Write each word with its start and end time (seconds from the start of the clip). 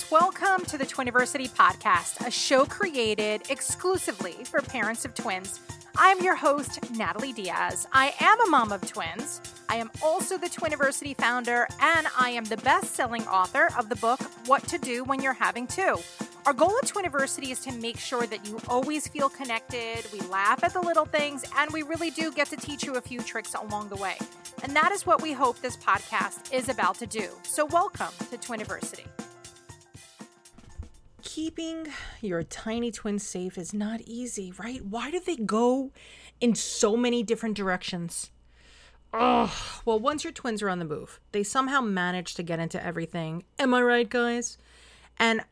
twins. 0.00 0.10
Welcome 0.10 0.64
to 0.66 0.78
the 0.78 0.86
Twiniversity 0.86 1.48
podcast, 1.50 2.26
a 2.26 2.30
show 2.30 2.64
created 2.64 3.42
exclusively 3.50 4.44
for 4.44 4.60
parents 4.60 5.04
of 5.04 5.14
twins. 5.14 5.60
I'm 5.96 6.22
your 6.22 6.36
host, 6.36 6.90
Natalie 6.92 7.32
Diaz. 7.32 7.86
I 7.92 8.14
am 8.20 8.40
a 8.46 8.50
mom 8.50 8.72
of 8.72 8.86
twins. 8.86 9.40
I 9.68 9.76
am 9.76 9.90
also 10.02 10.38
the 10.38 10.48
Twiniversity 10.48 11.16
founder, 11.16 11.66
and 11.80 12.06
I 12.18 12.30
am 12.30 12.44
the 12.44 12.56
best 12.58 12.94
selling 12.94 13.26
author 13.26 13.68
of 13.78 13.88
the 13.88 13.96
book, 13.96 14.20
What 14.46 14.66
to 14.68 14.78
Do 14.78 15.04
When 15.04 15.20
You're 15.20 15.32
Having 15.32 15.68
Two. 15.68 15.98
Our 16.46 16.52
goal 16.52 16.76
at 16.82 16.88
Twiniversity 16.88 17.50
is 17.50 17.60
to 17.60 17.72
make 17.72 17.98
sure 17.98 18.26
that 18.26 18.46
you 18.46 18.60
always 18.68 19.08
feel 19.08 19.28
connected, 19.28 20.06
we 20.12 20.20
laugh 20.28 20.62
at 20.64 20.72
the 20.72 20.80
little 20.80 21.04
things, 21.04 21.44
and 21.58 21.70
we 21.72 21.82
really 21.82 22.10
do 22.10 22.32
get 22.32 22.48
to 22.48 22.56
teach 22.56 22.84
you 22.84 22.94
a 22.94 23.00
few 23.00 23.20
tricks 23.20 23.54
along 23.54 23.88
the 23.88 23.96
way. 23.96 24.16
And 24.62 24.74
that 24.76 24.92
is 24.92 25.06
what 25.06 25.22
we 25.22 25.32
hope 25.32 25.60
this 25.60 25.76
podcast 25.76 26.52
is 26.52 26.68
about 26.68 26.96
to 26.98 27.06
do. 27.06 27.28
So, 27.42 27.66
welcome 27.66 28.12
to 28.30 28.38
Twiniversity. 28.38 29.06
Keeping 31.32 31.86
your 32.20 32.42
tiny 32.42 32.90
twins 32.90 33.24
safe 33.24 33.56
is 33.56 33.72
not 33.72 34.00
easy, 34.00 34.52
right? 34.58 34.84
Why 34.84 35.12
do 35.12 35.20
they 35.20 35.36
go 35.36 35.92
in 36.40 36.56
so 36.56 36.96
many 36.96 37.22
different 37.22 37.56
directions? 37.56 38.32
Oh, 39.12 39.54
well, 39.84 40.00
once 40.00 40.24
your 40.24 40.32
twins 40.32 40.60
are 40.60 40.68
on 40.68 40.80
the 40.80 40.84
move, 40.84 41.20
they 41.30 41.44
somehow 41.44 41.82
manage 41.82 42.34
to 42.34 42.42
get 42.42 42.58
into 42.58 42.84
everything. 42.84 43.44
Am 43.60 43.72
I 43.72 43.80
right, 43.80 44.10
guys? 44.10 44.58
And 45.20 45.42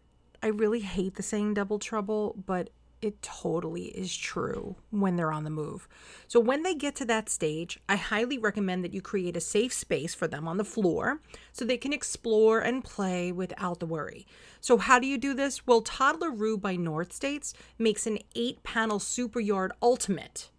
I 0.42 0.48
really 0.48 0.80
hate 0.80 1.14
the 1.14 1.22
saying 1.22 1.54
double 1.54 1.78
trouble, 1.78 2.34
but 2.44 2.70
it 3.00 3.22
totally 3.22 3.86
is 3.86 4.16
true 4.16 4.76
when 4.90 5.16
they're 5.16 5.32
on 5.32 5.44
the 5.44 5.50
move. 5.50 5.88
So, 6.26 6.40
when 6.40 6.62
they 6.62 6.74
get 6.74 6.96
to 6.96 7.04
that 7.06 7.28
stage, 7.28 7.78
I 7.88 7.96
highly 7.96 8.38
recommend 8.38 8.84
that 8.84 8.94
you 8.94 9.00
create 9.00 9.36
a 9.36 9.40
safe 9.40 9.72
space 9.72 10.14
for 10.14 10.26
them 10.26 10.48
on 10.48 10.56
the 10.56 10.64
floor 10.64 11.20
so 11.52 11.64
they 11.64 11.76
can 11.76 11.92
explore 11.92 12.60
and 12.60 12.84
play 12.84 13.30
without 13.32 13.80
the 13.80 13.86
worry. 13.86 14.26
So, 14.60 14.78
how 14.78 14.98
do 14.98 15.06
you 15.06 15.18
do 15.18 15.34
this? 15.34 15.66
Well, 15.66 15.82
Toddleroo 15.82 16.60
by 16.60 16.76
North 16.76 17.12
States 17.12 17.54
makes 17.78 18.06
an 18.06 18.18
eight 18.34 18.62
panel 18.62 18.98
super 18.98 19.40
yard 19.40 19.72
ultimate 19.80 20.50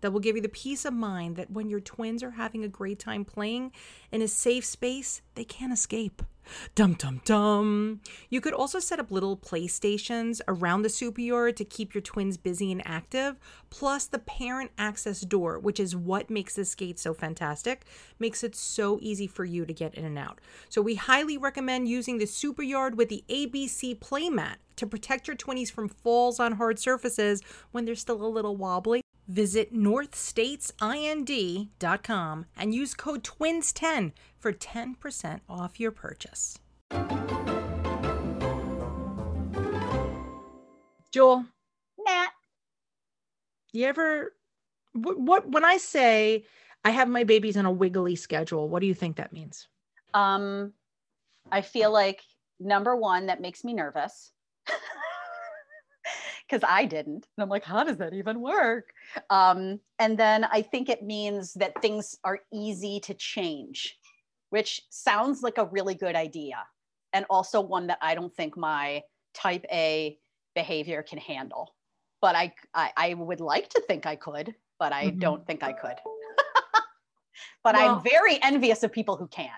that 0.00 0.12
will 0.12 0.20
give 0.20 0.36
you 0.36 0.42
the 0.42 0.48
peace 0.48 0.84
of 0.84 0.94
mind 0.94 1.36
that 1.36 1.50
when 1.50 1.68
your 1.68 1.80
twins 1.80 2.22
are 2.22 2.32
having 2.32 2.64
a 2.64 2.68
great 2.68 2.98
time 2.98 3.24
playing 3.24 3.72
in 4.12 4.22
a 4.22 4.28
safe 4.28 4.64
space, 4.64 5.22
they 5.34 5.44
can't 5.44 5.72
escape. 5.72 6.22
Dum 6.74 6.94
dum 6.94 7.20
dum. 7.24 8.00
You 8.30 8.40
could 8.40 8.52
also 8.52 8.78
set 8.78 9.00
up 9.00 9.10
little 9.10 9.36
playstations 9.36 10.40
around 10.48 10.82
the 10.82 10.88
super 10.88 11.20
yard 11.20 11.56
to 11.56 11.64
keep 11.64 11.94
your 11.94 12.02
twins 12.02 12.36
busy 12.36 12.72
and 12.72 12.82
active. 12.86 13.36
Plus, 13.70 14.06
the 14.06 14.18
parent 14.18 14.70
access 14.78 15.20
door, 15.20 15.58
which 15.58 15.80
is 15.80 15.94
what 15.96 16.30
makes 16.30 16.54
this 16.54 16.74
gate 16.74 16.98
so 16.98 17.14
fantastic, 17.14 17.84
makes 18.18 18.42
it 18.42 18.54
so 18.54 18.98
easy 19.00 19.26
for 19.26 19.44
you 19.44 19.66
to 19.66 19.72
get 19.72 19.94
in 19.94 20.04
and 20.04 20.18
out. 20.18 20.40
So, 20.68 20.82
we 20.82 20.94
highly 20.94 21.38
recommend 21.38 21.88
using 21.88 22.18
the 22.18 22.26
super 22.26 22.62
yard 22.62 22.96
with 22.96 23.08
the 23.08 23.24
ABC 23.28 23.98
playmat 23.98 24.56
to 24.76 24.86
protect 24.86 25.26
your 25.26 25.36
twinnies 25.36 25.70
from 25.70 25.88
falls 25.88 26.38
on 26.40 26.52
hard 26.52 26.78
surfaces 26.78 27.42
when 27.72 27.84
they're 27.84 27.94
still 27.94 28.24
a 28.24 28.26
little 28.26 28.56
wobbly. 28.56 29.02
Visit 29.28 29.74
northstatesind.com 29.74 32.46
and 32.56 32.74
use 32.74 32.94
code 32.94 33.22
TWINS10 33.22 34.12
for 34.38 34.52
10% 34.52 35.40
off 35.48 35.78
your 35.78 35.90
purchase. 35.90 36.58
Joel, 41.12 41.44
Nat. 42.06 42.30
you 43.72 43.86
ever 43.86 44.34
what, 44.92 45.18
what 45.18 45.50
when 45.50 45.64
I 45.64 45.78
say 45.78 46.44
I 46.84 46.90
have 46.90 47.08
my 47.08 47.24
babies 47.24 47.56
on 47.56 47.66
a 47.66 47.72
wiggly 47.72 48.16
schedule, 48.16 48.68
what 48.68 48.80
do 48.80 48.86
you 48.86 48.94
think 48.94 49.16
that 49.16 49.32
means? 49.32 49.68
Um, 50.14 50.72
I 51.50 51.60
feel 51.60 51.92
like 51.92 52.22
number 52.60 52.96
one, 52.96 53.26
that 53.26 53.40
makes 53.40 53.64
me 53.64 53.74
nervous. 53.74 54.32
Because 56.48 56.64
I 56.68 56.86
didn't. 56.86 57.26
And 57.36 57.42
I'm 57.42 57.48
like, 57.50 57.64
how 57.64 57.84
does 57.84 57.98
that 57.98 58.14
even 58.14 58.40
work? 58.40 58.86
Um, 59.28 59.80
and 59.98 60.16
then 60.18 60.44
I 60.44 60.62
think 60.62 60.88
it 60.88 61.02
means 61.02 61.52
that 61.54 61.80
things 61.82 62.18
are 62.24 62.40
easy 62.52 63.00
to 63.00 63.14
change, 63.14 63.98
which 64.50 64.80
sounds 64.88 65.42
like 65.42 65.58
a 65.58 65.66
really 65.66 65.94
good 65.94 66.16
idea. 66.16 66.64
And 67.12 67.26
also 67.28 67.60
one 67.60 67.86
that 67.88 67.98
I 68.00 68.14
don't 68.14 68.34
think 68.34 68.56
my 68.56 69.02
type 69.34 69.64
A 69.70 70.18
behavior 70.54 71.02
can 71.02 71.18
handle. 71.18 71.74
But 72.20 72.34
I, 72.34 72.54
I, 72.74 72.92
I 72.96 73.14
would 73.14 73.40
like 73.40 73.68
to 73.70 73.80
think 73.82 74.06
I 74.06 74.16
could, 74.16 74.54
but 74.78 74.92
I 74.92 75.10
Mhm. 75.10 75.18
don't 75.20 75.46
think 75.46 75.62
I 75.62 75.72
could. 75.72 75.96
but 77.62 77.74
Well- 77.74 77.96
I'm 77.96 78.02
very 78.02 78.42
envious 78.42 78.82
of 78.82 78.90
people 78.92 79.16
who 79.16 79.28
can. 79.28 79.50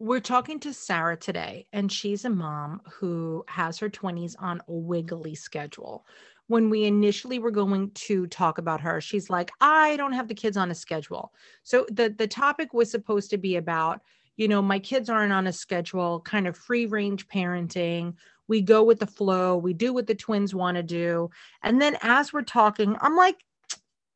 We're 0.00 0.20
talking 0.20 0.60
to 0.60 0.72
Sarah 0.72 1.16
today, 1.16 1.66
and 1.72 1.90
she's 1.90 2.24
a 2.24 2.30
mom 2.30 2.82
who 2.88 3.44
has 3.48 3.80
her 3.80 3.90
20s 3.90 4.36
on 4.38 4.60
a 4.68 4.72
wiggly 4.72 5.34
schedule. 5.34 6.06
When 6.46 6.70
we 6.70 6.84
initially 6.84 7.40
were 7.40 7.50
going 7.50 7.90
to 7.90 8.28
talk 8.28 8.58
about 8.58 8.80
her, 8.80 9.00
she's 9.00 9.28
like, 9.28 9.50
I 9.60 9.96
don't 9.96 10.12
have 10.12 10.28
the 10.28 10.36
kids 10.36 10.56
on 10.56 10.70
a 10.70 10.74
schedule. 10.74 11.32
So 11.64 11.84
the, 11.90 12.14
the 12.16 12.28
topic 12.28 12.72
was 12.72 12.92
supposed 12.92 13.28
to 13.30 13.38
be 13.38 13.56
about, 13.56 14.00
you 14.36 14.46
know, 14.46 14.62
my 14.62 14.78
kids 14.78 15.10
aren't 15.10 15.32
on 15.32 15.48
a 15.48 15.52
schedule, 15.52 16.20
kind 16.20 16.46
of 16.46 16.56
free 16.56 16.86
range 16.86 17.26
parenting. 17.26 18.14
We 18.46 18.62
go 18.62 18.84
with 18.84 19.00
the 19.00 19.06
flow, 19.06 19.56
we 19.56 19.72
do 19.72 19.92
what 19.92 20.06
the 20.06 20.14
twins 20.14 20.54
want 20.54 20.76
to 20.76 20.82
do. 20.84 21.28
And 21.64 21.82
then 21.82 21.98
as 22.02 22.32
we're 22.32 22.42
talking, 22.42 22.96
I'm 23.00 23.16
like, 23.16 23.42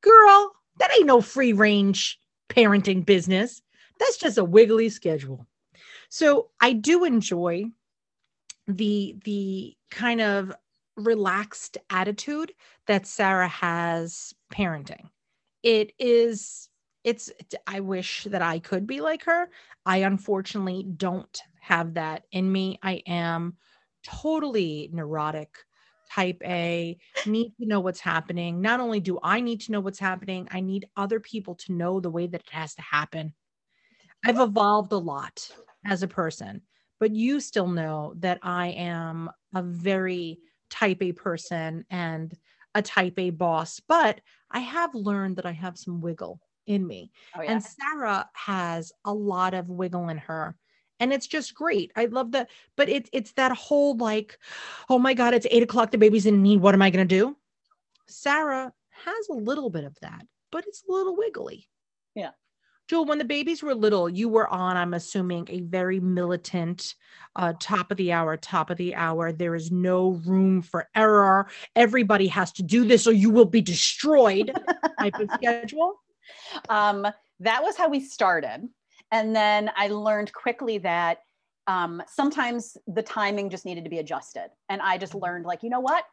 girl, 0.01 0.53
that 0.79 0.93
ain't 0.97 1.07
no 1.07 1.21
free 1.21 1.53
range 1.53 2.21
parenting 2.49 3.05
business. 3.05 3.61
That's 3.99 4.17
just 4.17 4.39
a 4.39 4.45
wiggly 4.45 4.89
schedule. 4.89 5.49
So 6.15 6.51
I 6.61 6.75
do 6.75 7.05
enjoy 7.05 7.71
the 8.67 9.17
the 9.25 9.75
kind 9.91 10.21
of 10.21 10.53
relaxed 10.95 11.79
attitude 11.89 12.53
that 12.87 13.07
Sarah 13.07 13.49
has 13.49 14.35
parenting. 14.53 15.09
It 15.63 15.95
is 15.99 16.69
it's 17.03 17.33
I 17.67 17.81
wish 17.81 18.25
that 18.25 18.43
I 18.43 18.59
could 18.59 18.87
be 18.87 19.01
like 19.01 19.25
her. 19.25 19.49
I 19.87 19.99
unfortunately 20.05 20.83
don't 20.83 21.41
have 21.63 21.95
that 21.95 22.25
in 22.31 22.53
me. 22.53 22.79
I 22.83 23.03
am 23.07 23.57
totally 24.05 24.91
neurotic 24.93 25.57
type 26.11 26.43
A, 26.45 26.99
need 27.25 27.55
to 27.59 27.67
know 27.67 27.81
what's 27.81 28.01
happening. 28.01 28.61
Not 28.61 28.81
only 28.81 29.01
do 29.01 29.19
I 29.23 29.41
need 29.41 29.63
to 29.63 29.73
know 29.73 29.81
what's 29.81 29.99
happening, 29.99 30.47
I 30.51 30.61
need 30.61 30.91
other 30.95 31.21
people 31.21 31.55
to 31.55 31.73
know 31.73 32.01
the 32.01 32.11
way 32.11 32.27
that 32.27 32.43
it 32.43 32.51
has 32.51 32.75
to 32.75 32.83
happen. 32.83 33.33
I've 34.27 34.41
evolved 34.41 34.93
a 34.93 34.99
lot 34.99 35.51
as 35.85 36.03
a 36.03 36.09
person, 36.09 36.63
but 37.01 37.13
you 37.13 37.41
still 37.41 37.69
know 37.69 38.15
that 38.19 38.39
I 38.43 38.69
am 38.69 39.31
a 39.55 39.63
very 39.63 40.39
type 40.71 41.03
A 41.03 41.13
person 41.13 41.85
and 41.91 42.33
a 42.75 42.83
type 42.83 43.19
A 43.19 43.31
boss, 43.31 43.81
but 43.81 44.21
I 44.51 44.61
have 44.61 44.95
learned 44.95 45.37
that 45.37 45.47
I 45.47 45.53
have 45.53 45.77
some 45.77 46.01
wiggle 46.01 46.41
in 46.67 46.87
me. 46.87 47.11
Oh, 47.37 47.43
yeah. 47.43 47.53
And 47.53 47.63
Sarah 47.63 48.29
has 48.35 48.93
a 49.05 49.13
lot 49.13 49.55
of 49.55 49.69
wiggle 49.69 50.09
in 50.09 50.19
her. 50.19 50.57
And 51.01 51.13
it's 51.13 51.27
just 51.27 51.55
great. 51.55 51.91
I 51.97 52.05
love 52.07 52.33
that. 52.33 52.49
but 52.77 52.89
it's 52.89 53.11
it's 53.13 53.33
that 53.33 53.51
whole 53.53 53.97
like, 53.97 54.39
oh 54.89 54.99
my 54.99 55.15
God, 55.15 55.35
it's 55.35 55.47
eight 55.51 55.63
o'clock, 55.63 55.91
the 55.91 55.99
baby's 55.99 56.27
in 56.27 56.43
need. 56.43 56.61
What 56.61 56.75
am 56.75 56.83
I 56.83 56.91
gonna 56.91 57.05
do? 57.05 57.37
Sarah 58.07 58.73
has 58.91 59.29
a 59.29 59.35
little 59.35 59.69
bit 59.69 59.85
of 59.85 59.99
that, 60.01 60.25
but 60.53 60.65
it's 60.67 60.85
a 60.89 60.93
little 60.93 61.17
wiggly. 61.17 61.69
Yeah. 62.15 62.31
Joel, 62.89 63.05
when 63.07 63.19
the 63.19 63.25
babies 63.25 63.63
were 63.63 63.75
little, 63.75 64.09
you 64.09 64.29
were 64.29 64.49
on, 64.49 64.77
I'm 64.77 64.95
assuming, 64.95 65.47
a 65.49 65.61
very 65.61 66.01
militant, 66.01 66.95
uh, 67.37 67.55
top 67.59 67.91
of 67.91 67.97
the 67.97 68.13
hour, 68.13 68.37
top 68.37 68.71
of 68.71 68.77
the 68.77 68.95
hour. 68.95 69.33
There 69.33 69.55
is 69.55 69.71
no 69.71 70.21
room 70.27 70.63
for 70.63 70.89
error. 70.95 71.49
Everybody 71.77 72.27
has 72.29 72.53
to 72.53 72.63
do 72.63 72.85
this 72.85 73.07
or 73.07 73.13
you 73.13 73.31
will 73.31 73.47
be 73.47 73.61
destroyed 73.61 74.53
type 74.99 75.15
of 75.19 75.31
schedule. 75.35 76.01
um, 76.69 77.07
that 77.41 77.63
was 77.63 77.77
how 77.77 77.89
we 77.89 78.01
started. 78.01 78.69
And 79.11 79.35
then 79.35 79.71
I 79.77 79.89
learned 79.89 80.33
quickly 80.33 80.79
that 80.79 81.19
um, 81.67 82.03
sometimes 82.09 82.77
the 82.87 83.03
timing 83.03 83.51
just 83.51 83.65
needed 83.65 83.85
to 83.85 83.91
be 83.91 83.99
adjusted. 83.99 84.49
And 84.69 84.83
I 84.83 84.99
just 84.99 85.15
learned, 85.15 85.45
like, 85.45 85.63
you 85.63 85.71
know 85.71 85.81
what? 85.81 86.05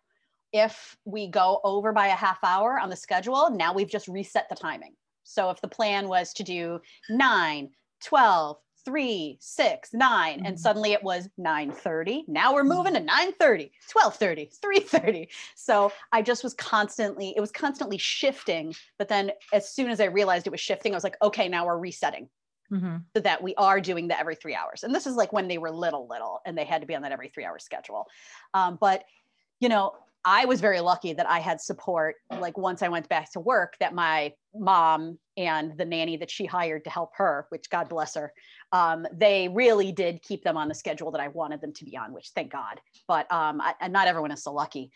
If 0.54 0.98
we 1.06 1.28
go 1.28 1.62
over 1.64 1.92
by 1.94 2.08
a 2.08 2.16
half 2.16 2.40
hour 2.44 2.80
on 2.80 2.90
the 2.90 2.96
schedule, 2.96 3.50
now 3.52 3.74
we've 3.74 3.90
just 3.90 4.08
reset 4.08 4.48
the 4.50 4.56
timing. 4.56 4.94
So 5.30 5.50
if 5.50 5.62
the 5.62 5.68
plan 5.68 6.08
was 6.08 6.34
to 6.34 6.44
do 6.44 6.82
9, 7.10 7.72
12, 8.04 8.58
3, 8.86 9.38
6, 9.42 9.94
9, 9.94 10.40
Mhm. 10.40 10.46
and 10.46 10.60
suddenly 10.60 10.92
it 10.94 11.04
was 11.04 11.30
9:30, 11.38 12.26
now 12.28 12.54
we're 12.54 12.64
moving 12.64 12.94
to 12.96 13.00
9:30, 13.00 13.72
12:30, 13.90 14.46
3:30. 14.46 15.30
So 15.56 15.92
I 16.12 16.22
just 16.22 16.44
was 16.44 16.54
constantly, 16.54 17.34
it 17.36 17.42
was 17.42 17.52
constantly 17.52 17.98
shifting. 17.98 18.76
But 18.98 19.10
then 19.10 19.32
as 19.54 19.70
soon 19.72 19.90
as 19.92 20.00
I 20.00 20.06
realized 20.06 20.48
it 20.48 20.52
was 20.52 20.62
shifting, 20.62 20.94
I 20.94 20.98
was 20.98 21.04
like, 21.04 21.18
okay, 21.22 21.48
now 21.48 21.66
we're 21.66 21.78
resetting 21.78 22.30
Mhm. 22.70 23.10
so 23.16 23.22
that 23.22 23.42
we 23.42 23.56
are 23.56 23.82
doing 23.82 24.08
the 24.08 24.20
every 24.20 24.36
three 24.36 24.56
hours. 24.56 24.84
And 24.84 24.94
this 24.94 25.08
is 25.08 25.16
like 25.16 25.34
when 25.34 25.48
they 25.48 25.58
were 25.58 25.72
little, 25.72 26.08
little, 26.08 26.42
and 26.46 26.58
they 26.58 26.66
had 26.66 26.82
to 26.82 26.88
be 26.88 26.96
on 26.96 27.02
that 27.02 27.12
every 27.12 27.30
three 27.30 27.46
hour 27.46 27.58
schedule. 27.60 28.08
Um, 28.54 28.78
but 28.80 29.06
you 29.60 29.70
know, 29.70 29.98
I 30.26 30.46
was 30.46 30.60
very 30.60 30.80
lucky 30.82 31.14
that 31.14 31.30
I 31.30 31.40
had 31.40 31.62
support. 31.62 32.16
Like 32.30 32.58
once 32.58 32.82
I 32.82 32.90
went 32.90 33.08
back 33.08 33.32
to 33.34 33.40
work, 33.40 33.76
that 33.80 33.94
my 33.94 34.34
mom 34.54 35.18
and 35.38 35.78
the 35.78 35.86
nanny 35.86 36.18
that 36.18 36.30
she 36.30 36.46
hired 36.46 36.84
to 36.84 36.90
help 36.90 37.12
her, 37.16 37.46
which 37.50 37.70
God 37.70 37.88
bless 37.88 38.16
her, 38.16 38.34
um, 38.72 39.08
they 39.14 39.48
really 39.48 39.92
did 39.92 40.22
keep 40.22 40.44
them 40.44 40.58
on 40.58 40.68
the 40.68 40.76
schedule 40.76 41.12
that 41.12 41.22
I 41.22 41.30
wanted 41.30 41.62
them 41.62 41.74
to 41.74 41.86
be 41.86 41.96
on, 41.96 42.14
which 42.14 42.32
thank 42.36 42.52
God. 42.52 42.82
But 43.08 43.32
um, 43.32 43.62
I, 43.62 43.88
not 43.88 44.08
everyone 44.08 44.32
is 44.32 44.44
so 44.44 44.54
lucky. 44.54 44.92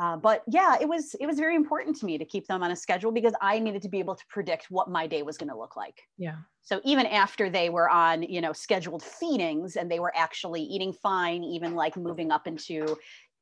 Uh, 0.00 0.16
but 0.16 0.44
yeah, 0.46 0.76
it 0.80 0.88
was 0.88 1.16
it 1.20 1.26
was 1.26 1.40
very 1.40 1.56
important 1.56 1.96
to 1.96 2.06
me 2.06 2.18
to 2.18 2.24
keep 2.24 2.46
them 2.46 2.62
on 2.62 2.70
a 2.70 2.76
schedule 2.76 3.10
because 3.10 3.32
I 3.42 3.58
needed 3.58 3.82
to 3.82 3.88
be 3.88 3.98
able 3.98 4.14
to 4.14 4.24
predict 4.28 4.70
what 4.70 4.88
my 4.88 5.08
day 5.08 5.22
was 5.22 5.36
going 5.36 5.48
to 5.48 5.58
look 5.58 5.76
like. 5.76 6.00
Yeah. 6.16 6.36
So 6.62 6.80
even 6.84 7.06
after 7.06 7.50
they 7.50 7.68
were 7.68 7.90
on, 7.90 8.22
you 8.22 8.40
know, 8.40 8.52
scheduled 8.52 9.02
feedings 9.02 9.74
and 9.74 9.90
they 9.90 9.98
were 9.98 10.12
actually 10.14 10.62
eating 10.62 10.92
fine, 10.92 11.42
even 11.42 11.74
like 11.74 11.96
moving 11.96 12.30
up 12.30 12.46
into 12.46 12.96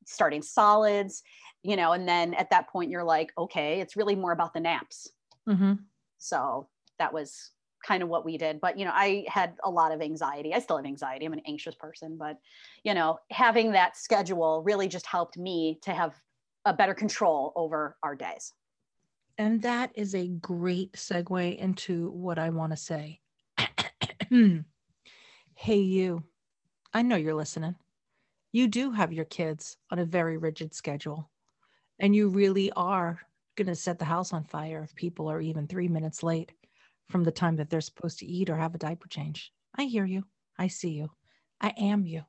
starting 0.06 0.42
solids, 0.42 1.22
you 1.62 1.76
know, 1.76 1.92
and 1.92 2.08
then 2.08 2.32
at 2.34 2.50
that 2.50 2.68
point 2.68 2.90
you're 2.90 3.04
like, 3.04 3.32
okay, 3.36 3.80
it's 3.80 3.96
really 3.96 4.14
more 4.14 4.32
about 4.32 4.54
the 4.54 4.60
naps. 4.60 5.08
Mm-hmm. 5.48 5.74
So 6.18 6.68
that 6.98 7.12
was 7.12 7.50
kind 7.84 8.02
of 8.02 8.08
what 8.08 8.24
we 8.24 8.38
did. 8.38 8.60
But, 8.60 8.78
you 8.78 8.84
know, 8.84 8.92
I 8.94 9.24
had 9.28 9.54
a 9.62 9.70
lot 9.70 9.92
of 9.92 10.00
anxiety. 10.00 10.54
I 10.54 10.60
still 10.60 10.76
have 10.76 10.86
anxiety. 10.86 11.26
I'm 11.26 11.32
an 11.32 11.42
anxious 11.46 11.74
person, 11.74 12.16
but, 12.16 12.38
you 12.84 12.94
know, 12.94 13.18
having 13.30 13.72
that 13.72 13.96
schedule 13.96 14.62
really 14.64 14.88
just 14.88 15.06
helped 15.06 15.36
me 15.36 15.78
to 15.82 15.92
have 15.92 16.14
a 16.64 16.72
better 16.72 16.94
control 16.94 17.52
over 17.54 17.96
our 18.02 18.16
days. 18.16 18.52
And 19.38 19.60
that 19.62 19.90
is 19.94 20.14
a 20.14 20.28
great 20.28 20.92
segue 20.94 21.58
into 21.58 22.10
what 22.10 22.38
I 22.38 22.50
want 22.50 22.72
to 22.72 22.76
say. 22.76 23.20
hey, 25.54 25.78
you, 25.78 26.24
I 26.94 27.02
know 27.02 27.16
you're 27.16 27.34
listening 27.34 27.76
you 28.56 28.66
do 28.66 28.90
have 28.90 29.12
your 29.12 29.26
kids 29.26 29.76
on 29.90 29.98
a 29.98 30.04
very 30.06 30.38
rigid 30.38 30.74
schedule 30.74 31.30
and 31.98 32.16
you 32.16 32.30
really 32.30 32.72
are 32.72 33.20
going 33.54 33.66
to 33.66 33.74
set 33.74 33.98
the 33.98 34.04
house 34.06 34.32
on 34.32 34.44
fire 34.44 34.82
if 34.82 34.94
people 34.94 35.30
are 35.30 35.42
even 35.42 35.66
three 35.66 35.88
minutes 35.88 36.22
late 36.22 36.52
from 37.10 37.22
the 37.22 37.30
time 37.30 37.56
that 37.56 37.68
they're 37.68 37.82
supposed 37.82 38.18
to 38.18 38.26
eat 38.26 38.48
or 38.48 38.56
have 38.56 38.74
a 38.74 38.78
diaper 38.78 39.08
change. 39.08 39.52
I 39.74 39.84
hear 39.84 40.06
you. 40.06 40.24
I 40.58 40.68
see 40.68 40.92
you. 40.92 41.10
I 41.60 41.74
am 41.76 42.06
you. 42.06 42.22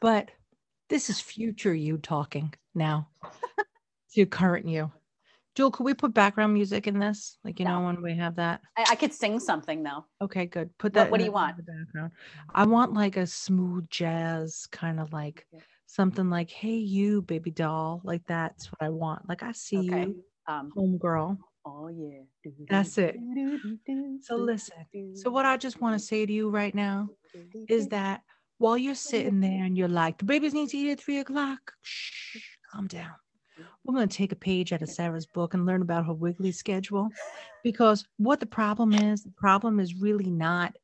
But 0.00 0.32
this 0.88 1.08
is 1.08 1.20
future 1.20 1.74
you 1.74 1.98
talking 1.98 2.52
now 2.74 3.06
to 4.14 4.26
current 4.26 4.66
you. 4.66 4.90
Jewel, 5.54 5.70
could 5.70 5.84
we 5.84 5.94
put 5.94 6.12
background 6.12 6.52
music 6.52 6.88
in 6.88 6.98
this? 6.98 7.38
Like, 7.44 7.60
you 7.60 7.64
no. 7.64 7.78
know, 7.78 7.86
when 7.86 8.02
we 8.02 8.16
have 8.16 8.36
that? 8.36 8.60
I, 8.76 8.86
I, 8.90 8.94
could 8.96 9.12
sing 9.12 9.38
something 9.38 9.84
though. 9.84 10.04
Okay, 10.20 10.46
good. 10.46 10.76
Put 10.78 10.94
that. 10.94 11.04
What, 11.04 11.12
what 11.12 11.18
do 11.18 11.24
you 11.24 11.32
want? 11.32 11.56
The 11.56 11.62
background. 11.62 12.12
I 12.52 12.66
want 12.66 12.92
like 12.92 13.16
a 13.16 13.26
smooth 13.26 13.88
jazz, 13.88 14.66
kind 14.72 14.98
of 14.98 15.12
like 15.12 15.46
okay. 15.54 15.62
something 15.86 16.28
like, 16.28 16.50
hey, 16.50 16.74
you, 16.74 17.22
baby 17.22 17.52
doll. 17.52 18.00
Like, 18.02 18.22
that's 18.26 18.66
what 18.72 18.84
I 18.84 18.88
want. 18.88 19.28
Like, 19.28 19.44
I 19.44 19.52
see 19.52 19.78
okay. 19.78 20.06
you, 20.06 20.24
um, 20.48 20.72
homegirl. 20.76 21.38
Oh, 21.64 21.88
yeah. 21.88 22.52
That's 22.68 22.98
it. 22.98 23.16
So, 24.22 24.34
listen. 24.34 25.14
So, 25.14 25.30
what 25.30 25.46
I 25.46 25.56
just 25.56 25.80
want 25.80 25.98
to 25.98 26.04
say 26.04 26.26
to 26.26 26.32
you 26.32 26.50
right 26.50 26.74
now 26.74 27.10
is 27.68 27.88
that 27.88 28.22
while 28.58 28.76
you're 28.76 28.96
sitting 28.96 29.38
there 29.38 29.64
and 29.64 29.78
you're 29.78 29.88
like, 29.88 30.18
the 30.18 30.24
babies 30.24 30.52
need 30.52 30.68
to 30.70 30.76
eat 30.76 30.90
at 30.90 31.00
three 31.00 31.20
o'clock, 31.20 31.72
shh, 31.82 32.38
calm 32.72 32.88
down 32.88 33.12
we're 33.84 33.94
going 33.94 34.08
to 34.08 34.16
take 34.16 34.32
a 34.32 34.36
page 34.36 34.72
out 34.72 34.82
of 34.82 34.88
Sarah's 34.88 35.26
book 35.26 35.54
and 35.54 35.66
learn 35.66 35.82
about 35.82 36.06
her 36.06 36.14
wiggly 36.14 36.52
schedule. 36.52 37.10
Because 37.62 38.06
what 38.16 38.40
the 38.40 38.46
problem 38.46 38.94
is, 38.94 39.22
the 39.22 39.30
problem 39.30 39.78
is 39.78 39.94
really 40.00 40.30
not 40.30 40.74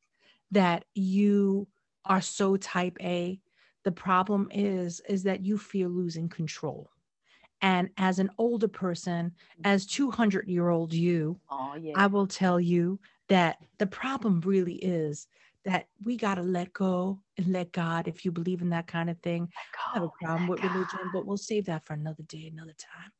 that 0.50 0.84
you 0.94 1.66
are 2.04 2.20
so 2.20 2.56
type 2.56 2.96
A. 3.00 3.40
The 3.84 3.92
problem 3.92 4.48
is 4.52 5.00
is 5.08 5.22
that 5.22 5.44
you 5.44 5.56
fear 5.56 5.88
losing 5.88 6.28
control. 6.28 6.90
And 7.62 7.90
as 7.98 8.18
an 8.18 8.30
older 8.38 8.68
person, 8.68 9.32
as 9.64 9.86
200 9.86 10.48
year 10.48 10.68
old 10.70 10.92
you, 10.92 11.38
oh, 11.50 11.74
yeah. 11.74 11.92
I 11.94 12.06
will 12.06 12.26
tell 12.26 12.58
you 12.58 12.98
that 13.28 13.58
the 13.78 13.86
problem 13.86 14.40
really 14.40 14.76
is 14.76 15.26
that 15.64 15.86
we 16.04 16.16
got 16.16 16.36
to 16.36 16.42
let 16.42 16.72
go 16.72 17.20
and 17.36 17.46
let 17.48 17.72
God, 17.72 18.08
if 18.08 18.24
you 18.24 18.32
believe 18.32 18.62
in 18.62 18.70
that 18.70 18.86
kind 18.86 19.10
of 19.10 19.18
thing. 19.18 19.48
I 19.90 19.94
have 19.94 20.02
a 20.04 20.08
problem 20.22 20.48
with 20.48 20.60
God. 20.60 20.72
religion, 20.72 21.10
but 21.12 21.26
we'll 21.26 21.36
save 21.36 21.66
that 21.66 21.84
for 21.84 21.92
another 21.94 22.22
day, 22.24 22.50
another 22.52 22.74
time. 22.78 23.10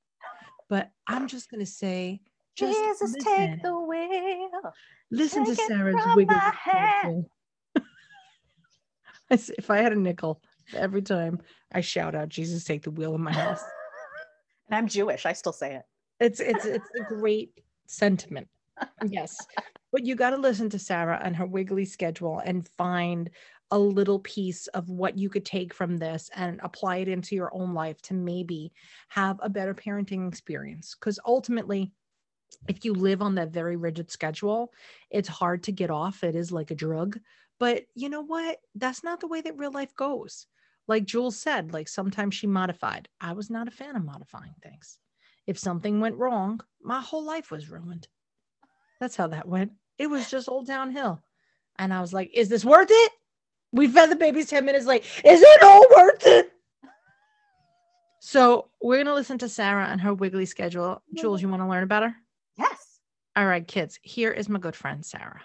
But 0.69 0.91
I'm 1.07 1.27
just 1.27 1.51
going 1.51 1.61
to 1.61 1.71
say, 1.71 2.21
just 2.57 2.79
Jesus, 2.79 3.15
listen. 3.15 3.37
take 3.37 3.63
the 3.63 3.79
wheel. 3.79 4.73
Listen 5.11 5.45
take 5.45 5.57
to 5.57 5.63
Sarah's 5.65 6.05
wiggle. 6.15 6.37
if 9.31 9.71
I 9.71 9.79
had 9.79 9.93
a 9.93 9.97
nickel 9.97 10.41
every 10.75 11.03
time 11.03 11.41
I 11.73 11.81
shout 11.81 12.15
out, 12.15 12.29
Jesus, 12.29 12.65
take 12.65 12.83
the 12.83 12.91
wheel 12.91 13.15
in 13.15 13.23
my 13.23 13.33
house. 13.33 13.63
and 14.69 14.77
I'm 14.77 14.89
Jewish. 14.89 15.27
I 15.27 15.33
still 15.33 15.53
say 15.53 15.75
it. 15.75 15.83
It's 16.21 16.41
it's 16.41 16.65
it's 16.65 16.89
a 17.01 17.05
great 17.15 17.53
sentiment. 17.87 18.49
Yes. 19.07 19.37
But 19.93 20.05
you 20.05 20.15
got 20.15 20.31
to 20.31 20.37
listen 20.37 20.71
to 20.71 20.79
Sarah 20.79 21.21
and 21.23 21.37
her 21.37 21.47
wiggly 21.47 21.85
schedule 21.85 22.41
and 22.45 22.69
find 22.69 23.31
a 23.71 23.79
little 23.79 24.19
piece 24.19 24.67
of 24.69 24.89
what 24.89 25.17
you 25.19 25.29
could 25.29 25.45
take 25.45 25.73
from 25.73 25.97
this 25.97 26.31
and 26.35 26.61
apply 26.63 26.97
it 26.97 27.09
into 27.09 27.35
your 27.35 27.55
own 27.55 27.73
life 27.75 28.01
to 28.03 28.15
maybe 28.15 28.73
have 29.09 29.39
a 29.43 29.49
better 29.49 29.75
parenting 29.75 30.29
experience. 30.29 30.97
Because 30.99 31.19
ultimately, 31.25 31.93
if 32.69 32.85
you 32.85 32.93
live 32.93 33.23
on 33.23 33.37
that 33.37 33.53
very 33.53 33.77
rigid 33.77 34.11
schedule, 34.11 34.73
it's 35.11 35.29
hard 35.29 35.63
to 35.65 35.73
get 35.73 35.91
off. 35.91 36.25
It 36.25 36.35
is 36.35 36.51
like 36.51 36.71
a 36.71 36.77
drug. 36.77 37.19
But 37.59 37.85
you 37.95 38.09
know 38.09 38.23
what? 38.23 38.59
That's 38.75 39.05
not 39.05 39.21
the 39.21 39.29
way 39.29 39.41
that 39.41 39.59
real 39.59 39.73
life 39.73 39.95
goes. 39.95 40.47
Like 40.89 41.05
Jules 41.05 41.37
said, 41.37 41.73
like 41.73 41.89
sometimes 41.89 42.35
she 42.35 42.47
modified. 42.49 43.09
I 43.21 43.33
was 43.33 43.51
not 43.51 43.69
a 43.69 43.73
fan 43.73 43.95
of 43.95 44.05
modifying 44.05 44.55
things. 44.63 44.99
If 45.47 45.59
something 45.59 46.01
went 46.01 46.17
wrong, 46.17 46.61
my 46.83 47.01
whole 47.01 47.25
life 47.25 47.51
was 47.51 47.71
ruined. 47.71 48.09
That's 49.01 49.17
how 49.17 49.29
that 49.29 49.49
went. 49.49 49.73
It 49.99 50.09
was 50.09 50.31
just 50.31 50.47
all 50.47 50.63
downhill. 50.63 51.23
And 51.79 51.93
I 51.93 52.03
was 52.03 52.13
like, 52.13 52.31
is 52.35 52.51
this 52.51 52.65
worth 52.65 52.89
it? 52.91 53.13
We 53.73 53.89
fed 53.89 54.11
the 54.11 54.17
babies 54.17 54.49
10 54.49 54.65
minutes 54.65 54.85
late. 54.85 55.05
Is 55.25 55.41
it 55.43 55.63
all 55.63 55.87
worth 55.97 56.27
it? 56.27 56.53
So 58.21 58.69
we're 58.83 58.97
going 58.97 59.07
to 59.07 59.15
listen 59.15 59.39
to 59.39 59.49
Sarah 59.49 59.87
and 59.87 60.01
her 60.03 60.13
wiggly 60.13 60.45
schedule. 60.45 61.03
Jules, 61.15 61.41
you 61.41 61.49
want 61.49 61.63
to 61.63 61.69
learn 61.69 61.83
about 61.83 62.03
her? 62.03 62.15
Yes. 62.59 63.01
All 63.35 63.47
right, 63.47 63.67
kids. 63.67 63.99
Here 64.03 64.31
is 64.31 64.51
my 64.51 64.59
good 64.59 64.77
friend, 64.77 65.05
Sarah. 65.05 65.41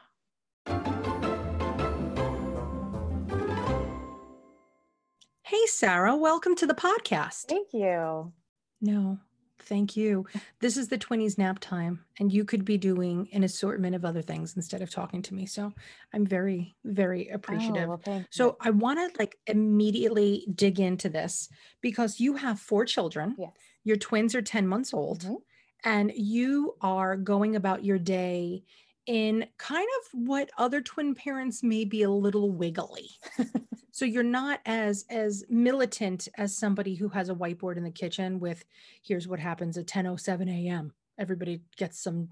Hey, 5.44 5.66
Sarah. 5.68 6.18
Welcome 6.18 6.56
to 6.56 6.68
the 6.68 6.74
podcast. 6.74 7.44
Thank 7.44 7.69
you. 7.72 8.34
No, 8.81 9.19
Thank 9.65 9.97
you. 9.97 10.25
This 10.59 10.77
is 10.77 10.88
the 10.89 10.97
Twinnies 10.97 11.38
nap 11.38 11.59
time, 11.59 12.06
and 12.19 12.31
you 12.31 12.45
could 12.45 12.63
be 12.65 12.77
doing 12.77 13.27
an 13.33 13.44
assortment 13.44 13.95
of 13.95 14.06
other 14.06 14.21
things 14.21 14.56
instead 14.56 14.81
of 14.81 14.91
talking 14.91 15.21
to 15.23 15.33
me. 15.33 15.45
So 15.47 15.73
I'm 16.13 16.25
very, 16.25 16.75
very 16.83 17.29
appreciative. 17.29 17.89
Oh, 17.89 18.00
well, 18.06 18.23
so 18.29 18.57
I 18.62 18.69
want 18.69 19.00
to 19.00 19.19
like 19.19 19.38
immediately 19.48 20.48
dig 20.53 20.79
into 20.79 21.10
this 21.10 21.50
because 21.81 22.19
you 22.19 22.36
have 22.36 22.60
four 22.60 22.86
children. 22.86 23.36
Yes. 23.39 23.51
Your 23.84 23.98
twins 23.98 24.36
are 24.36 24.41
10 24.41 24.67
months 24.67 24.93
old, 24.93 25.24
Mhm. 25.24 25.38
and 25.84 26.12
you 26.15 26.75
are 26.81 27.15
going 27.17 27.55
about 27.55 27.84
your 27.84 27.98
day 28.00 28.63
in 29.05 29.48
kind 29.57 29.88
of 30.00 30.19
what 30.27 30.50
other 30.57 30.81
twin 30.81 31.13
parents 31.15 31.62
may 31.63 31.86
be 31.86 32.01
a 32.03 32.10
little 32.10 32.51
wiggly. 32.51 33.10
so 33.96 34.04
you're 34.04 34.24
not 34.24 34.60
as 34.66 35.06
as 35.10 35.46
militant 35.48 36.28
as 36.38 36.54
somebody 36.54 36.96
who 36.96 37.08
has 37.08 37.30
a 37.30 37.34
whiteboard 37.34 37.78
in 37.78 37.86
the 37.86 37.90
kitchen 37.90 38.42
with 38.42 38.66
here's 39.02 39.25
what 39.25 39.40
happens 39.40 39.78
at 39.78 39.86
10:07 39.88 40.50
a.m. 40.50 40.92
Everybody 41.18 41.62
gets 41.78 41.98
some 41.98 42.28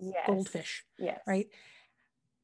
Yes. 0.00 0.26
goldfish, 0.26 0.84
Yes. 0.98 1.20
right? 1.24 1.46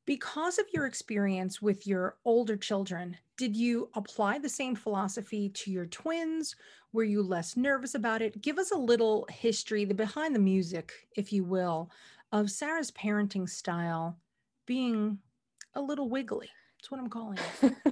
Because 0.06 0.60
of 0.60 0.66
your 0.72 0.86
experience 0.86 1.60
with 1.60 1.84
your 1.84 2.16
older 2.24 2.56
children, 2.56 3.16
did 3.36 3.56
you 3.56 3.90
apply 3.94 4.38
the 4.38 4.48
same 4.48 4.76
philosophy 4.76 5.48
to 5.48 5.72
your 5.72 5.86
twins? 5.86 6.54
Were 6.92 7.02
you 7.02 7.24
less 7.24 7.56
nervous 7.56 7.96
about 7.96 8.22
it? 8.22 8.40
Give 8.40 8.56
us 8.56 8.70
a 8.70 8.78
little 8.78 9.26
history, 9.30 9.84
the 9.84 9.94
behind 9.94 10.32
the 10.32 10.38
music, 10.40 10.92
if 11.16 11.32
you 11.32 11.42
will, 11.42 11.90
of 12.30 12.52
Sarah's 12.52 12.92
parenting 12.92 13.48
style 13.48 14.16
being 14.64 15.18
a 15.74 15.82
little 15.82 16.08
wiggly. 16.08 16.48
That's 16.78 16.92
what 16.92 17.00
I'm 17.00 17.10
calling 17.10 17.38
it. 17.62 17.74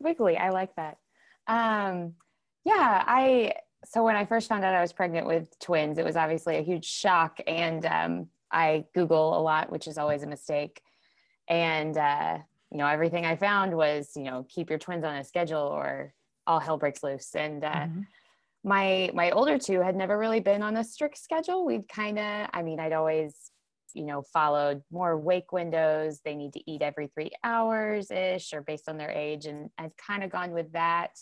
wiggly. 0.00 0.36
I 0.36 0.50
like 0.50 0.74
that. 0.76 0.98
Um, 1.46 2.14
yeah, 2.64 3.04
I 3.06 3.54
so 3.84 4.02
when 4.02 4.16
I 4.16 4.24
first 4.24 4.48
found 4.48 4.64
out 4.64 4.74
I 4.74 4.80
was 4.80 4.92
pregnant 4.94 5.26
with 5.26 5.58
twins, 5.58 5.98
it 5.98 6.04
was 6.04 6.16
obviously 6.16 6.56
a 6.56 6.62
huge 6.62 6.86
shock, 6.86 7.38
and 7.46 7.84
um, 7.84 8.28
I 8.50 8.86
Google 8.94 9.38
a 9.38 9.40
lot, 9.42 9.70
which 9.70 9.86
is 9.86 9.98
always 9.98 10.22
a 10.22 10.26
mistake. 10.26 10.80
And 11.48 11.96
uh, 11.98 12.38
you 12.70 12.78
know, 12.78 12.86
everything 12.86 13.26
I 13.26 13.36
found 13.36 13.76
was 13.76 14.12
you 14.16 14.24
know 14.24 14.46
keep 14.48 14.70
your 14.70 14.78
twins 14.78 15.04
on 15.04 15.16
a 15.16 15.24
schedule 15.24 15.58
or 15.58 16.14
all 16.46 16.60
hell 16.60 16.78
breaks 16.78 17.02
loose. 17.02 17.34
And 17.34 17.62
uh, 17.64 17.86
Mhm. 17.86 18.06
my 18.64 19.10
my 19.14 19.30
older 19.30 19.58
two 19.58 19.80
had 19.80 19.96
never 19.96 20.18
really 20.18 20.40
been 20.40 20.62
on 20.62 20.76
a 20.76 20.84
strict 20.84 21.18
schedule. 21.18 21.64
We'd 21.66 21.88
kind 21.88 22.18
of, 22.18 22.48
I 22.54 22.62
mean, 22.62 22.80
I'd 22.80 22.92
always 22.92 23.50
you 23.94 24.04
know 24.04 24.22
followed 24.32 24.82
more 24.90 25.18
wake 25.18 25.52
windows. 25.52 26.20
They 26.24 26.34
need 26.34 26.52
to 26.54 26.70
eat 26.70 26.82
every 26.82 27.06
three 27.08 27.30
hours 27.42 28.10
ish, 28.10 28.52
or 28.52 28.60
based 28.62 28.88
on 28.88 28.98
their 28.98 29.10
age, 29.10 29.46
and 29.46 29.70
I've 29.78 29.96
kind 29.96 30.22
of 30.22 30.30
gone 30.30 30.52
with 30.52 30.72
that. 30.72 31.18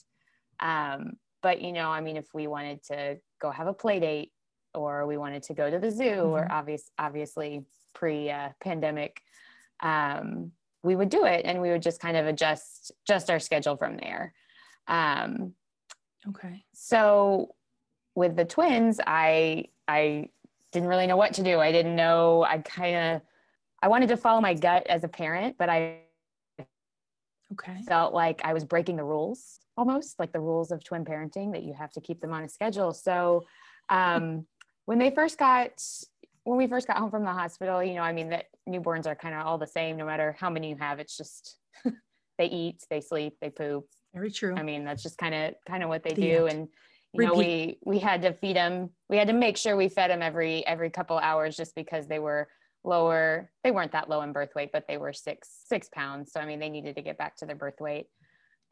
Um, 0.61 1.14
but 1.43 1.61
you 1.61 1.73
know, 1.73 1.91
I 1.91 2.00
mean, 2.00 2.17
if 2.17 2.26
we 2.35 2.47
wanted 2.47 2.83
to 2.85 3.19
go 3.41 3.50
have 3.50 3.67
a 3.67 3.75
play 3.75 4.00
date 4.00 4.33
or 4.75 5.07
we 5.07 5.17
wanted 5.17 5.43
to 5.45 5.55
go 5.55 5.71
to 5.71 5.79
the 5.79 5.91
zoo 5.91 6.05
mm-hmm. 6.05 6.31
or 6.31 6.50
obvious 6.50 6.91
obviously 6.99 7.64
pre 7.95 8.31
uh, 8.31 8.49
pandemic 8.61 9.21
um, 9.83 10.52
we 10.83 10.97
would 10.97 11.09
do 11.09 11.25
it 11.25 11.45
and 11.45 11.61
we 11.61 11.71
would 11.71 11.83
just 11.83 12.00
kind 12.00 12.17
of 12.17 12.26
adjust 12.26 12.93
just 13.07 13.31
our 13.31 13.38
schedule 13.38 13.76
from 13.76 13.97
there 13.97 14.33
um, 14.88 15.52
okay 16.29 16.64
so 16.73 17.55
with 18.14 18.37
the 18.37 18.45
twins 18.45 19.00
i 19.07 19.64
i 19.88 20.29
didn't 20.73 20.88
really 20.88 21.07
know 21.07 21.17
what 21.17 21.35
to 21.35 21.43
do. 21.43 21.61
I 21.61 21.73
didn't 21.73 21.97
know 21.97 22.43
i 22.43 22.59
kind 22.59 22.97
of 22.97 23.23
i 23.83 23.88
wanted 23.88 24.09
to 24.09 24.17
follow 24.17 24.41
my 24.41 24.55
gut 24.55 24.87
as 24.87 25.05
a 25.05 25.09
parent 25.09 25.57
but 25.59 25.69
i 25.69 25.99
okay. 27.52 27.76
felt 27.87 28.14
like 28.14 28.41
i 28.45 28.52
was 28.52 28.64
breaking 28.64 28.97
the 28.97 29.05
rules 29.05 29.61
almost 29.76 30.19
like 30.19 30.33
the 30.33 30.41
rules 30.41 30.71
of 30.71 30.85
twin 30.85 31.05
parenting 31.05 31.52
that 31.52 31.62
you 31.62 31.73
have 31.73 31.91
to 31.93 32.00
keep 32.00 32.21
them 32.21 32.33
on 32.33 32.45
a 32.45 32.49
schedule. 32.49 32.93
So 32.93 33.45
um, 33.88 34.47
when 34.85 34.99
they 34.99 35.11
first 35.11 35.38
got 35.38 35.71
when 36.45 36.59
we 36.59 36.67
first 36.67 36.87
got 36.88 36.97
home 36.97 37.11
from 37.11 37.23
the 37.23 37.31
hospital 37.31 37.85
you 37.85 37.95
know 37.95 38.02
i 38.02 38.12
mean 38.12 38.29
that 38.31 38.47
newborns 38.69 39.07
are 39.07 39.14
kind 39.14 39.33
of 39.33 39.47
all 39.47 39.59
the 39.59 39.67
same 39.67 39.97
no 39.97 40.05
matter 40.05 40.37
how 40.38 40.50
many 40.50 40.71
you 40.71 40.76
have. 40.76 40.99
It's 40.99 41.17
just 41.17 41.57
they 42.38 42.47
eat 42.47 42.85
they 42.91 43.00
sleep 43.00 43.37
they 43.41 43.50
poop. 43.50 43.87
Very 44.14 44.31
true. 44.31 44.55
I 44.57 44.62
mean 44.62 44.85
that's 44.85 45.02
just 45.02 45.19
kind 45.19 45.35
of 45.35 45.55
kind 45.67 45.83
of 45.83 45.88
what 45.88 46.02
they 46.02 46.14
the 46.14 46.21
do. 46.21 46.47
end. 46.47 46.59
and 46.59 46.69
you 47.12 47.26
know 47.26 47.35
we 47.35 47.78
we 47.85 47.99
had 47.99 48.23
to 48.23 48.33
feed 48.33 48.57
them 48.57 48.90
we 49.09 49.16
had 49.16 49.28
to 49.28 49.35
make 49.35 49.57
sure 49.57 49.76
we 49.76 49.88
fed 49.88 50.11
them 50.11 50.23
every 50.23 50.66
every 50.66 50.90
couple 50.90 51.19
hours 51.19 51.57
just 51.57 51.75
because 51.75 52.07
they 52.07 52.19
were 52.19 52.49
lower 52.85 53.50
they 53.62 53.71
weren't 53.71 53.92
that 53.92 54.09
low 54.09 54.23
in 54.23 54.33
birth 54.33 54.50
weight 54.54 54.71
but 54.73 54.85
they 54.88 54.97
were 54.97 55.12
six 55.12 55.49
six 55.66 55.88
pounds. 55.88 56.33
So 56.33 56.40
i 56.40 56.47
mean 56.47 56.59
they 56.59 56.69
needed 56.69 56.97
to 56.97 57.02
get 57.02 57.19
back 57.19 57.37
to 57.37 57.47
their 57.47 57.57
birth 57.57 57.81
weight. 57.81 58.07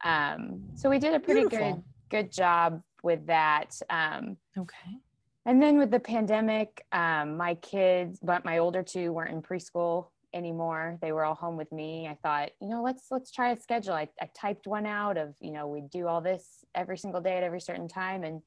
Um 0.03 0.63
so 0.75 0.89
we 0.89 0.99
did 0.99 1.13
a 1.13 1.19
pretty 1.19 1.41
Beautiful. 1.41 1.73
good 1.73 1.83
good 2.09 2.31
job 2.31 2.81
with 3.03 3.25
that 3.27 3.79
um 3.89 4.37
okay. 4.57 4.97
and 5.45 5.61
then 5.61 5.77
with 5.77 5.91
the 5.91 5.99
pandemic, 5.99 6.85
um, 6.91 7.37
my 7.37 7.55
kids, 7.55 8.19
but 8.21 8.43
my 8.43 8.57
older 8.57 8.83
two 8.83 9.13
weren't 9.13 9.31
in 9.31 9.41
preschool 9.41 10.07
anymore. 10.33 10.97
They 11.01 11.11
were 11.11 11.23
all 11.23 11.35
home 11.35 11.57
with 11.57 11.71
me. 11.71 12.07
I 12.07 12.17
thought, 12.21 12.51
you 12.61 12.69
know, 12.69 12.81
let's 12.81 13.05
let's 13.11 13.31
try 13.31 13.51
a 13.51 13.59
schedule. 13.59 13.93
I, 13.93 14.07
I 14.21 14.29
typed 14.35 14.67
one 14.67 14.85
out 14.85 15.17
of, 15.17 15.33
you 15.39 15.51
know, 15.51 15.67
we'd 15.67 15.89
do 15.89 16.07
all 16.07 16.21
this 16.21 16.65
every 16.75 16.97
single 16.97 17.21
day 17.21 17.37
at 17.37 17.43
every 17.43 17.61
certain 17.61 17.87
time, 17.87 18.23
and 18.23 18.41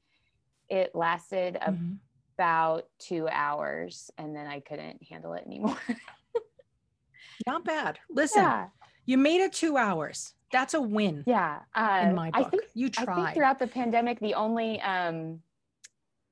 it 0.69 0.91
lasted 0.95 1.55
mm-hmm. 1.55 1.93
about 2.37 2.87
two 2.99 3.27
hours, 3.29 4.09
and 4.17 4.35
then 4.35 4.47
I 4.47 4.59
couldn't 4.61 5.03
handle 5.03 5.33
it 5.33 5.43
anymore. 5.45 5.77
Not 7.47 7.65
bad. 7.65 7.99
Listen, 8.09 8.43
yeah. 8.43 8.67
you 9.05 9.17
made 9.17 9.41
it 9.41 9.53
two 9.53 9.77
hours. 9.77 10.33
That's 10.51 10.73
a 10.73 10.81
win. 10.81 11.23
Yeah, 11.27 11.59
uh, 11.75 12.01
in 12.03 12.15
my 12.15 12.31
book, 12.31 12.47
I 12.47 12.49
think, 12.49 12.63
you 12.73 12.89
tried. 12.89 13.09
I 13.09 13.15
think 13.15 13.35
throughout 13.35 13.59
the 13.59 13.67
pandemic, 13.67 14.19
the 14.19 14.35
only 14.35 14.79
um, 14.81 15.41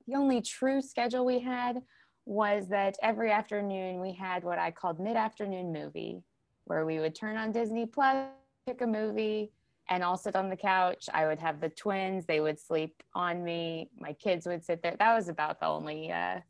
the 0.06 0.14
only 0.14 0.40
true 0.40 0.80
schedule 0.80 1.24
we 1.24 1.40
had 1.40 1.82
was 2.26 2.68
that 2.68 2.96
every 3.02 3.30
afternoon 3.30 4.00
we 4.00 4.12
had 4.12 4.44
what 4.44 4.58
I 4.58 4.70
called 4.70 4.98
mid 4.98 5.16
afternoon 5.16 5.72
movie, 5.72 6.22
where 6.64 6.86
we 6.86 6.98
would 7.00 7.14
turn 7.14 7.36
on 7.36 7.52
Disney 7.52 7.86
Plus, 7.86 8.28
pick 8.66 8.80
a 8.80 8.86
movie, 8.86 9.52
and 9.90 10.02
I'll 10.02 10.16
sit 10.16 10.34
on 10.34 10.48
the 10.48 10.56
couch. 10.56 11.08
I 11.12 11.26
would 11.26 11.38
have 11.38 11.60
the 11.60 11.68
twins, 11.68 12.24
they 12.24 12.40
would 12.40 12.58
sleep 12.58 13.02
on 13.14 13.44
me, 13.44 13.90
my 13.98 14.14
kids 14.14 14.46
would 14.46 14.64
sit 14.64 14.82
there. 14.82 14.96
That 14.98 15.14
was 15.14 15.28
about 15.28 15.60
the 15.60 15.66
only 15.66 16.10
uh, 16.10 16.40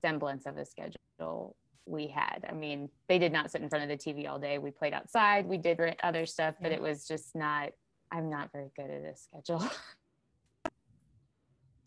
semblance 0.00 0.46
of 0.46 0.56
a 0.56 0.64
schedule 0.64 1.56
we 1.84 2.06
had. 2.06 2.46
I 2.48 2.52
mean, 2.52 2.88
they 3.08 3.18
did 3.18 3.32
not 3.32 3.50
sit 3.50 3.60
in 3.62 3.68
front 3.68 3.90
of 3.90 3.98
the 3.98 4.12
TV 4.12 4.28
all 4.28 4.38
day. 4.38 4.58
We 4.58 4.70
played 4.70 4.94
outside, 4.94 5.46
we 5.46 5.58
did 5.58 5.78
other 6.02 6.26
stuff, 6.26 6.54
but 6.60 6.72
it 6.72 6.80
was 6.80 7.06
just 7.06 7.34
not, 7.34 7.70
I'm 8.10 8.30
not 8.30 8.50
very 8.52 8.70
good 8.76 8.90
at 8.90 9.02
a 9.04 9.16
schedule. 9.16 9.68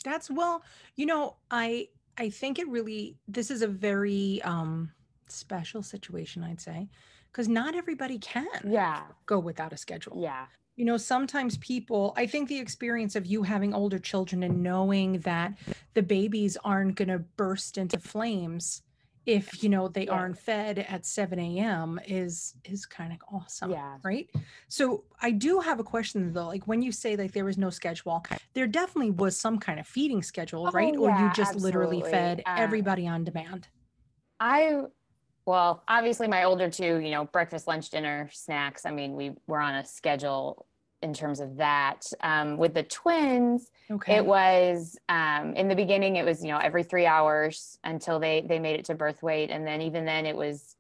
That's 0.04 0.30
well, 0.32 0.64
you 0.96 1.06
know, 1.06 1.38
I 1.52 1.90
I 2.18 2.30
think 2.30 2.60
it 2.60 2.68
really 2.68 3.18
this 3.28 3.52
is 3.52 3.62
a 3.62 3.68
very 3.68 4.42
um 4.44 4.92
special 5.28 5.82
situation, 5.82 6.44
I'd 6.44 6.62
say, 6.62 6.90
because 7.32 7.48
not 7.48 7.76
everybody 7.76 8.20
can 8.20 8.48
yeah 8.66 9.04
go 9.26 9.40
without 9.40 9.74
a 9.74 9.78
schedule. 9.78 10.22
Yeah. 10.22 10.46
You 10.78 10.86
know, 10.86 10.98
sometimes 10.98 11.58
people, 11.58 12.14
I 12.16 12.26
think 12.26 12.48
the 12.48 12.58
experience 12.58 13.16
of 13.16 13.26
you 13.26 13.44
having 13.44 13.74
older 13.74 14.00
children 14.00 14.42
and 14.42 14.64
knowing 14.64 15.20
that 15.20 15.54
the 15.94 16.02
babies 16.02 16.58
aren't 16.64 16.96
going 16.96 17.10
to 17.10 17.20
burst 17.20 17.78
into 17.78 18.00
flames 18.00 18.82
if 19.26 19.64
you 19.64 19.70
know 19.70 19.88
they 19.88 20.06
yeah. 20.06 20.12
aren't 20.12 20.38
fed 20.38 20.80
at 20.80 21.06
7 21.06 21.38
a.m 21.40 22.00
is 22.08 22.56
is 22.66 22.86
kind 22.86 23.14
of 23.14 23.20
awesome 23.32 23.72
yeah 23.72 23.98
right 24.04 24.30
so 24.68 25.04
i 25.22 25.32
do 25.32 25.60
have 25.60 25.80
a 25.80 25.84
question 25.84 26.34
though 26.34 26.48
like 26.48 26.68
when 26.68 26.82
you 26.82 26.92
say 26.92 27.16
like 27.16 27.32
there 27.32 27.46
was 27.46 27.58
no 27.58 27.70
schedule 27.70 28.24
there 28.54 28.68
definitely 28.68 29.12
was 29.12 29.38
some 29.38 29.60
kind 29.60 29.80
of 29.80 29.88
feeding 29.88 30.24
schedule 30.24 30.68
oh, 30.68 30.72
right 30.72 30.94
yeah, 30.94 31.00
or 31.00 31.10
you 31.10 31.28
just 31.34 31.54
absolutely. 31.54 31.66
literally 31.66 32.02
fed 32.12 32.42
um, 32.46 32.56
everybody 32.58 33.08
on 33.08 33.24
demand 33.24 33.68
i 34.40 34.82
well 35.46 35.84
obviously 35.88 36.28
my 36.28 36.44
older 36.44 36.70
two 36.70 36.98
you 36.98 37.12
know 37.12 37.26
breakfast 37.26 37.68
lunch 37.68 37.90
dinner 37.90 38.30
snacks 38.32 38.86
i 38.86 38.92
mean 38.92 39.16
we 39.16 39.32
were 39.48 39.60
on 39.60 39.76
a 39.76 39.86
schedule 39.86 40.66
in 41.02 41.14
terms 41.14 41.40
of 41.40 41.58
that. 41.58 42.06
Um, 42.22 42.58
with 42.58 42.74
the 42.74 42.84
twins, 42.84 43.72
okay. 43.90 44.18
it 44.18 44.26
was 44.26 44.98
um, 45.10 45.54
in 45.56 45.68
the 45.68 45.76
beginning. 45.76 46.16
It 46.16 46.26
was 46.26 46.44
you 46.44 46.52
know 46.52 46.58
every 46.58 46.84
three 46.84 47.06
hours 47.06 47.80
until 47.84 48.20
they 48.20 48.42
they 48.48 48.60
made 48.60 48.80
it 48.80 48.86
to 48.86 48.96
birth 48.96 49.22
weight, 49.24 49.50
and 49.50 49.66
then 49.66 49.82
even 49.82 50.06
then 50.06 50.26
it 50.26 50.36
was 50.36 50.76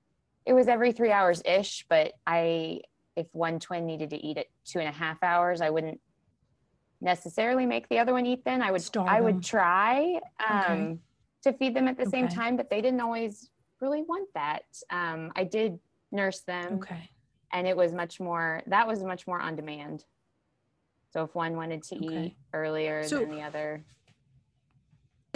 it 0.46 0.54
was 0.54 0.68
every 0.68 0.92
three 0.92 1.12
hours 1.12 1.42
ish. 1.46 1.86
But 1.90 2.14
I 2.26 2.82
if 3.16 3.28
one 3.34 3.60
twin 3.60 3.86
needed 3.86 4.10
to 4.12 4.18
eat 4.18 4.38
at 4.38 4.48
two 4.66 4.80
and 4.80 4.88
a 4.88 4.92
half 4.92 5.22
hours, 5.24 5.62
I 5.62 5.70
wouldn't 5.70 6.00
necessarily 7.02 7.66
make 7.66 7.90
the 7.90 8.00
other 8.00 8.14
one 8.14 8.26
eat. 8.26 8.46
Then 8.46 8.62
I 8.62 8.72
would 8.72 8.82
Starve 8.82 9.08
I 9.08 9.22
would 9.22 9.44
try 9.44 10.20
um, 10.48 10.72
okay. 10.72 10.98
to 11.44 11.54
feed 11.54 11.76
them 11.76 11.88
at 11.88 11.98
the 11.98 12.04
okay. 12.04 12.12
same 12.12 12.28
time, 12.28 12.58
but 12.58 12.70
they 12.70 12.82
didn't 12.82 13.02
always 13.02 13.50
really 13.80 14.04
want 14.04 14.30
that. 14.36 14.64
Um, 14.90 15.32
I 15.36 15.44
did 15.44 15.80
nurse 16.12 16.42
them. 16.42 16.76
Okay 16.76 17.10
and 17.52 17.68
it 17.68 17.76
was 17.76 17.94
much 17.94 18.20
more 18.20 18.62
that 18.68 18.88
was 18.88 19.04
much 19.04 19.28
more 19.28 19.40
on 19.40 19.56
demand. 19.56 20.06
So 21.12 21.24
if 21.24 21.36
one 21.36 21.56
wanted 21.56 21.84
to 21.84 21.96
okay. 21.98 22.26
eat 22.26 22.36
earlier 22.54 23.04
so, 23.04 23.20
than 23.20 23.32
the 23.32 23.42
other 23.42 23.84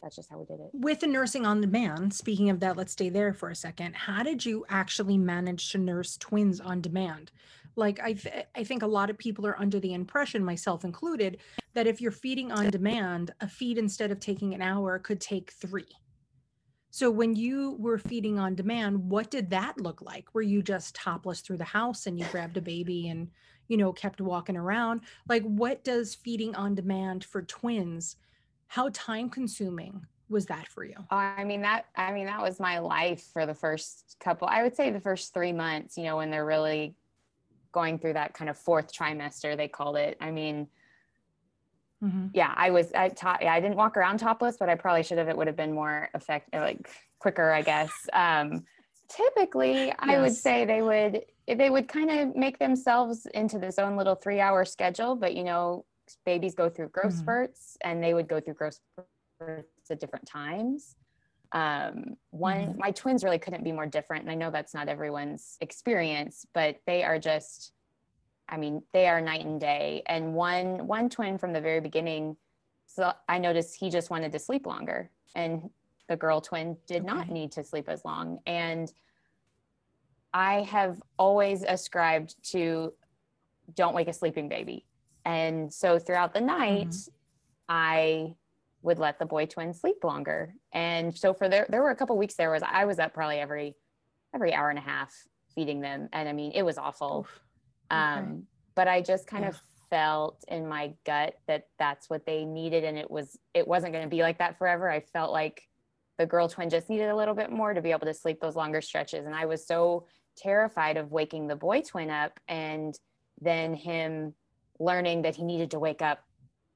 that's 0.02 0.18
just 0.18 0.30
how 0.30 0.38
we 0.38 0.46
did 0.46 0.60
it. 0.60 0.70
With 0.74 1.00
the 1.00 1.08
nursing 1.08 1.46
on 1.46 1.62
demand 1.62 2.14
speaking 2.14 2.50
of 2.50 2.60
that 2.60 2.78
let's 2.78 2.92
stay 2.94 3.10
there 3.10 3.34
for 3.34 3.50
a 3.50 3.56
second. 3.56 3.96
How 3.96 4.24
did 4.24 4.46
you 4.46 4.66
actually 4.70 5.18
manage 5.18 5.72
to 5.72 5.78
nurse 5.78 6.18
twins 6.18 6.60
on 6.60 6.82
demand? 6.82 7.32
Like 7.76 8.00
I, 8.00 8.14
th- 8.14 8.46
I 8.56 8.64
think 8.64 8.84
a 8.84 8.88
lot 8.88 9.10
of 9.10 9.18
people 9.18 9.46
are 9.46 9.60
under 9.60 9.80
the 9.80 9.94
impression 9.94 10.46
myself 10.46 10.86
included 10.86 11.38
that 11.74 11.88
if 11.88 12.00
you're 12.00 12.12
feeding 12.12 12.52
on 12.52 12.70
demand 12.70 13.34
a 13.42 13.48
feed 13.48 13.78
instead 13.78 14.12
of 14.12 14.20
taking 14.20 14.54
an 14.54 14.62
hour 14.62 15.00
could 15.00 15.20
take 15.20 15.52
three 15.52 15.88
so 16.96 17.12
when 17.12 17.36
you 17.36 17.76
were 17.78 17.98
feeding 17.98 18.40
on 18.40 18.56
demand, 18.56 19.10
what 19.10 19.30
did 19.30 19.50
that 19.50 19.82
look 19.82 20.02
like? 20.02 20.34
Were 20.34 20.42
you 20.42 20.64
just 20.64 20.96
topless 20.96 21.42
through 21.42 21.58
the 21.58 21.66
house 21.66 22.08
and 22.08 22.18
you 22.18 22.26
grabbed 22.32 22.56
a 22.56 22.62
baby 22.62 23.10
and, 23.10 23.28
you 23.68 23.76
know, 23.76 23.92
kept 23.92 24.22
walking 24.22 24.56
around? 24.56 25.02
Like 25.28 25.44
what 25.44 25.84
does 25.84 26.16
feeding 26.16 26.56
on 26.56 26.74
demand 26.74 27.26
for 27.26 27.42
twins, 27.42 28.16
how 28.68 28.92
time 28.94 29.30
consuming 29.30 30.06
was 30.30 30.46
that 30.46 30.70
for 30.70 30.86
you? 30.86 30.96
I 31.12 31.44
mean 31.44 31.64
that 31.64 31.88
I 31.98 32.14
mean 32.14 32.28
that 32.28 32.42
was 32.42 32.62
my 32.62 32.80
life 32.80 33.28
for 33.34 33.46
the 33.46 33.54
first 33.54 34.16
couple 34.22 34.48
I 34.48 34.64
would 34.64 34.78
say 34.78 34.90
the 34.90 35.02
first 35.02 35.34
3 35.34 35.52
months, 35.52 35.98
you 35.98 36.06
know, 36.06 36.16
when 36.16 36.32
they're 36.32 36.46
really 36.46 36.96
going 37.74 38.00
through 38.00 38.14
that 38.14 38.34
kind 38.34 38.50
of 38.50 38.58
fourth 38.58 38.94
trimester 38.94 39.58
they 39.58 39.68
called 39.68 39.98
it. 39.98 40.16
I 40.22 40.32
mean, 40.32 40.70
Mm-hmm. 42.04 42.28
Yeah, 42.34 42.54
I 42.56 42.72
was 42.72 42.92
I 42.94 43.10
taught 43.10 43.42
yeah, 43.42 43.54
I 43.54 43.60
didn't 43.60 43.78
walk 43.78 43.98
around 43.98 44.18
topless, 44.18 44.58
but 44.58 44.70
I 44.70 44.76
probably 44.76 45.04
should 45.04 45.18
have. 45.18 45.30
It 45.30 45.38
would 45.38 45.48
have 45.48 45.56
been 45.56 45.74
more 45.74 46.10
effective, 46.14 46.62
like 46.62 46.90
quicker, 47.20 47.52
I 47.52 47.62
guess. 47.62 47.92
Um, 48.14 48.66
typically, 49.10 49.88
yes. 49.88 49.96
I 50.00 50.20
would 50.20 50.36
say 50.36 50.66
they 50.66 50.82
would 50.82 51.22
they 51.48 51.70
would 51.70 51.88
kind 51.88 52.12
of 52.12 52.36
make 52.36 52.60
themselves 52.60 53.28
into 53.34 53.60
this 53.60 53.80
own 53.80 53.96
little 53.96 54.16
three 54.16 54.40
hour 54.40 54.66
schedule, 54.66 55.16
but 55.16 55.36
you 55.36 55.44
know, 55.44 55.86
babies 56.26 56.56
go 56.56 56.70
through 56.70 56.90
growth 56.90 57.14
mm-hmm. 57.14 57.22
spurts, 57.22 57.78
and 57.84 58.04
they 58.04 58.14
would 58.14 58.28
go 58.28 58.40
through 58.40 58.56
growth 58.56 58.80
spurts 59.38 59.92
at 59.92 60.00
different 60.00 60.28
times. 60.28 60.96
Um, 61.52 62.18
one, 62.32 62.58
mm-hmm. 62.58 62.80
my 62.80 62.92
twins 62.92 63.24
really 63.24 63.40
couldn't 63.40 63.64
be 63.64 63.72
more 63.72 63.86
different, 63.86 64.24
and 64.24 64.32
I 64.32 64.36
know 64.36 64.52
that's 64.52 64.74
not 64.74 64.90
everyone's 64.90 65.58
experience, 65.62 66.46
but 66.54 66.78
they 66.86 67.04
are 67.04 67.20
just 67.20 67.72
I 68.48 68.58
mean, 68.58 68.84
they 68.94 69.08
are 69.08 69.22
night 69.22 69.46
and 69.46 69.60
day. 69.60 70.04
And 70.06 70.34
one 70.34 70.88
one 70.88 71.10
twin 71.10 71.38
from 71.38 71.54
the 71.54 71.62
very 71.62 71.80
beginning, 71.80 72.38
so 72.86 73.12
I 73.28 73.40
noticed 73.40 73.76
he 73.76 73.90
just 73.90 74.10
wanted 74.10 74.32
to 74.34 74.40
sleep 74.40 74.66
longer, 74.66 75.10
and 75.36 75.70
the 76.08 76.16
girl 76.16 76.42
twin 76.42 76.78
did 76.88 77.04
okay. 77.04 77.06
not 77.06 77.30
need 77.30 77.52
to 77.54 77.64
sleep 77.64 77.90
as 77.90 78.06
long. 78.06 78.40
And 78.46 78.92
I 80.34 80.62
have 80.64 81.02
always 81.18 81.64
ascribed 81.64 82.36
to 82.52 82.94
don't 83.74 83.96
wake 83.96 84.08
a 84.08 84.14
sleeping 84.14 84.50
baby. 84.50 84.86
And 85.24 85.74
so 85.74 85.98
throughout 85.98 86.34
the 86.34 86.42
night, 86.42 86.90
mm-hmm. 86.90 87.12
I 87.70 88.36
would 88.84 89.00
let 89.00 89.18
the 89.18 89.26
boy 89.26 89.48
twin 89.48 89.74
sleep 89.74 90.04
longer. 90.04 90.54
And 90.72 91.18
so 91.18 91.34
for 91.34 91.50
there, 91.50 91.66
there 91.70 91.82
were 91.82 91.90
a 91.90 91.96
couple 91.96 92.18
weeks 92.18 92.36
there 92.36 92.52
was 92.52 92.62
I 92.64 92.86
was 92.86 93.00
up 93.00 93.14
probably 93.14 93.38
every 93.38 93.76
every 94.34 94.54
hour 94.54 94.70
and 94.70 94.78
a 94.78 94.82
half 94.82 95.14
feeding 95.56 95.80
them. 95.82 96.10
And 96.14 96.30
I 96.30 96.34
mean, 96.34 96.52
it 96.52 96.64
was 96.64 96.78
awful. 96.78 97.26
Oof. 97.26 97.45
Um, 97.92 98.44
but 98.76 98.88
I 98.88 99.02
just 99.02 99.28
kind 99.28 99.44
yeah. 99.44 99.50
of 99.50 99.62
felt 99.90 100.44
in 100.48 100.68
my 100.68 100.94
gut 101.06 101.36
that 101.48 101.68
that's 101.80 102.10
what 102.10 102.26
they 102.26 102.46
needed 102.46 102.84
and 102.84 102.98
it 102.98 103.10
was 103.10 103.38
it 103.54 103.68
wasn't 103.68 103.92
going 103.92 104.04
to 104.04 104.10
be 104.10 104.22
like 104.22 104.40
that 104.40 104.58
forever 104.58 104.90
i 104.90 105.00
felt 105.00 105.32
like 105.32 105.62
the 106.18 106.26
girl 106.26 106.48
twin 106.48 106.70
just 106.70 106.90
needed 106.90 107.10
a 107.10 107.16
little 107.16 107.36
bit 107.36 107.52
more 107.52 107.74
to 107.74 107.82
be 107.82 107.92
able 107.92 108.06
to 108.06 108.14
sleep 108.14 108.40
those 108.40 108.56
longer 108.56 108.82
stretches 108.82 109.26
and 109.26 109.36
i 109.36 109.46
was 109.46 109.66
so 109.66 110.06
terrified 110.36 110.98
of 110.98 111.12
waking 111.12 111.48
the 111.48 111.56
boy 111.56 111.82
twin 111.82 112.10
up 112.10 112.40
and 112.48 113.00
then 113.42 113.74
him 113.74 114.34
learning 114.80 115.22
that 115.22 115.36
he 115.36 115.44
needed 115.44 115.72
to 115.72 115.80
wake 115.80 116.02
up 116.02 116.24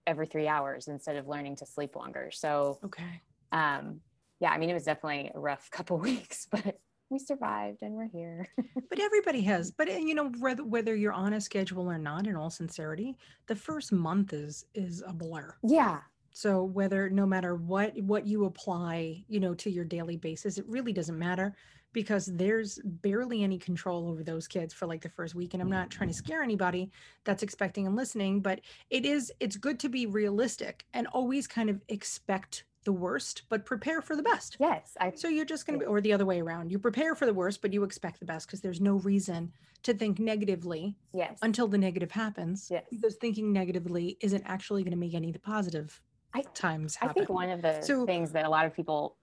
every 0.08 0.28
three 0.28 0.48
hours 0.48 0.88
instead 0.88 1.16
of 1.16 1.28
learning 1.28 1.56
to 1.56 1.66
sleep 1.66 1.96
longer 1.96 2.30
so 2.32 2.80
Okay. 2.86 3.22
um 3.51 4.00
yeah 4.39 4.51
i 4.51 4.58
mean 4.58 4.70
it 4.70 4.74
was 4.74 4.86
definitely 4.86 5.32
a 5.34 5.39
rough 5.39 5.70
couple 5.72 5.98
weeks 5.98 6.48
but 6.50 6.80
we 7.10 7.20
survived 7.20 7.82
and 7.82 7.96
we're 7.96 8.08
here 8.08 8.48
But 8.89 9.00
everybody 9.00 9.42
has. 9.42 9.72
But 9.72 9.88
you 10.01 10.16
know, 10.16 10.30
whether 10.39 10.63
whether 10.63 10.96
you're 10.96 11.13
on 11.13 11.34
a 11.34 11.42
schedule 11.42 11.89
or 11.89 11.98
not, 11.98 12.28
in 12.28 12.36
all 12.36 12.50
sincerity, 12.50 13.16
the 13.48 13.56
first 13.56 13.92
month 13.92 14.34
is 14.34 14.66
is 14.74 15.04
a 15.06 15.13
blur. 15.13 15.56
yeah 15.63 16.01
So 16.32 16.63
whether 16.63 17.10
no 17.10 17.25
matter 17.25 17.56
what 17.56 17.98
what 18.01 18.25
you 18.28 18.46
apply, 18.46 19.24
you 19.28 19.39
know, 19.39 19.54
to 19.56 19.70
your 19.70 19.86
daily 19.86 20.18
basis, 20.18 20.58
it 20.58 20.66
really 20.68 20.94
doesn't 20.94 21.18
matter 21.18 21.56
because 21.92 22.28
there's 22.28 22.80
barely 22.84 23.44
any 23.44 23.58
control 23.58 24.08
over 24.10 24.24
those 24.24 24.48
kids 24.48 24.74
for 24.74 24.86
like 24.86 25.01
the 25.01 25.10
first 25.10 25.34
week. 25.34 25.54
And 25.54 25.62
I'm 25.62 25.72
not 25.72 25.89
trying 25.89 26.10
to 26.10 26.13
scare 26.13 26.44
anybody 26.44 26.92
that's 27.24 27.42
expecting 27.44 27.88
and 27.88 27.96
listening, 27.96 28.42
but 28.42 28.62
it 28.89 29.06
is 29.06 29.32
it's 29.39 29.58
good 29.58 29.80
to 29.80 29.89
be 29.89 30.06
realistic 30.06 30.86
and 30.94 31.08
always 31.08 31.48
kind 31.48 31.70
of 31.70 31.82
expect 31.89 32.66
the 32.89 32.93
worst, 32.93 33.43
but 33.50 33.65
prepare 33.65 34.01
for 34.01 34.15
the 34.15 34.24
best. 34.24 34.58
yes 34.60 34.98
i 35.00 35.12
So 35.12 35.27
you're 35.27 35.46
just 35.55 35.67
going 35.67 35.77
to 35.79 35.84
be, 35.84 35.88
or 35.93 36.01
the 36.01 36.12
other 36.12 36.25
way 36.25 36.39
around. 36.41 36.72
You 36.72 36.79
prepare 36.79 37.13
for 37.13 37.27
the 37.27 37.34
worst, 37.41 37.62
but 37.62 37.72
you 37.72 37.84
expect 37.84 38.19
the 38.19 38.25
best 38.25 38.48
because 38.48 38.62
there's 38.62 38.81
no 38.81 38.96
reason 39.12 39.51
to 39.84 39.93
think 39.93 40.17
negatively 40.17 40.96
yes 41.13 41.38
until 41.43 41.67
the 41.67 41.77
negative 41.77 42.10
happens. 42.12 42.58
Yes. 42.72 42.86
Because 42.89 43.15
thinking 43.17 43.53
negatively 43.53 44.17
isn't 44.22 44.43
actually 44.55 44.81
going 44.84 44.98
to 45.00 45.03
make 45.05 45.13
any 45.13 45.27
of 45.27 45.34
the 45.34 45.39
positive 45.55 46.01
I- 46.34 46.41
times 46.65 46.98
I 47.00 47.10
think 47.10 47.29
one 47.29 47.50
of 47.51 47.62
the 47.62 47.79
So- 47.81 48.05
things 48.08 48.31
that 48.31 48.46
a 48.46 48.50
lot 48.50 48.65
of 48.65 48.74
people 48.75 49.15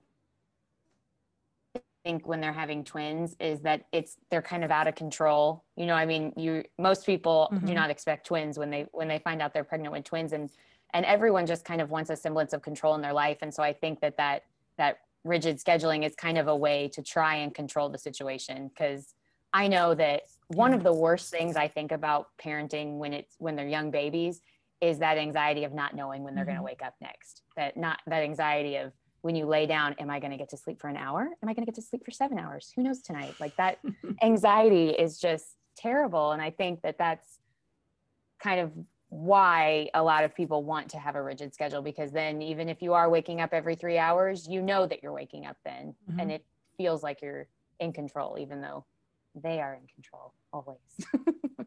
think 2.05 2.29
when 2.29 2.41
they're 2.41 2.53
having 2.53 2.85
twins 2.85 3.35
is 3.41 3.59
that 3.63 3.87
it's 3.91 4.17
they're 4.31 4.41
kind 4.53 4.63
of 4.63 4.71
out 4.71 4.87
of 4.87 4.95
control. 4.95 5.65
You 5.77 5.87
know, 5.87 5.95
I 5.95 6.07
mean, 6.07 6.33
you 6.37 6.63
most 6.79 7.05
people 7.05 7.49
do 7.51 7.73
Mhm. 7.73 7.75
not 7.75 7.91
expect 7.91 8.27
twins 8.27 8.57
when 8.61 8.71
they 8.71 8.83
when 8.93 9.09
they 9.09 9.19
find 9.19 9.43
out 9.43 9.53
they're 9.53 9.65
pregnant 9.73 9.93
with 9.93 10.05
twins 10.05 10.33
and 10.33 10.49
and 10.97 11.05
everyone 11.05 11.45
just 11.45 11.63
kind 11.65 11.83
of 11.83 11.91
wants 11.91 12.09
a 12.09 12.17
semblance 12.17 12.55
of 12.55 12.63
control 12.63 12.95
in 12.95 13.03
their 13.03 13.13
life 13.13 13.39
and 13.43 13.53
so 13.53 13.63
I 13.63 13.73
think 13.73 14.01
that 14.01 14.17
that 14.17 14.45
that 14.79 15.01
rigid 15.25 15.59
scheduling 15.59 16.07
is 16.07 16.15
kind 16.15 16.39
of 16.39 16.49
a 16.49 16.57
way 16.57 16.89
to 16.95 17.03
try 17.03 17.37
and 17.37 17.55
control 17.55 17.91
the 17.91 17.99
situation 17.99 18.69
because 18.69 19.15
I 19.53 19.69
know 19.69 19.95
that 19.95 20.23
one 20.49 20.73
of 20.73 20.83
the 20.83 20.93
worst 20.93 21.31
things 21.31 21.57
I 21.57 21.69
think 21.69 21.93
about 21.93 22.29
parenting 22.43 22.99
when 22.99 23.13
it's 23.13 23.35
when 23.39 23.57
they're 23.57 23.69
young 23.69 23.91
babies 23.91 24.41
is 24.81 24.99
that 24.99 25.19
anxiety 25.19 25.65
of 25.65 25.73
not 25.73 25.95
knowing 25.95 26.23
when 26.23 26.35
they're 26.35 26.45
going 26.45 26.57
to 26.57 26.61
mm-hmm. 26.61 26.67
wake 26.67 26.83
up 26.85 26.95
next. 27.01 27.43
That 27.57 27.77
not 27.77 28.01
that 28.07 28.23
anxiety 28.23 28.77
of 28.77 28.93
when 29.23 29.35
you 29.35 29.47
lay 29.47 29.67
down, 29.67 29.95
am 29.95 30.11
I 30.11 30.21
going 30.21 30.31
to 30.31 30.37
get 30.37 30.51
to 30.51 30.57
sleep 30.57 30.81
for 30.81 30.89
an 30.89 30.97
hour? 30.97 31.23
Am 31.23 31.49
I 31.49 31.55
going 31.55 31.65
to 31.65 31.73
get 31.73 31.75
to 31.77 31.83
sleep 31.83 32.05
for 32.05 32.11
7 32.11 32.39
hours? 32.39 32.73
Who 32.77 32.83
knows 32.83 33.01
tonight? 33.03 33.35
Like 33.41 33.57
that 33.57 33.79
anxiety 34.23 34.91
is 34.91 35.19
just 35.19 35.47
terrible 35.77 36.33
and 36.33 36.41
I 36.41 36.51
think 36.51 36.83
that 36.83 36.97
that's 36.99 37.39
kind 38.39 38.61
of 38.61 38.73
why 39.09 39.89
a 39.95 40.03
lot 40.03 40.25
of 40.25 40.35
people 40.35 40.63
want 40.65 40.91
to 40.91 40.99
have 40.99 41.15
a 41.15 41.23
rigid 41.23 41.55
schedule 41.55 41.81
because 41.81 42.11
then 42.11 42.43
even 42.43 42.69
if 42.69 42.83
you 42.83 42.93
are 42.93 43.09
waking 43.09 43.41
up 43.41 43.53
every 43.53 43.75
3 43.75 43.99
hours, 43.99 44.49
you 44.49 44.61
know 44.61 44.87
that 44.87 45.03
you're 45.03 45.13
waking 45.13 45.47
up 45.47 45.57
then 45.65 45.95
and 46.09 46.19
mm-hmm. 46.19 46.31
it 46.31 46.45
feels 46.77 47.03
like 47.03 47.23
you're 47.23 47.47
in 47.81 47.93
control 47.93 48.37
even 48.39 48.61
though 48.61 48.85
they 49.35 49.61
are 49.61 49.75
in 49.75 49.87
control 49.87 50.33
always. 50.53 50.79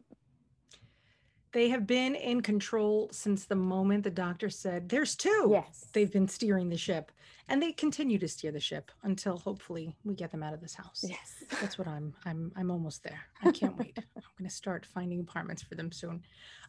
They 1.52 1.68
have 1.70 1.86
been 1.86 2.14
in 2.14 2.42
control 2.42 3.08
since 3.12 3.44
the 3.44 3.56
moment 3.56 4.04
the 4.04 4.10
doctor 4.10 4.48
said, 4.50 4.88
There's 4.88 5.16
two. 5.16 5.48
yes. 5.50 5.86
They've 5.92 6.10
been 6.12 6.28
steering 6.28 6.68
the 6.68 6.76
ship 6.76 7.10
and 7.48 7.60
they 7.60 7.72
continue 7.72 8.18
to 8.18 8.28
steer 8.28 8.52
the 8.52 8.60
ship 8.60 8.92
until 9.02 9.36
hopefully 9.36 9.96
we 10.04 10.14
get 10.14 10.30
them 10.30 10.42
out 10.44 10.54
of 10.54 10.60
this 10.60 10.74
house. 10.74 11.04
yes. 11.06 11.42
That's 11.60 11.76
what 11.78 11.88
I'm 11.88 12.14
I'm 12.24 12.52
I'm 12.56 12.70
almost 12.70 13.02
there. 13.02 13.20
I 13.42 13.50
can't 13.50 13.76
wait. 13.76 13.98
I'm 14.16 14.22
going 14.38 14.48
to 14.48 14.54
start 14.54 14.86
finding 14.86 15.20
apartments 15.20 15.62
for 15.62 15.74
them 15.74 15.90
soon. 15.90 16.22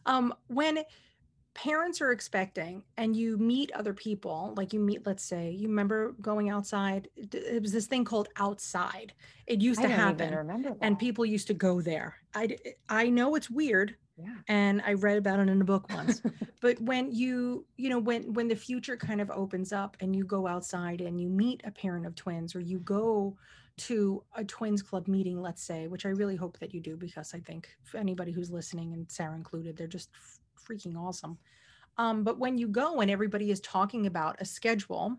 Um 0.06 0.34
when 0.48 0.80
parents 1.54 2.00
are 2.00 2.12
expecting 2.12 2.82
and 2.96 3.14
you 3.14 3.36
meet 3.36 3.70
other 3.72 3.92
people, 3.92 4.54
like 4.56 4.72
you 4.72 4.80
meet 4.80 5.06
let's 5.06 5.22
say, 5.22 5.50
you 5.50 5.68
remember 5.68 6.12
going 6.20 6.50
outside 6.50 7.08
it 7.16 7.62
was 7.62 7.70
this 7.72 7.86
thing 7.86 8.04
called 8.04 8.28
outside. 8.36 9.12
It 9.46 9.60
used 9.60 9.80
I 9.80 9.84
to 9.84 9.88
happen 9.90 10.76
and 10.80 10.98
people 10.98 11.24
used 11.24 11.46
to 11.48 11.54
go 11.54 11.80
there. 11.80 12.16
i 12.34 12.56
i 12.88 13.08
know 13.08 13.36
it's 13.36 13.48
weird 13.50 13.96
yeah. 14.16 14.34
and 14.48 14.82
I 14.86 14.94
read 14.94 15.18
about 15.18 15.40
it 15.40 15.48
in 15.48 15.60
a 15.60 15.64
book 15.64 15.88
once. 15.92 16.22
but 16.60 16.80
when 16.80 17.12
you 17.12 17.64
you 17.76 17.88
know 17.88 17.98
when 17.98 18.32
when 18.32 18.48
the 18.48 18.56
future 18.56 18.96
kind 18.96 19.20
of 19.20 19.30
opens 19.30 19.72
up 19.72 19.96
and 20.00 20.14
you 20.14 20.24
go 20.24 20.46
outside 20.46 21.00
and 21.00 21.20
you 21.20 21.28
meet 21.28 21.62
a 21.64 21.70
parent 21.70 22.06
of 22.06 22.14
twins 22.14 22.54
or 22.54 22.60
you 22.60 22.78
go 22.78 23.36
to 23.78 24.22
a 24.36 24.44
twins 24.44 24.82
club 24.82 25.08
meeting 25.08 25.40
let's 25.40 25.62
say 25.62 25.86
which 25.88 26.04
i 26.04 26.10
really 26.10 26.36
hope 26.36 26.58
that 26.58 26.74
you 26.74 26.80
do 26.80 26.96
because 26.96 27.32
i 27.34 27.40
think 27.40 27.70
anybody 27.96 28.30
who's 28.30 28.50
listening 28.50 28.92
and 28.92 29.10
sarah 29.10 29.34
included 29.34 29.76
they're 29.76 29.86
just 29.86 30.10
freaking 30.68 30.96
awesome 30.96 31.38
um, 31.98 32.24
but 32.24 32.38
when 32.38 32.56
you 32.56 32.68
go 32.68 33.00
and 33.00 33.10
everybody 33.10 33.50
is 33.50 33.60
talking 33.60 34.06
about 34.06 34.36
a 34.40 34.44
schedule 34.44 35.16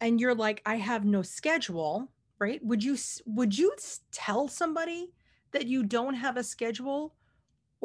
and 0.00 0.20
you're 0.20 0.34
like 0.34 0.62
i 0.64 0.76
have 0.76 1.04
no 1.04 1.20
schedule 1.20 2.10
right 2.38 2.64
would 2.64 2.82
you 2.82 2.96
would 3.26 3.56
you 3.56 3.72
tell 4.12 4.48
somebody 4.48 5.12
that 5.52 5.66
you 5.66 5.82
don't 5.82 6.14
have 6.14 6.36
a 6.36 6.42
schedule 6.42 7.14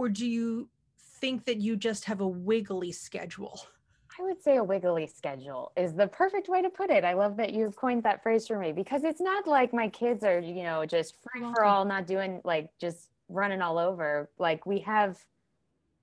or 0.02 0.10
do 0.10 0.28
you 0.28 0.68
think 0.98 1.46
that 1.46 1.62
you 1.62 1.76
just 1.78 2.06
have 2.06 2.22
a 2.22 2.28
wiggly 2.28 2.92
schedule 2.92 3.62
I 4.20 4.24
would 4.24 4.42
say 4.42 4.58
a 4.58 4.64
wiggly 4.64 5.08
schedule 5.08 5.72
is 5.78 5.94
the 5.94 6.06
perfect 6.08 6.50
way 6.50 6.62
to 6.62 6.70
put 6.70 6.90
it. 6.90 7.06
I 7.06 7.14
love 7.14 7.38
that 7.38 7.54
you've 7.54 7.76
coined 7.78 8.04
that 8.04 8.22
phrase 8.22 8.46
for 8.46 8.60
me 8.60 8.74
because 8.74 9.04
it's 9.06 9.22
not 9.22 9.48
like 9.48 9.74
my 9.74 9.88
kids 9.88 10.26
are, 10.26 10.40
you 10.40 10.64
know, 10.64 10.86
just 10.86 11.16
free 11.24 11.42
for 11.54 11.64
all, 11.64 11.86
not 11.86 12.08
doing 12.08 12.42
like 12.44 12.70
just 12.78 13.10
running 13.30 13.62
all 13.62 13.78
over. 13.78 14.30
Like 14.38 14.66
we 14.66 14.80
have 14.80 15.18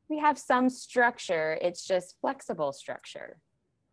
we 0.08 0.18
have 0.18 0.38
some 0.38 0.70
structure. 0.70 1.58
It's 1.60 1.86
just 1.86 2.16
flexible 2.22 2.72
structure. 2.72 3.40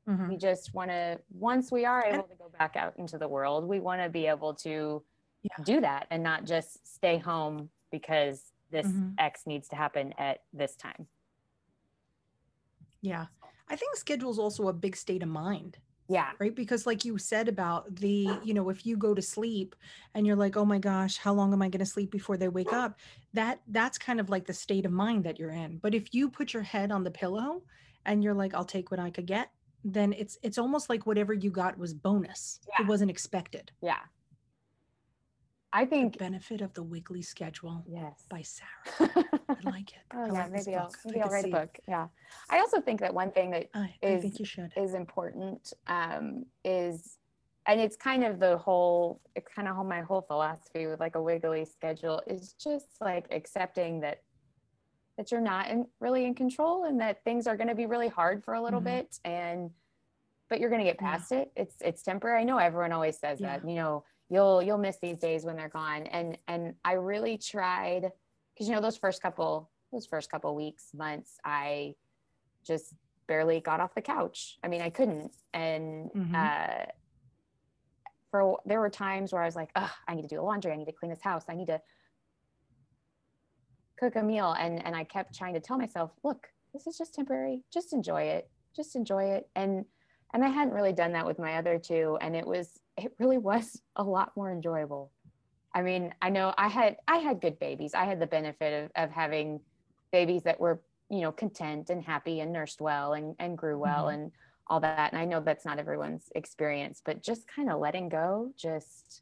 Mhm. 0.08 0.30
We 0.30 0.38
just 0.38 0.74
want 0.74 0.92
to 0.92 1.20
once 1.30 1.70
we 1.70 1.84
are 1.84 2.04
able 2.06 2.24
to 2.24 2.36
go 2.36 2.50
back 2.58 2.78
out 2.78 2.94
into 2.98 3.18
the 3.18 3.28
world, 3.28 3.66
we 3.66 3.82
want 3.82 4.02
to 4.02 4.10
be 4.10 4.28
able 4.28 4.54
to 4.68 5.04
Yeah. 5.44 5.64
do 5.64 5.82
that 5.82 6.08
and 6.10 6.24
not 6.24 6.46
just 6.46 6.88
stay 6.88 7.18
home 7.18 7.70
because 7.92 8.54
this 8.76 8.88
Mhm. 8.88 9.14
X 9.18 9.48
needs 9.48 9.68
to 9.70 9.76
happen 9.76 10.14
at 10.18 10.44
this 10.54 10.76
time. 10.76 11.08
yeah 13.02 13.26
i 13.70 13.76
think 13.76 13.96
schedule 13.96 14.32
is 14.32 14.40
also 14.40 14.68
a 14.68 14.74
big 14.74 14.96
state 14.96 15.22
of 15.24 15.30
mind 15.30 15.78
Yeah. 16.08 16.32
right 16.40 16.56
because 16.56 16.86
like 16.90 17.06
you 17.06 17.18
said 17.18 17.48
about 17.48 17.96
the 17.96 18.18
you 18.44 18.54
know 18.54 18.70
if 18.70 18.86
you 18.86 18.98
go 18.98 19.14
to 19.14 19.22
sleep 19.22 19.76
and 20.14 20.26
you're 20.26 20.36
like 20.46 20.56
oh 20.58 20.66
my 20.66 20.80
gosh 20.80 21.18
how 21.18 21.34
long 21.34 21.54
am 21.54 21.62
i 21.62 21.70
going 21.70 21.80
to 21.88 21.94
sleep 21.96 22.10
before 22.12 22.38
they 22.38 22.48
wake 22.48 22.74
up 22.74 22.98
that 23.34 23.62
that's 23.68 23.98
kind 23.98 24.20
of 24.20 24.30
like 24.30 24.46
the 24.46 24.54
state 24.54 24.86
of 24.86 24.92
mind 24.92 25.24
that 25.26 25.38
you're 25.40 25.52
in 25.66 25.78
but 25.78 25.94
if 25.94 26.14
you 26.16 26.30
put 26.30 26.54
your 26.54 26.64
head 26.64 26.92
on 26.92 27.04
the 27.04 27.12
pillow 27.12 27.62
and 28.06 28.24
you're 28.24 28.34
like 28.42 28.54
i'll 28.56 28.66
take 28.78 28.90
what 28.92 29.00
i 29.00 29.10
could 29.12 29.28
get 29.28 29.52
then 29.84 30.14
it's 30.14 30.38
it's 30.42 30.58
almost 30.58 30.90
like 30.90 31.06
whatever 31.06 31.34
you 31.34 31.52
got 31.52 31.78
was 31.78 31.94
bonus 31.94 32.60
Yeah. 32.70 32.84
it 32.86 32.88
wasn't 32.88 33.12
expected 33.12 33.72
Yeah. 33.82 34.00
I 35.76 35.86
think 35.86 36.14
the 36.14 36.20
benefit 36.20 36.62
of 36.62 36.74
the 36.74 36.84
wiggly 36.84 37.22
schedule 37.22 37.84
yes. 37.88 38.24
by 38.30 38.42
sarah 38.42 39.26
i 39.50 39.56
like 39.76 39.92
it 39.92 39.98
Oh 40.14 40.24
I 40.24 40.28
yeah, 40.28 40.32
like 40.44 40.52
maybe 40.52 40.76
I'll 40.76 40.88
book. 40.88 40.98
Maybe 41.06 41.22
I'll 41.22 41.30
write 41.30 41.40
a 41.40 41.48
see 41.48 41.50
it. 41.50 41.54
book. 41.54 41.80
Yeah, 41.88 42.08
I 42.50 42.60
also 42.60 42.80
think 42.80 43.02
that 43.02 43.14
one 43.14 43.32
thing 43.32 43.52
that 43.52 43.70
I, 43.74 43.94
I 44.02 44.18
think 44.22 44.40
you 44.40 44.46
should 44.46 44.72
is 44.78 44.94
important 44.94 45.74
um, 45.88 46.46
is, 46.64 47.18
and 47.68 47.82
it's 47.82 47.98
kind 47.98 48.24
of 48.24 48.40
the 48.40 48.58
whole, 48.58 49.20
it's 49.36 49.48
kind 49.54 49.68
of 49.68 49.86
my 49.86 50.02
whole 50.02 50.22
philosophy 50.22 50.88
with 50.88 51.00
like 51.02 51.16
a 51.16 51.22
wiggly 51.22 51.66
schedule 51.66 52.22
is 52.28 52.54
just 52.54 52.88
like 53.02 53.26
accepting 53.32 54.00
that 54.02 54.22
that 55.18 55.32
you're 55.32 55.42
not 55.42 55.70
in, 55.70 55.86
really 56.00 56.26
in 56.26 56.34
control 56.36 56.86
and 56.86 57.00
that 57.02 57.24
things 57.24 57.48
are 57.48 57.58
going 57.58 57.70
to 57.70 57.76
be 57.76 57.86
really 57.86 58.10
hard 58.10 58.44
for 58.44 58.54
a 58.54 58.62
little 58.62 58.82
Mhm. 58.82 58.86
bit 58.86 59.20
and 59.26 59.72
but 60.50 60.60
you're 60.60 60.70
going 60.70 60.84
to 60.86 60.90
get 60.92 60.98
Yeah. 61.02 61.10
past 61.12 61.32
it 61.32 61.52
it's 61.56 61.76
it's 61.82 62.04
temporary 62.04 62.42
i 62.42 62.44
know 62.44 62.58
everyone 62.58 62.92
always 62.92 63.18
says 63.18 63.40
Yeah. 63.40 63.58
that 63.60 63.68
you 63.70 63.76
know 63.76 64.04
you'll 64.30 64.62
you'll 64.62 64.78
miss 64.78 64.98
these 65.02 65.20
days 65.20 65.46
when 65.46 65.56
they're 65.56 65.70
gone. 65.70 66.04
And 66.08 66.38
and 66.48 66.76
i 66.84 66.94
really 66.94 67.38
tried 67.38 68.12
because 68.54 68.68
you 68.68 68.74
know 68.76 68.82
those 68.82 68.98
first 68.98 69.22
couple 69.22 69.70
those 69.92 70.06
first 70.06 70.30
couple 70.32 70.54
weeks 70.56 70.90
months 70.94 71.38
i 71.46 71.94
just 72.66 72.94
barely 73.28 73.60
got 73.60 73.80
off 73.80 73.94
the 73.96 74.02
couch. 74.02 74.58
I 74.64 74.68
mean 74.68 74.82
i 74.82 74.90
couldn't. 74.90 75.36
And 75.54 76.10
Mhm. 76.12 76.36
uh 76.36 76.86
for 78.32 78.60
there 78.66 78.80
were 78.80 78.90
times 78.90 79.32
where 79.32 79.42
i 79.42 79.46
was 79.46 79.56
like 79.56 79.70
oh 79.76 79.94
i 80.08 80.14
need 80.16 80.24
to 80.24 80.28
do 80.28 80.38
the 80.38 80.42
laundry. 80.44 80.72
I 80.72 80.76
need 80.76 80.86
to 80.86 80.92
clean 80.92 81.12
this 81.12 81.22
house. 81.22 81.46
I 81.50 81.56
need 81.56 81.68
to 81.68 81.82
cook 84.00 84.16
a 84.16 84.24
meal. 84.24 84.52
And 84.58 84.84
and 84.86 84.96
i 84.96 85.04
kept 85.04 85.36
trying 85.36 85.54
to 85.54 85.60
tell 85.60 85.78
myself 85.78 86.12
look 86.24 86.48
this 86.74 86.88
is 86.88 86.98
just 86.98 87.14
temporary. 87.14 87.64
Just 87.74 87.94
enjoy 87.94 88.24
it. 88.24 88.50
Just 88.76 88.96
enjoy 88.98 89.24
it. 89.36 89.50
And 89.56 89.86
and 90.34 90.44
i 90.44 90.50
hadn't 90.50 90.74
really 90.74 90.92
done 90.94 91.14
that 91.14 91.26
with 91.26 91.40
my 91.40 91.56
other 91.58 91.80
two. 91.80 92.18
And 92.22 92.36
it 92.36 92.46
was 92.46 92.82
it 92.98 93.14
really 93.20 93.38
was 93.38 93.82
a 93.96 94.04
lot 94.04 94.32
more 94.36 94.52
enjoyable 94.52 95.12
i 95.74 95.82
mean 95.82 96.14
i 96.22 96.30
know 96.30 96.54
i 96.58 96.68
had 96.68 96.98
i 97.08 97.18
had 97.18 97.42
good 97.42 97.60
babies 97.60 97.94
i 97.94 98.06
had 98.06 98.20
the 98.20 98.28
benefit 98.28 98.86
of, 98.86 98.92
of 99.04 99.12
having 99.12 99.60
babies 100.12 100.44
that 100.44 100.60
were 100.60 100.82
you 101.10 101.22
know, 101.22 101.32
content 101.32 101.90
and 101.90 102.04
happy 102.04 102.40
and 102.40 102.52
nursed 102.52 102.82
well 102.82 103.14
and, 103.14 103.36
and 103.38 103.58
grew 103.58 103.78
well 103.78 104.06
Mhm. 104.06 104.14
and 104.16 104.32
all 104.68 104.80
that. 104.80 105.12
And 105.14 105.22
I 105.22 105.26
know 105.26 105.40
that's 105.40 105.66
not 105.66 105.78
everyone's 105.78 106.32
experience, 106.34 107.02
but 107.06 107.22
just 107.22 107.48
kind 107.48 107.70
of 107.70 107.80
letting 107.80 108.10
go 108.10 108.52
just 108.58 109.22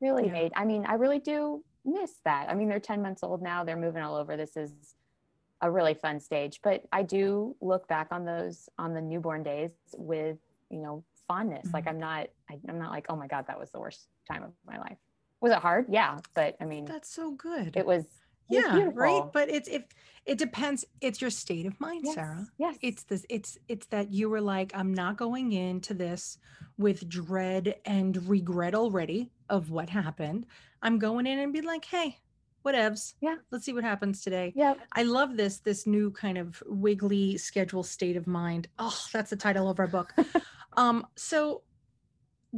really 0.00 0.26
Yeah. 0.26 0.32
made, 0.32 0.52
I 0.54 0.64
mean, 0.66 0.84
I 0.84 0.94
really 0.94 1.20
do 1.20 1.64
miss 1.84 2.20
that. 2.24 2.50
I 2.50 2.54
mean, 2.54 2.68
they're 2.68 2.80
10 2.80 3.00
months 3.00 3.22
old 3.22 3.40
now, 3.40 3.64
they're 3.64 3.76
moving 3.76 4.02
all 4.02 4.16
over. 4.16 4.36
This 4.36 4.56
is 4.56 4.96
a 5.62 5.70
really 5.70 5.94
fun 5.94 6.20
stage, 6.20 6.60
but 6.62 6.84
I 6.92 7.02
do 7.02 7.56
look 7.62 7.88
back 7.88 8.08
on 8.10 8.26
those 8.26 8.68
on 8.78 8.92
the 8.92 9.00
newborn 9.00 9.42
days 9.42 9.70
with, 9.96 10.36
you 10.68 10.80
know, 10.80 11.02
fondness. 11.28 11.66
Like 11.72 11.84
Mhm. 11.84 11.90
I'm 11.90 11.98
not, 12.00 12.26
I, 12.50 12.58
I'm 12.68 12.78
not 12.78 12.90
like, 12.90 13.06
oh 13.08 13.16
my 13.16 13.26
God, 13.26 13.46
that 13.48 13.58
was 13.58 13.70
the 13.70 13.80
worst 13.80 14.06
time 14.30 14.42
of 14.42 14.52
my 14.66 14.78
life. 14.78 14.98
Was 15.40 15.52
it 15.52 15.58
hard? 15.58 15.86
Yeah. 15.88 16.18
But 16.34 16.56
I 16.60 16.64
mean, 16.64 16.84
That's 16.84 17.08
so 17.12 17.32
good. 17.32 17.76
it 17.76 17.86
was, 17.86 18.04
it 18.50 18.56
was 18.56 18.64
yeah, 18.66 18.88
right. 18.94 19.22
But 19.32 19.48
it's 19.48 19.68
if 19.68 19.84
it 20.26 20.38
depends. 20.38 20.84
It's 21.00 21.20
your 21.20 21.30
state 21.30 21.66
of 21.66 21.78
mind, 21.80 22.02
yes, 22.04 22.14
Sarah. 22.14 22.46
Yes. 22.58 22.76
It's 22.82 23.02
this. 23.04 23.26
It's 23.30 23.58
it's 23.68 23.86
that 23.86 24.12
you 24.12 24.28
were 24.30 24.40
like, 24.40 24.72
I'm 24.74 24.92
not 24.92 25.16
going 25.16 25.52
into 25.52 25.94
this 25.94 26.38
with 26.78 27.08
dread 27.08 27.76
and 27.86 28.26
regret 28.28 28.74
already 28.74 29.30
of 29.48 29.70
what 29.70 29.90
happened. 29.90 30.46
I'm 30.82 30.98
going 30.98 31.26
in 31.26 31.38
and 31.38 31.52
be 31.54 31.62
like, 31.62 31.84
hey, 31.86 32.18
whatevs. 32.64 33.14
Yeah. 33.20 33.36
Let's 33.50 33.64
see 33.64 33.72
what 33.72 33.84
happens 33.84 34.22
today. 34.22 34.52
Yeah. 34.54 34.74
I 34.92 35.02
love 35.04 35.36
this 35.36 35.58
this 35.60 35.86
new 35.86 36.10
kind 36.10 36.36
of 36.38 36.62
wiggly 36.66 37.38
schedule 37.38 37.82
state 37.82 38.16
of 38.16 38.26
mind. 38.26 38.68
Oh, 38.78 38.98
that's 39.12 39.30
the 39.30 39.36
title 39.36 39.68
of 39.70 39.78
our 39.78 39.86
book. 39.88 40.14
um, 40.76 41.06
so 41.16 41.64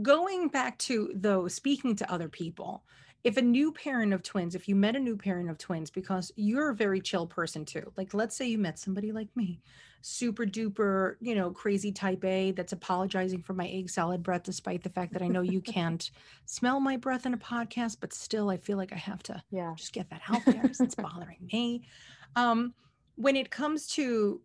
going 0.02 0.48
back 0.48 0.79
to 0.79 1.12
though 1.14 1.48
speaking 1.48 1.96
to 1.96 2.12
other 2.12 2.29
people, 2.29 2.85
if 3.24 3.37
a 3.37 3.42
new 3.42 3.72
parent 3.72 4.12
of 4.12 4.22
twins, 4.22 4.55
if 4.55 4.68
you 4.68 4.76
met 4.76 4.94
a 4.96 5.00
new 5.00 5.16
parent 5.16 5.50
of 5.50 5.59
twins, 5.59 5.90
because 5.90 6.31
you're 6.37 6.70
a 6.70 6.76
very 6.76 7.00
chill 7.00 7.26
person 7.26 7.64
too, 7.64 7.92
like 7.96 8.14
let's 8.14 8.37
say 8.37 8.46
you 8.46 8.59
met 8.59 8.79
somebody 8.79 9.12
like 9.12 9.35
me, 9.37 9.62
super 10.02 10.44
duper, 10.46 11.16
you 11.20 11.35
know, 11.35 11.50
crazy 11.50 11.90
type 11.92 12.24
A 12.24 12.52
that's 12.52 12.72
apologizing 12.72 13.42
for 13.42 13.55
my 13.55 13.66
egg 13.68 13.90
salad 13.90 14.22
breath, 14.22 14.44
despite 14.44 14.83
the 14.85 14.90
fact 14.90 15.12
that 15.14 15.22
I 15.22 15.29
know 15.29 15.42
you 15.42 15.61
can't 15.62 16.09
smell 16.46 16.79
my 16.81 16.96
breath 16.96 17.26
in 17.26 17.35
a 17.35 17.38
podcast, 17.38 17.98
but 18.00 18.12
still 18.12 18.48
I 18.50 18.59
feel 18.59 18.76
like 18.76 18.92
I 18.92 18.96
have 18.98 19.22
to 19.24 19.42
Yeah. 19.50 19.76
just 19.76 19.92
get 19.92 20.11
that 20.11 20.22
out 20.29 20.48
there 20.50 20.64
'cause 20.66 20.83
it's 20.83 20.94
bothering 20.94 21.48
me. 21.52 21.88
Um, 22.37 22.74
when 23.16 23.35
it 23.37 23.50
comes 23.50 23.87
to 23.88 24.42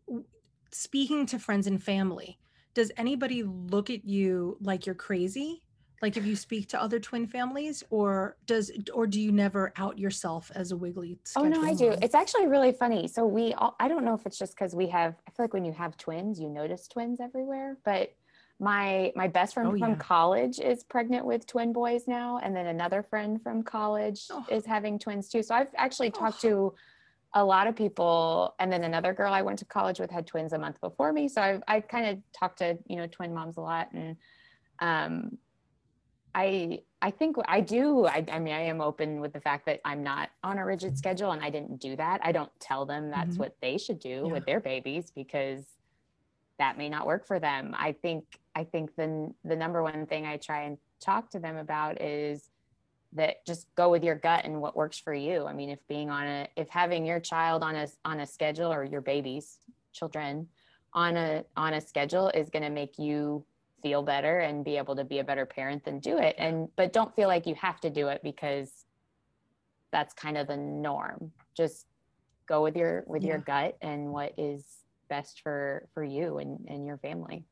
speaking 0.71 1.25
to 1.27 1.39
friends 1.39 1.67
and 1.67 1.83
family, 1.83 2.39
does 2.73 2.91
anybody 2.97 3.43
look 3.43 3.89
at 3.89 4.05
you 4.05 4.57
like 4.61 4.85
you're 4.85 4.95
crazy? 4.95 5.63
Like 6.01 6.17
if 6.17 6.25
you 6.25 6.35
speak 6.35 6.67
to 6.69 6.81
other 6.81 6.99
twin 6.99 7.27
families, 7.27 7.83
or 7.91 8.35
does 8.47 8.71
or 8.91 9.05
do 9.05 9.21
you 9.21 9.31
never 9.31 9.71
out 9.77 9.99
yourself 9.99 10.51
as 10.55 10.71
a 10.71 10.77
wiggly? 10.77 11.19
Oh 11.35 11.43
no, 11.43 11.61
I 11.61 11.75
do. 11.75 11.91
It's 12.01 12.15
actually 12.15 12.47
really 12.47 12.71
funny. 12.71 13.07
So 13.07 13.25
we 13.27 13.53
all, 13.53 13.75
I 13.79 13.87
don't 13.87 14.03
know 14.03 14.15
if 14.15 14.25
it's 14.25 14.39
just 14.39 14.55
because 14.55 14.73
we 14.73 14.87
have, 14.87 15.13
I 15.27 15.31
feel 15.31 15.43
like 15.43 15.53
when 15.53 15.63
you 15.63 15.73
have 15.73 15.97
twins, 15.97 16.39
you 16.39 16.49
notice 16.49 16.87
twins 16.87 17.19
everywhere. 17.19 17.77
But 17.85 18.15
my 18.59 19.11
my 19.15 19.27
best 19.27 19.53
friend 19.53 19.69
Oh, 19.69 19.77
from 19.77 19.91
yeah. 19.91 19.95
college 19.97 20.59
is 20.59 20.83
pregnant 20.83 21.23
with 21.25 21.45
twin 21.45 21.71
boys 21.71 22.07
now, 22.07 22.39
and 22.41 22.55
then 22.55 22.65
another 22.65 23.03
friend 23.03 23.39
from 23.41 23.61
college 23.61 24.25
Oh. 24.31 24.43
is 24.49 24.65
having 24.65 24.97
twins 24.97 25.29
too. 25.29 25.43
So 25.43 25.53
I've 25.53 25.73
actually 25.75 26.07
oh. 26.15 26.19
talked 26.19 26.43
Oh. 26.45 26.49
to 26.49 26.73
a 27.33 27.43
lot 27.43 27.67
of 27.67 27.75
people, 27.75 28.55
and 28.59 28.71
then 28.71 28.83
another 28.83 29.13
girl 29.13 29.31
I 29.33 29.41
went 29.41 29.59
to 29.59 29.65
college 29.65 29.99
with 29.99 30.11
had 30.11 30.27
twins 30.27 30.53
a 30.53 30.59
month 30.59 30.81
before 30.81 31.13
me. 31.13 31.27
So 31.29 31.41
I've 31.41 31.63
I 31.67 31.79
kind 31.81 32.07
of 32.07 32.19
talked 32.37 32.59
to 32.59 32.77
you 32.87 32.97
know 32.97 33.07
twin 33.07 33.33
moms 33.33 33.57
a 33.57 33.61
lot, 33.61 33.89
and 33.93 34.17
um, 34.79 35.37
I 36.35 36.79
I 37.01 37.11
think 37.11 37.37
I 37.47 37.61
do. 37.61 38.05
I, 38.05 38.25
I 38.31 38.39
mean, 38.39 38.53
I 38.53 38.61
am 38.63 38.81
open 38.81 39.21
with 39.21 39.33
the 39.33 39.41
fact 39.41 39.65
that 39.65 39.79
I'm 39.85 40.03
not 40.03 40.29
on 40.43 40.57
a 40.57 40.65
rigid 40.65 40.97
schedule, 40.97 41.31
and 41.31 41.41
I 41.43 41.49
didn't 41.49 41.79
do 41.81 41.95
that. 41.95 42.21
I 42.23 42.31
don't 42.31 42.51
tell 42.59 42.85
them 42.85 43.09
that's 43.11 43.37
Mhm. 43.37 43.39
what 43.39 43.55
they 43.61 43.77
should 43.77 43.99
do 43.99 44.23
Yeah. 44.25 44.31
with 44.33 44.45
their 44.45 44.59
babies 44.59 45.11
because 45.11 45.65
that 46.59 46.77
may 46.77 46.89
not 46.89 47.07
work 47.07 47.25
for 47.25 47.39
them. 47.39 47.73
I 47.77 47.93
think 47.93 48.25
I 48.55 48.65
think 48.65 48.95
the 48.95 49.33
the 49.45 49.55
number 49.55 49.81
one 49.81 50.05
thing 50.05 50.25
I 50.25 50.37
try 50.37 50.63
and 50.63 50.77
talk 50.99 51.31
to 51.31 51.39
them 51.39 51.57
about 51.57 52.01
is 52.01 52.50
that 53.13 53.45
just 53.45 53.67
go 53.75 53.89
with 53.89 54.03
your 54.03 54.15
gut 54.15 54.45
and 54.45 54.61
what 54.61 54.75
works 54.75 54.97
for 54.97 55.13
you. 55.13 55.45
I 55.45 55.53
mean, 55.53 55.69
if 55.69 55.79
being 55.87 56.09
on 56.09 56.25
a 56.25 56.47
if 56.55 56.69
having 56.69 57.05
your 57.05 57.19
child 57.19 57.63
on 57.63 57.75
a 57.75 57.87
on 58.05 58.21
a 58.21 58.25
schedule 58.25 58.71
or 58.71 58.83
your 58.83 59.01
babies, 59.01 59.59
children 59.93 60.47
on 60.93 61.17
a 61.17 61.43
on 61.57 61.73
a 61.73 61.81
schedule 61.81 62.29
is 62.29 62.49
going 62.49 62.63
to 62.63 62.69
make 62.69 62.97
you 62.97 63.43
feel 63.81 64.03
better 64.03 64.39
and 64.39 64.63
be 64.63 64.77
able 64.77 64.95
to 64.95 65.03
be 65.03 65.19
a 65.19 65.23
better 65.23 65.45
parent 65.45 65.83
then 65.83 65.99
do 65.99 66.17
it. 66.17 66.35
And 66.37 66.69
but 66.75 66.93
don't 66.93 67.15
feel 67.15 67.27
like 67.27 67.45
you 67.45 67.55
have 67.55 67.79
to 67.81 67.89
do 67.89 68.07
it 68.07 68.21
because 68.23 68.85
that's 69.91 70.13
kind 70.13 70.37
of 70.37 70.47
the 70.47 70.57
norm. 70.57 71.31
Just 71.55 71.87
go 72.47 72.63
with 72.63 72.75
your 72.75 73.03
with 73.07 73.23
your 73.23 73.39
gut 73.39 73.77
and 73.81 74.11
what 74.11 74.33
is 74.37 74.65
best 75.09 75.41
for 75.41 75.87
for 75.93 76.03
you 76.03 76.37
and 76.37 76.65
and 76.69 76.85
your 76.85 76.97
family 76.97 77.43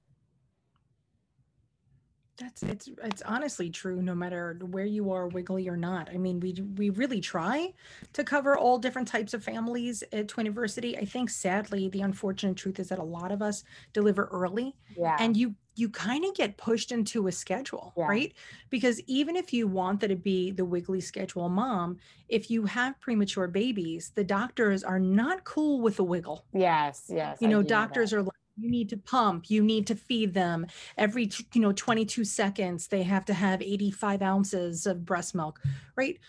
That's 2.40 2.64
it's 2.64 2.90
it's 3.04 3.22
honestly 3.24 3.70
true 3.70 4.02
no 4.02 4.16
matter 4.16 4.58
where 4.72 4.86
you 4.86 5.12
are 5.12 5.28
wiggly 5.28 5.68
or 5.68 5.76
not. 5.76 6.10
I 6.10 6.18
mean, 6.18 6.40
we 6.40 6.54
we 6.78 6.90
really 6.90 7.20
try 7.20 7.74
to 8.14 8.24
cover 8.24 8.58
all 8.58 8.78
different 8.80 9.10
types 9.10 9.34
of 9.34 9.44
families 9.44 10.04
at 10.14 10.28
Twiniversity. 10.28 10.98
I 11.02 11.04
think 11.06 11.30
sadly 11.30 11.90
the 11.90 12.02
unfortunate 12.02 12.56
truth 12.56 12.80
is 12.80 12.88
that 12.90 13.00
a 13.00 13.04
lot 13.04 13.32
of 13.34 13.42
us 13.42 13.64
deliver 13.94 14.26
early 14.32 14.76
yeah 14.96 15.18
and 15.20 15.36
you 15.36 15.56
you 15.76 15.90
kind 15.90 16.26
of 16.26 16.34
get 16.36 16.58
pushed 16.58 16.92
into 16.92 17.28
a 17.28 17.32
schedule, 17.32 17.94
Yeah. 17.96 18.06
right? 18.08 18.34
Because 18.70 19.00
even 19.08 19.36
if 19.38 19.54
you 19.54 19.66
wanted 19.68 20.10
to 20.10 20.16
be 20.18 20.52
the 20.52 20.66
wiggly 20.66 21.00
schedule 21.00 21.48
mom, 21.48 21.98
if 22.28 22.52
you 22.52 22.66
have 22.66 23.00
premature 23.00 23.48
babies, 23.48 24.12
the 24.16 24.24
doctors 24.26 24.84
are 24.84 25.00
not 25.00 25.46
cool 25.46 25.80
with 25.82 25.96
the 25.98 26.04
wiggle 26.04 26.46
yes 26.54 27.06
yes 27.10 27.38
you 27.42 27.48
know 27.48 27.64
doctors 27.64 28.12
that. 28.12 28.18
are 28.18 28.24
like 28.24 28.34
you 28.60 28.70
need 28.70 28.90
to 28.90 28.98
pump. 28.98 29.50
You 29.50 29.64
need 29.64 29.88
to 29.88 29.96
feed 29.96 30.34
them. 30.34 30.68
Every 30.98 31.30
you 31.54 31.62
know 31.62 31.72
22 31.72 32.24
seconds 32.24 32.88
they 32.88 33.04
have 33.04 33.26
to 33.26 33.34
have 33.34 33.62
85 33.62 34.22
ounces 34.22 34.86
of 34.86 35.06
breast 35.06 35.36
milk 35.36 35.60
right? 35.96 36.20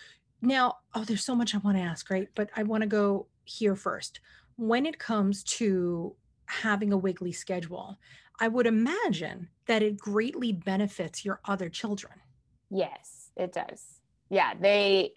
Now 0.42 0.76
oh 0.94 1.04
there's 1.04 1.24
so 1.24 1.34
much 1.34 1.54
i 1.54 1.58
want 1.58 1.76
to 1.76 1.82
ask 1.82 2.10
right? 2.10 2.28
But 2.34 2.50
i 2.56 2.62
want 2.62 2.82
to 2.82 2.86
go 2.88 3.26
here 3.44 3.76
first. 3.76 4.20
When 4.56 4.86
it 4.86 4.98
comes 4.98 5.42
to 5.44 6.14
having 6.46 6.92
a 6.92 6.96
wiggly 6.96 7.32
schedule 7.32 7.98
i 8.40 8.48
would 8.48 8.66
imagine 8.66 9.48
that 9.66 9.82
it 9.82 9.98
greatly 9.98 10.52
benefits 10.52 11.24
your 11.24 11.40
other 11.44 11.68
children. 11.68 12.14
Yes, 12.70 13.30
it 13.36 13.52
does. 13.52 13.84
Yeah, 14.30 14.54
they 14.60 15.12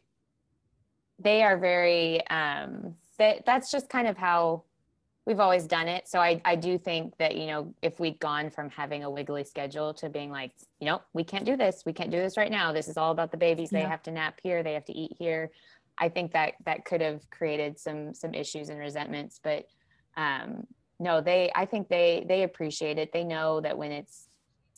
they 1.20 1.44
are 1.44 1.58
very 1.58 2.26
um 2.28 2.96
that 3.18 3.46
that's 3.46 3.72
just 3.72 3.90
kind 3.90 4.08
of 4.08 4.18
how 4.18 4.64
we've 5.26 5.40
always 5.40 5.66
done 5.68 5.88
it. 5.88 6.08
So 6.08 6.20
I 6.20 6.42
I 6.46 6.56
do 6.56 6.78
think 6.78 7.18
that, 7.18 7.36
you 7.36 7.48
know, 7.48 7.74
if 7.82 8.00
we'd 8.00 8.20
gone 8.20 8.50
from 8.50 8.70
having 8.70 9.04
a 9.04 9.10
wiggly 9.10 9.44
schedule 9.44 9.94
to 9.96 10.10
being 10.10 10.32
like, 10.32 10.52
you 10.80 10.88
know, 10.88 11.02
we 11.14 11.24
can't 11.24 11.46
do 11.46 11.56
this. 11.56 11.84
We 11.86 11.94
can't 11.94 12.12
do 12.12 12.18
this 12.20 12.38
right 12.38 12.52
now. 12.52 12.72
This 12.74 12.88
is 12.88 12.98
all 12.98 13.12
about 13.12 13.32
the 13.32 13.38
babies. 13.38 13.70
They 13.70 13.82
Yeah. 13.82 13.90
have 13.90 14.04
to 14.04 14.12
nap 14.12 14.40
here, 14.44 14.64
they 14.64 14.74
have 14.74 14.86
to 14.86 14.94
eat 14.94 15.16
here. 15.18 15.52
I 15.98 16.10
think 16.10 16.34
that 16.34 16.56
that 16.66 16.86
could 16.86 17.02
have 17.02 17.30
created 17.30 17.80
some 17.80 18.14
some 18.14 18.34
issues 18.34 18.70
and 18.70 18.80
resentments, 18.80 19.40
but 19.44 19.66
um 20.18 20.68
no, 21.00 21.22
they 21.22 21.52
I 21.56 21.66
think 21.66 21.90
they 21.90 22.26
they 22.28 22.44
appreciate 22.44 22.98
it. 22.98 23.12
They 23.14 23.24
know 23.24 23.62
that 23.62 23.78
when 23.78 23.92
it's 23.92 24.28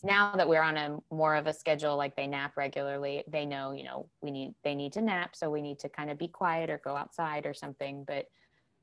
now 0.03 0.36
that 0.36 0.47
we're 0.47 0.62
on 0.62 0.77
a 0.77 0.97
more 1.10 1.36
of 1.36 1.47
a 1.47 1.53
schedule 1.53 1.97
like 1.97 2.15
they 2.15 2.27
nap 2.27 2.58
regularly 2.58 3.23
they 3.27 3.45
know 3.45 3.71
you 3.71 3.84
know 3.84 4.08
we 4.21 4.29
need 4.29 4.53
they 4.63 4.75
need 4.75 4.93
to 4.93 5.01
nap 5.01 5.36
so 5.36 5.49
we 5.49 5.62
need 5.62 5.79
to 5.79 5.89
kind 5.89 6.12
of 6.12 6.17
be 6.17 6.27
quiet 6.27 6.69
or 6.69 6.79
go 6.84 6.95
outside 6.95 7.45
or 7.45 7.53
something 7.53 8.03
but 8.05 8.25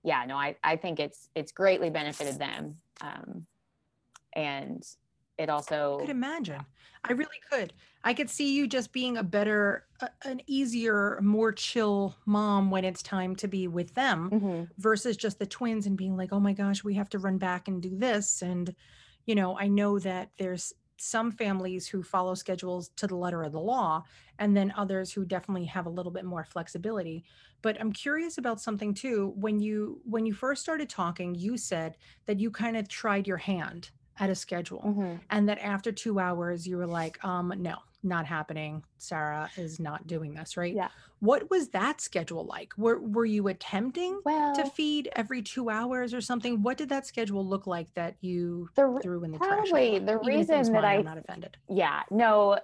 yeah 0.05 0.25
no 0.25 0.37
i 0.37 0.57
i 0.65 0.77
think 0.77 0.99
it's 1.01 1.29
it's 1.35 1.53
greatly 1.53 1.91
benefited 1.91 2.39
them 2.39 2.77
um 3.01 3.47
and 4.35 4.85
it 5.39 5.49
also 5.49 5.97
I 5.99 6.01
could 6.03 6.11
imagine. 6.11 6.65
I 7.05 7.13
really 7.13 7.41
could. 7.51 7.73
I 8.05 8.15
could 8.15 8.31
see 8.31 8.55
you 8.55 8.67
just 8.69 8.93
being 8.93 9.17
a 9.17 9.23
better, 9.23 9.87
a, 10.01 10.09
an 10.25 10.41
easier, 10.47 11.19
more 11.23 11.53
chill 11.53 12.17
mom 12.27 12.71
when 12.71 12.85
it's 12.85 13.03
time 13.03 13.35
to 13.37 13.49
be 13.49 13.67
with 13.67 13.95
them 13.95 14.31
Mhm. 14.31 14.69
versus 14.79 15.17
just 15.17 15.39
the 15.39 15.47
twins 15.47 15.87
and 15.87 15.97
being 15.97 16.17
like, 16.17 16.33
oh 16.33 16.39
my 16.41 16.53
gosh, 16.53 16.85
we 16.85 16.95
have 16.95 17.09
to 17.11 17.19
run 17.19 17.39
back 17.39 17.67
and 17.67 17.83
do 17.83 17.97
this. 17.97 18.43
And, 18.43 18.75
you 19.27 19.35
know, 19.35 19.59
I 19.59 19.69
know 19.69 19.99
that 19.99 20.31
there's 20.39 20.73
some 21.03 21.33
families 21.33 21.89
who 21.89 22.03
follow 22.03 22.35
schedules 22.35 22.91
to 22.91 23.07
the 23.07 23.17
letter 23.17 23.43
of 23.43 23.53
the 23.53 23.61
law, 23.61 24.05
and 24.39 24.57
then 24.57 24.73
others 24.77 25.13
who 25.13 25.25
definitely 25.25 25.65
have 25.67 25.87
a 25.87 25.91
little 25.91 26.13
bit 26.13 26.25
more 26.25 26.45
flexibility. 26.45 27.25
But 27.63 27.81
I'm 27.81 27.93
curious 27.93 28.39
about 28.39 28.61
something 28.61 28.95
too. 28.95 29.33
When 29.37 29.61
you 29.61 30.01
when 30.05 30.27
you 30.27 30.35
first 30.35 30.63
started 30.63 30.89
talking, 30.89 31.35
you 31.35 31.57
said 31.57 31.97
that 32.27 32.41
you 32.41 32.51
kind 32.51 32.77
of 32.77 32.89
tried 32.89 33.27
your 33.27 33.39
hand 33.39 33.91
at 34.19 34.31
a 34.31 34.35
schedule 34.35 34.83
Mhm. 34.83 35.21
and 35.31 35.49
that 35.49 35.59
after 35.61 35.91
two 35.93 36.19
hours 36.19 36.67
you 36.67 36.77
were 36.77 36.87
like 36.87 37.23
um 37.25 37.53
no 37.59 37.77
not 38.05 38.27
happening. 38.27 38.83
Sarah 38.99 39.49
is 39.57 39.79
not 39.79 40.09
doing 40.09 40.35
this 40.35 40.57
right? 40.57 40.75
Yeah. 40.75 40.89
what 41.21 41.49
was 41.51 41.69
that 41.69 42.01
schedule 42.01 42.45
like? 42.47 42.73
Were, 42.77 42.99
were 42.99 43.25
you 43.25 43.47
attempting 43.47 44.21
well 44.25 44.53
to 44.57 44.65
feed 44.71 45.09
every 45.15 45.41
two 45.41 45.71
hours 45.71 46.13
or 46.13 46.21
something? 46.21 46.63
What 46.63 46.77
did 46.77 46.89
that 46.89 47.07
schedule 47.07 47.47
look 47.47 47.69
like 47.69 47.95
that 47.95 48.17
you 48.21 48.69
the 48.75 48.99
threw 49.01 49.23
in 49.23 49.31
the 49.31 49.39
probably 49.39 50.01
trash 50.01 50.07
the 50.07 50.15
Even 50.15 50.27
reason 50.27 50.63
that 50.63 50.73
mine, 50.73 50.85
I- 50.85 50.95
i'm 50.97 51.05
not 51.05 51.19
offended. 51.19 51.57
Yeah 51.69 52.03
no 52.11 52.59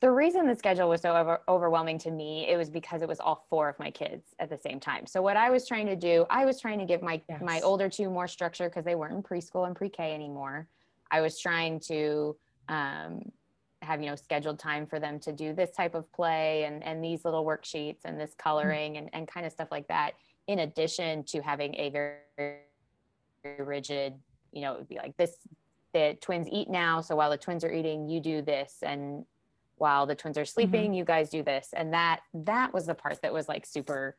the 0.00 0.10
reason 0.10 0.46
the 0.46 0.54
schedule 0.56 0.88
was 0.88 1.02
so 1.02 1.14
over, 1.14 1.42
overwhelming 1.46 1.98
to 1.98 2.10
me 2.10 2.48
it 2.48 2.56
was 2.56 2.70
because 2.70 3.02
it 3.02 3.08
was 3.08 3.20
all 3.20 3.44
four 3.50 3.68
of 3.68 3.78
my 3.78 3.90
kids 3.90 4.34
at 4.38 4.48
the 4.48 4.56
same 4.56 4.80
time. 4.80 5.04
So 5.06 5.20
what 5.20 5.36
i 5.36 5.50
was 5.50 5.68
trying 5.68 5.84
to 5.88 5.96
do 5.96 6.24
i 6.30 6.46
was 6.46 6.58
trying 6.58 6.78
to 6.78 6.86
give 6.86 7.02
my 7.02 7.20
Yes. 7.28 7.42
my 7.42 7.60
older 7.60 7.90
two 7.90 8.08
more 8.08 8.26
structure 8.26 8.70
because 8.70 8.86
they 8.86 8.94
weren't 8.94 9.12
in 9.14 9.22
preschool 9.22 9.66
and 9.66 9.76
pre-k 9.76 10.14
anymore 10.14 10.66
i 11.10 11.20
was 11.20 11.38
trying 11.40 11.80
to 11.80 12.36
um, 12.68 13.22
have 13.82 14.00
you 14.00 14.08
know 14.08 14.16
scheduled 14.16 14.58
time 14.58 14.86
for 14.86 15.00
them 15.00 15.18
to 15.18 15.32
do 15.32 15.52
this 15.52 15.70
type 15.70 15.94
of 15.94 16.10
play 16.12 16.64
and 16.64 16.82
and 16.84 17.02
these 17.02 17.24
little 17.24 17.44
worksheets 17.44 18.00
and 18.04 18.20
this 18.20 18.34
coloring 18.36 18.96
and, 18.98 19.08
and 19.12 19.26
kind 19.26 19.46
of 19.46 19.52
stuff 19.52 19.68
like 19.70 19.88
that. 19.88 20.12
In 20.46 20.60
addition 20.60 21.24
to 21.24 21.40
having 21.40 21.74
a 21.76 21.90
very, 21.90 22.16
very 22.36 23.62
rigid 23.62 24.14
you 24.52 24.60
know 24.62 24.74
it 24.74 24.78
would 24.78 24.88
be 24.88 24.96
like 24.96 25.16
this 25.16 25.36
the 25.92 26.16
twins 26.20 26.46
eat 26.50 26.68
now 26.68 27.00
so 27.00 27.16
while 27.16 27.30
the 27.30 27.36
twins 27.36 27.64
are 27.64 27.72
eating 27.72 28.08
you 28.08 28.20
do 28.20 28.42
this. 28.42 28.76
And 28.82 29.24
while 29.76 30.04
the 30.04 30.14
twins 30.14 30.36
are 30.36 30.44
sleeping 30.44 30.92
you 30.92 31.04
guys 31.04 31.30
do 31.30 31.42
this. 31.42 31.70
And 31.74 31.92
that 31.94 32.20
that 32.34 32.74
was 32.74 32.86
the 32.86 32.94
part 32.94 33.22
that 33.22 33.32
was 33.32 33.48
like 33.48 33.64
super 33.64 34.16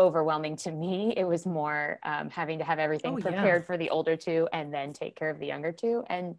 overwhelming 0.00 0.56
to 0.56 0.72
me. 0.72 1.12
It 1.16 1.24
was 1.24 1.46
more 1.46 2.00
um, 2.04 2.30
having 2.30 2.58
to 2.58 2.64
have 2.64 2.78
everything 2.80 3.12
Oh, 3.14 3.18
yeah. 3.18 3.22
prepared 3.22 3.66
for 3.66 3.76
the 3.76 3.90
older 3.90 4.16
two 4.16 4.48
and 4.52 4.72
then 4.74 4.92
take 4.92 5.14
care 5.14 5.30
of 5.30 5.38
the 5.38 5.46
younger 5.46 5.72
two. 5.72 6.02
And 6.08 6.34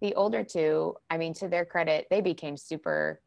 the 0.00 0.12
older 0.16 0.42
two 0.44 0.96
i 1.08 1.16
mean 1.16 1.32
to 1.32 1.48
their 1.48 1.64
credit 1.64 2.06
they 2.10 2.20
became 2.20 2.56
super 2.58 3.22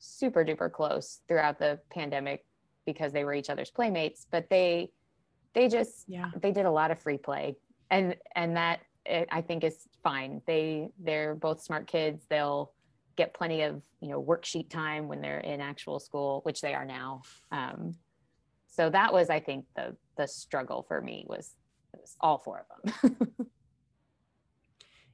super 0.00 0.44
duper 0.44 0.70
close 0.70 1.20
throughout 1.28 1.58
the 1.60 1.78
pandemic 1.90 2.44
because 2.84 3.12
they 3.12 3.24
were 3.24 3.32
each 3.32 3.48
other's 3.48 3.70
playmates 3.70 4.26
but 4.30 4.44
they 4.50 4.90
they 5.54 5.68
just 5.68 6.04
Yeah. 6.08 6.30
they 6.42 6.52
did 6.52 6.66
a 6.66 6.70
lot 6.70 6.90
of 6.90 6.98
free 6.98 7.18
play. 7.18 7.56
And 7.90 8.16
and 8.34 8.56
that 8.56 8.80
eh, 9.06 9.24
i 9.30 9.40
think 9.40 9.62
is 9.64 9.88
fine. 10.02 10.42
They 10.46 10.88
they're 10.98 11.34
both 11.36 11.62
smart 11.62 11.86
kids. 11.86 12.26
They'll 12.28 12.72
get 13.16 13.32
plenty 13.32 13.62
of 13.62 13.80
you 14.00 14.08
know 14.10 14.20
worksheet 14.22 14.68
time 14.68 15.08
when 15.08 15.20
they're 15.22 15.40
in 15.52 15.60
actual 15.60 15.98
school 16.00 16.40
which 16.42 16.60
they 16.60 16.74
are 16.74 16.84
now. 16.84 17.22
Um, 17.52 17.94
so 18.78 18.88
that 18.90 19.12
was 19.12 19.28
i 19.30 19.40
think 19.40 19.64
the 19.76 19.86
the 20.16 20.26
struggle 20.26 20.84
for 20.88 21.00
me 21.00 21.24
was, 21.28 21.54
was 21.92 22.16
all 22.20 22.38
four 22.38 22.64
of 22.64 22.92
them 23.00 23.30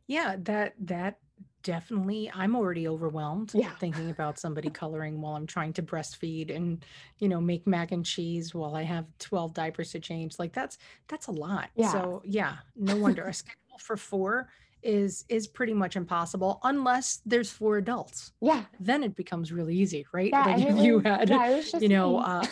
Yeah, 0.06 0.36
that 0.40 0.74
that 0.80 1.18
definitely 1.62 2.30
I'm 2.34 2.54
already 2.54 2.86
overwhelmed 2.86 3.52
Yeah. 3.54 3.70
thinking 3.80 4.10
about 4.10 4.38
somebody 4.38 4.68
coloring 4.68 5.20
while 5.20 5.34
I'm 5.34 5.46
trying 5.46 5.72
to 5.74 5.82
breastfeed 5.82 6.54
and 6.54 6.84
you 7.18 7.28
know 7.28 7.40
make 7.40 7.66
mac 7.66 7.92
and 7.92 8.04
cheese 8.04 8.54
while 8.54 8.74
I 8.74 8.82
have 8.82 9.06
12 9.18 9.54
diapers 9.54 9.92
to 9.92 10.00
change. 10.00 10.38
Like 10.38 10.52
that's 10.52 10.78
that's 11.08 11.28
a 11.28 11.32
lot. 11.32 11.70
Yeah. 11.74 11.90
So 11.92 12.22
yeah, 12.24 12.56
no 12.76 12.96
wonder 12.96 13.24
a 13.24 13.32
schedule 13.42 13.78
for 13.78 13.96
4 13.96 14.48
is 14.84 15.24
is 15.28 15.46
pretty 15.46 15.74
much 15.74 15.96
impossible 15.96 16.60
unless 16.64 17.20
there's 17.26 17.50
four 17.50 17.78
adults. 17.78 18.32
yeah 18.40 18.64
Then 18.78 19.02
it 19.02 19.16
becomes 19.16 19.52
really 19.52 19.74
easy, 19.76 20.06
right? 20.12 20.30
yeah 20.30 20.44
like 20.44 20.64
if 20.66 20.76
you 20.78 21.00
had 21.00 21.28
yeah, 21.30 21.48
it 21.48 21.56
was 21.56 21.72
just 21.72 21.82
you 21.82 21.88
know, 21.88 22.18
uh, 22.18 22.44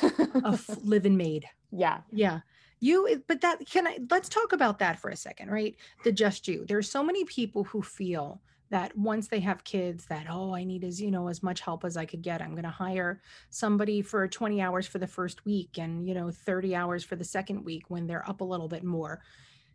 a 0.44 0.52
f- 0.54 0.78
live-in 0.82 1.16
maid. 1.16 1.46
yeah 1.70 2.00
Yeah. 2.10 2.40
You, 2.80 3.22
but 3.28 3.42
that 3.42 3.64
can 3.70 3.86
I, 3.86 3.98
let's 4.10 4.28
talk 4.28 4.52
about 4.52 4.80
that 4.80 4.98
for 4.98 5.08
a 5.10 5.16
second, 5.16 5.50
right? 5.50 5.76
The 6.02 6.10
just 6.10 6.48
you. 6.48 6.64
There's 6.66 6.90
so 6.90 7.04
many 7.04 7.24
people 7.24 7.62
who 7.62 7.80
feel 7.80 8.42
that 8.70 8.96
once 8.98 9.28
they 9.28 9.38
have 9.38 9.62
kids, 9.62 10.06
that, 10.06 10.26
oh, 10.28 10.52
I 10.52 10.64
need 10.64 10.82
as, 10.82 11.00
you 11.00 11.10
know, 11.12 11.28
as 11.28 11.44
much 11.44 11.60
help 11.60 11.84
as 11.84 11.96
I 11.96 12.06
could 12.06 12.22
get. 12.22 12.42
I'm 12.42 12.52
going 12.52 12.64
to 12.64 12.70
hire 12.70 13.20
somebody 13.50 14.02
for 14.02 14.26
20 14.26 14.60
hours 14.60 14.86
for 14.88 14.98
the 14.98 15.06
first 15.06 15.44
week 15.44 15.78
and, 15.78 16.08
you 16.08 16.14
know, 16.14 16.30
30 16.32 16.74
hours 16.74 17.04
for 17.04 17.14
the 17.14 17.22
second 17.24 17.64
week 17.64 17.84
when 17.88 18.06
they're 18.08 18.28
up 18.28 18.40
a 18.40 18.44
little 18.44 18.68
bit 18.68 18.82
more. 18.82 19.20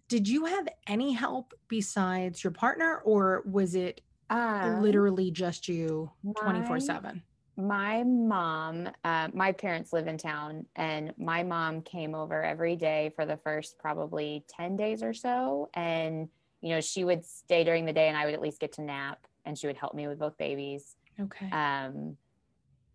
Did 0.07 0.27
you 0.27 0.45
have 0.45 0.67
any 0.87 1.13
help 1.13 1.53
besides 1.67 2.43
your 2.43 2.51
partner 2.51 2.99
or 2.99 3.43
was 3.45 3.75
it 3.75 4.01
Um, 4.29 4.81
literally 4.81 5.31
just 5.31 5.67
you 5.67 6.11
24 6.37 6.79
7 6.79 7.23
my 7.57 8.03
mom 8.03 8.89
uh, 9.03 9.29
my 9.33 9.51
parents 9.51 9.91
live 9.91 10.07
in 10.07 10.17
town 10.17 10.65
and 10.75 11.13
my 11.17 11.43
mom 11.43 11.81
came 11.81 12.13
over 12.13 12.43
every 12.43 12.75
day 12.75 13.11
for 13.15 13.25
the 13.25 13.37
first 13.37 13.79
probably 13.79 14.45
10 14.49 14.75
days 14.77 15.01
or 15.01 15.13
so 15.13 15.69
and 15.73 16.29
you 16.61 16.69
know 16.69 16.81
she 16.81 17.03
would 17.03 17.25
stay 17.25 17.63
during 17.63 17.85
the 17.85 17.93
day 17.93 18.07
and 18.07 18.17
i 18.17 18.25
would 18.25 18.33
at 18.33 18.41
least 18.41 18.59
get 18.59 18.73
to 18.73 18.81
nap 18.83 19.19
and 19.45 19.57
she 19.57 19.65
would 19.67 19.77
help 19.77 19.93
me 19.95 20.07
with 20.07 20.19
both 20.19 20.37
babies 20.37 20.95
Okay. 21.19 21.49
um, 21.51 22.17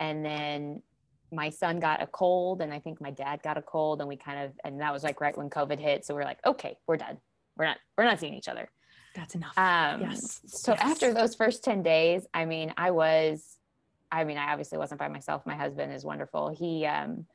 and 0.00 0.24
then 0.24 0.82
my 1.32 1.48
son 1.48 1.80
got 1.80 2.02
a 2.02 2.06
cold 2.06 2.60
and 2.60 2.72
i 2.72 2.78
think 2.78 3.00
my 3.00 3.10
dad 3.10 3.42
got 3.42 3.56
a 3.56 3.62
cold 3.62 4.00
and 4.00 4.08
we 4.08 4.16
kind 4.16 4.44
of 4.44 4.52
and 4.64 4.80
that 4.80 4.92
was 4.92 5.02
like 5.02 5.20
right 5.20 5.36
when 5.36 5.48
covid 5.48 5.80
hit 5.80 6.04
so 6.04 6.14
we 6.14 6.20
are 6.20 6.24
like 6.26 6.38
okay 6.46 6.76
we're 6.86 6.96
done 6.96 7.16
we're 7.56 7.64
not 7.64 7.78
we're 7.96 8.04
not 8.04 8.20
seeing 8.20 8.34
each 8.34 8.48
other 8.48 8.68
That's 9.14 9.34
enough. 9.34 9.56
um, 9.58 10.00
Yes. 10.00 10.40
So 10.46 10.72
Yes. 10.72 10.80
after 10.82 11.12
those 11.14 11.34
first 11.34 11.62
10 11.64 11.82
days, 11.82 12.26
I 12.32 12.44
mean, 12.46 12.72
I 12.78 12.90
was, 12.92 13.58
I 14.10 14.24
mean, 14.24 14.38
I 14.38 14.50
obviously 14.52 14.78
wasn't 14.78 14.98
by 15.00 15.08
myself. 15.08 15.44
My 15.44 15.54
husband 15.54 15.92
is 15.92 16.02
wonderful. 16.04 16.48
He, 16.48 16.86
um, 16.86 17.26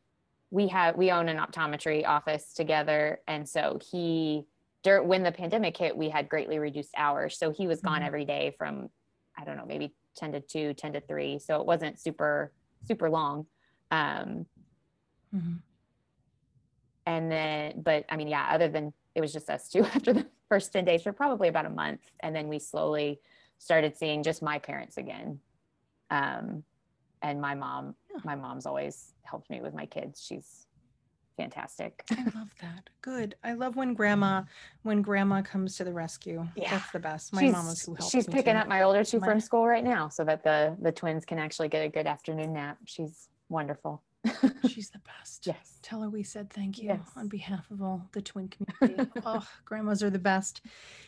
we 0.50 0.68
have, 0.70 0.96
we 0.98 1.12
own 1.12 1.30
an 1.30 1.38
optometry 1.38 2.04
office 2.08 2.54
together. 2.54 3.20
And 3.28 3.48
so 3.48 3.78
he, 3.92 4.46
during, 4.84 5.08
when 5.08 5.22
the 5.22 5.32
pandemic 5.32 5.78
hit, 5.78 5.96
we 5.96 6.10
had 6.10 6.30
greatly 6.30 6.58
reduced 6.58 6.94
hours. 6.98 7.38
So 7.38 7.52
he 7.52 7.68
was 7.68 7.80
gone 7.82 8.02
Mhm. 8.02 8.08
every 8.08 8.26
day 8.26 8.56
from, 8.58 8.90
I 9.38 9.46
don't 9.46 9.58
know, 9.58 9.66
maybe 9.68 9.94
10 10.16 10.32
to 10.32 10.40
2, 10.42 10.74
10 10.74 10.94
to 10.94 11.02
3. 11.02 11.38
So 11.38 11.62
it 11.62 11.68
wasn't 11.68 12.00
super, 12.00 12.52
super 12.88 13.08
long. 13.10 13.46
Um, 13.92 14.46
Mhm. 15.36 15.60
and 17.06 17.30
then 17.32 17.82
but 17.82 18.06
i 18.10 18.16
mean 18.16 18.28
yeah 18.30 18.48
other 18.52 18.70
than 18.70 18.94
it 19.14 19.22
was 19.22 19.34
just 19.34 19.50
us 19.50 19.68
two 19.70 19.84
after 19.96 20.14
the 20.14 20.26
first 20.50 20.72
10 20.72 20.86
days 20.86 21.02
for 21.04 21.12
probably 21.12 21.50
about 21.50 21.66
a 21.66 21.70
month 21.70 22.00
and 22.22 22.34
then 22.36 22.48
we 22.48 22.60
slowly 22.60 23.20
started 23.58 23.98
seeing 23.98 24.24
just 24.24 24.42
my 24.42 24.58
parents 24.58 24.98
again 24.98 25.40
um 26.12 26.64
and 27.22 27.42
my 27.42 27.56
mom 27.56 27.96
Yeah. 28.10 28.22
my 28.24 28.36
mom's 28.36 28.66
always 28.66 29.14
helped 29.24 29.50
me 29.50 29.60
with 29.62 29.74
my 29.74 29.86
kids 29.86 30.24
she's 30.26 30.66
fantastic 31.36 32.04
I 32.12 32.24
love 32.36 32.52
that. 32.62 32.90
Good. 33.02 33.36
I 33.44 33.54
love 33.54 33.76
when 33.76 33.94
grandma 33.94 34.44
when 34.84 35.02
grandma 35.04 35.42
comes 35.44 35.76
to 35.78 35.84
the 35.84 35.94
rescue. 35.94 36.48
Yeah. 36.56 36.72
That's 36.72 36.90
the 36.92 37.00
best. 37.00 37.32
My 37.32 37.42
she's, 37.42 37.52
mom 37.52 37.68
is 37.68 37.86
who 37.86 37.94
helps 37.94 38.12
she's 38.12 38.26
picking 38.26 38.54
too. 38.54 38.60
up 38.60 38.68
my 38.68 38.82
older 38.82 39.04
two 39.04 39.20
My- 39.20 39.28
from 39.28 39.40
school 39.40 39.68
right 39.68 39.84
now 39.84 40.10
so 40.10 40.24
that 40.24 40.44
the 40.44 40.76
the 40.82 40.92
twins 40.92 41.26
can 41.26 41.38
actually 41.38 41.68
get 41.68 41.86
a 41.86 41.90
good 41.90 42.08
afternoon 42.08 42.54
nap 42.54 42.78
she's 42.86 43.30
wonderful 43.50 44.04
She's 44.68 44.90
the 44.90 45.00
best. 45.00 45.46
yes 45.48 45.80
Tell 45.82 46.02
her 46.02 46.10
we 46.10 46.24
said 46.24 46.50
thank 46.50 46.78
you 46.80 46.90
Yes. 46.90 47.00
on 47.16 47.28
behalf 47.30 47.70
of 47.72 47.82
all 47.82 48.10
the 48.12 48.22
twin 48.22 48.50
community. 48.50 49.10
oh, 49.26 49.48
grandmas 49.64 50.04
are 50.04 50.10
the 50.10 50.20
best. 50.20 50.62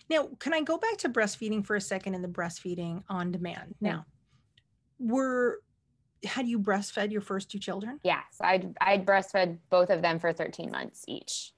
Now, 0.09 0.29
can 0.39 0.53
I 0.53 0.61
go 0.61 0.77
back 0.77 0.95
to 0.97 1.09
breastfeeding 1.09 1.65
for 1.65 1.75
a 1.75 1.81
second 1.81 2.15
and 2.15 2.23
the 2.23 2.29
breastfeeding 2.29 3.03
on 3.09 3.31
demand? 3.33 3.75
Yeah. 3.81 3.91
Now, 3.91 4.05
were 4.99 5.59
had 6.23 6.47
you 6.47 6.59
breastfed 6.59 7.11
your 7.11 7.21
first 7.21 7.49
two 7.51 7.59
children? 7.59 7.99
Yes, 8.03 8.23
i'd 8.41 8.73
i'd 8.81 9.05
breastfed 9.05 9.57
both 9.69 9.89
of 9.89 10.01
them 10.01 10.19
for 10.19 10.31
13 10.33 10.69
months 10.69 11.03
each 11.07 11.53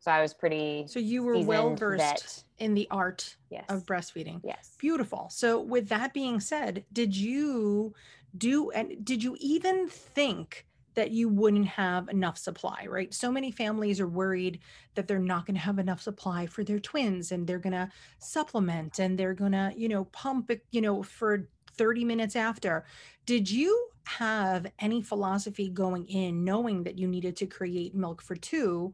so 0.00 0.12
i 0.12 0.20
was 0.22 0.32
pretty 0.32 0.84
So 0.88 1.00
you 1.00 1.24
were 1.24 1.38
well 1.40 1.74
versed 1.74 2.44
in 2.58 2.74
the 2.74 2.86
art 2.90 3.34
yes 3.50 3.64
of 3.68 3.84
breastfeeding. 3.84 4.40
yes 4.44 4.74
Beautiful. 4.78 5.26
So 5.30 5.60
with 5.60 5.88
that 5.88 6.14
being 6.14 6.38
said, 6.38 6.84
did 6.92 7.16
you 7.16 7.94
do 8.36 8.70
and 8.70 9.04
did 9.04 9.22
you 9.22 9.36
even 9.40 9.88
think 9.88 10.66
that 10.98 11.12
you 11.12 11.28
wouldn't 11.28 11.66
have 11.66 12.08
enough 12.08 12.36
supply, 12.36 12.84
right? 12.88 13.14
So 13.14 13.30
many 13.30 13.52
families 13.52 14.00
are 14.00 14.08
worried 14.08 14.58
that 14.96 15.06
they're 15.06 15.20
not 15.20 15.46
going 15.46 15.54
to 15.54 15.60
have 15.60 15.78
enough 15.78 16.02
supply 16.02 16.46
for 16.46 16.64
their 16.64 16.80
twins 16.80 17.30
and 17.30 17.46
they're 17.46 17.60
going 17.60 17.72
to 17.72 17.88
supplement 18.18 18.98
and 18.98 19.16
they're 19.16 19.32
going 19.32 19.52
to, 19.52 19.72
you 19.76 19.88
know, 19.88 20.06
pump 20.06 20.50
you 20.72 20.80
know, 20.80 21.04
for 21.04 21.48
30 21.76 22.04
minutes 22.04 22.34
after. 22.34 22.84
Did 23.26 23.48
you 23.48 23.90
have 24.06 24.66
any 24.80 25.00
philosophy 25.00 25.68
going 25.68 26.04
in 26.08 26.42
knowing 26.42 26.82
that 26.82 26.98
you 26.98 27.06
needed 27.06 27.36
to 27.36 27.46
create 27.46 27.94
milk 27.94 28.20
for 28.20 28.34
two 28.34 28.92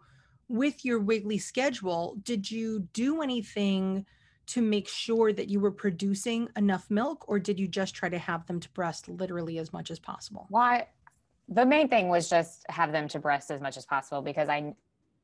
with 0.48 0.84
your 0.84 0.98
wiggly 0.98 1.38
schedule? 1.38 2.18
Did 2.22 2.50
you 2.50 2.80
do 2.92 3.22
anything 3.22 4.04
to 4.46 4.62
make 4.62 4.88
sure 4.88 5.32
that 5.32 5.48
you 5.48 5.60
were 5.60 5.70
producing 5.70 6.48
enough 6.56 6.90
milk 6.90 7.24
or 7.28 7.38
did 7.38 7.58
you 7.58 7.66
just 7.68 7.94
try 7.94 8.08
to 8.08 8.18
have 8.18 8.46
them 8.46 8.60
to 8.60 8.68
breast 8.70 9.08
literally 9.08 9.58
as 9.58 9.72
much 9.72 9.90
as 9.90 9.98
possible? 9.98 10.46
Why 10.48 10.88
the 11.48 11.66
main 11.66 11.88
thing 11.88 12.08
was 12.08 12.28
just 12.28 12.64
have 12.68 12.92
them 12.92 13.08
to 13.08 13.18
breast 13.18 13.50
as 13.50 13.60
much 13.60 13.76
as 13.76 13.84
possible 13.84 14.22
because 14.22 14.48
i 14.48 14.74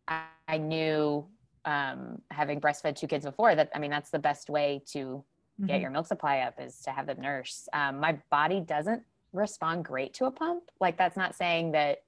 i, 0.07 0.25
I 0.49 0.59
knew 0.59 1.27
um, 1.65 2.21
having 2.31 2.61
breastfed 2.61 2.97
two 2.97 3.07
kids 3.07 3.25
before 3.25 3.55
that 3.55 3.71
i 3.75 3.79
mean 3.79 3.91
that's 3.91 4.11
the 4.11 4.19
best 4.19 4.51
way 4.51 4.83
to 4.93 5.25
get 5.67 5.79
Mhm. 5.79 5.83
your 5.83 5.91
milk 5.91 6.07
supply 6.07 6.39
up 6.41 6.55
is 6.59 6.81
to 6.83 6.91
have 6.91 7.07
them 7.07 7.21
nurse. 7.21 7.69
Um, 7.75 8.01
my 8.01 8.19
body 8.31 8.61
doesn't 8.61 9.03
respond 9.35 9.85
great 9.85 10.15
to 10.15 10.25
a 10.25 10.31
pump. 10.31 10.65
Like 10.81 10.97
that's 10.97 11.19
not 11.19 11.35
saying 11.35 11.73
that 11.73 12.03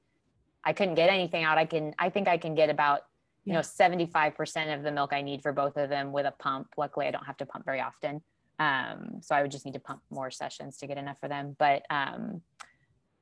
i 0.64 0.72
couldn't 0.72 0.94
get 0.94 1.11
anything 1.11 1.44
out. 1.44 1.59
I 1.59 1.66
can 1.66 1.94
i 1.98 2.09
think 2.09 2.29
i 2.29 2.38
can 2.38 2.55
get 2.55 2.70
about 2.70 3.03
you 3.44 3.52
know 3.52 3.61
75% 3.61 4.74
of 4.76 4.83
the 4.83 4.92
milk 4.92 5.12
i 5.12 5.20
need 5.22 5.42
for 5.42 5.52
both 5.52 5.76
of 5.76 5.88
them 5.88 6.12
with 6.12 6.26
a 6.26 6.33
pump. 6.38 6.68
Luckily 6.76 7.07
i 7.07 7.11
don't 7.11 7.26
have 7.26 7.37
to 7.38 7.46
pump 7.46 7.64
very 7.64 7.81
often. 7.81 8.22
Um, 8.59 9.20
so 9.20 9.35
i 9.35 9.42
would 9.42 9.50
just 9.50 9.64
need 9.64 9.74
to 9.74 9.81
pump 9.81 10.02
more 10.11 10.31
sessions 10.31 10.76
to 10.78 10.87
get 10.87 10.98
enough 10.98 11.18
for 11.20 11.28
them. 11.28 11.57
But 11.59 11.85
um, 11.90 12.42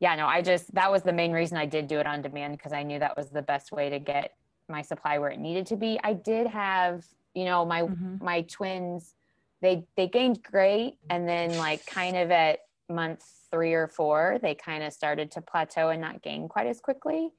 yeah 0.00 0.14
no 0.14 0.26
i 0.26 0.40
just 0.42 0.72
that 0.74 0.90
was 0.90 1.02
the 1.02 1.12
main 1.12 1.33
reason 1.33 1.59
i 1.59 1.66
did 1.66 1.87
do 1.87 1.98
it 1.98 2.06
on 2.06 2.22
demand 2.22 2.56
because 2.56 2.72
i 2.72 2.83
knew 2.83 2.98
that 2.98 3.16
was 3.16 3.28
the 3.30 3.42
best 3.42 3.70
way 3.70 3.90
to 3.90 3.98
get 3.98 4.33
my 4.68 4.83
supply 4.83 5.18
where 5.18 5.30
it 5.30 5.40
needed 5.40 5.66
to 5.66 5.76
be. 5.76 5.98
I 6.04 6.12
did 6.14 6.46
have 6.46 7.04
you 7.35 7.44
know 7.44 7.64
my 7.64 7.83
Mhm. 7.83 8.20
my 8.22 8.42
twins 8.42 9.14
they 9.62 9.87
they 9.96 10.09
gained 10.09 10.42
great. 10.42 10.94
And 11.11 11.28
then 11.28 11.56
like 11.59 11.85
kind 11.87 12.16
of 12.16 12.30
at 12.30 12.61
month 12.88 13.22
three 13.50 13.74
or 13.74 13.88
four, 13.88 14.38
they 14.42 14.54
kind 14.54 14.83
of 14.83 14.92
started 14.92 15.30
to 15.33 15.40
plateau 15.42 15.90
and 15.90 16.00
not 16.00 16.22
gain 16.22 16.48
quite 16.48 16.66
as 16.66 16.80
quickly. 16.80 17.30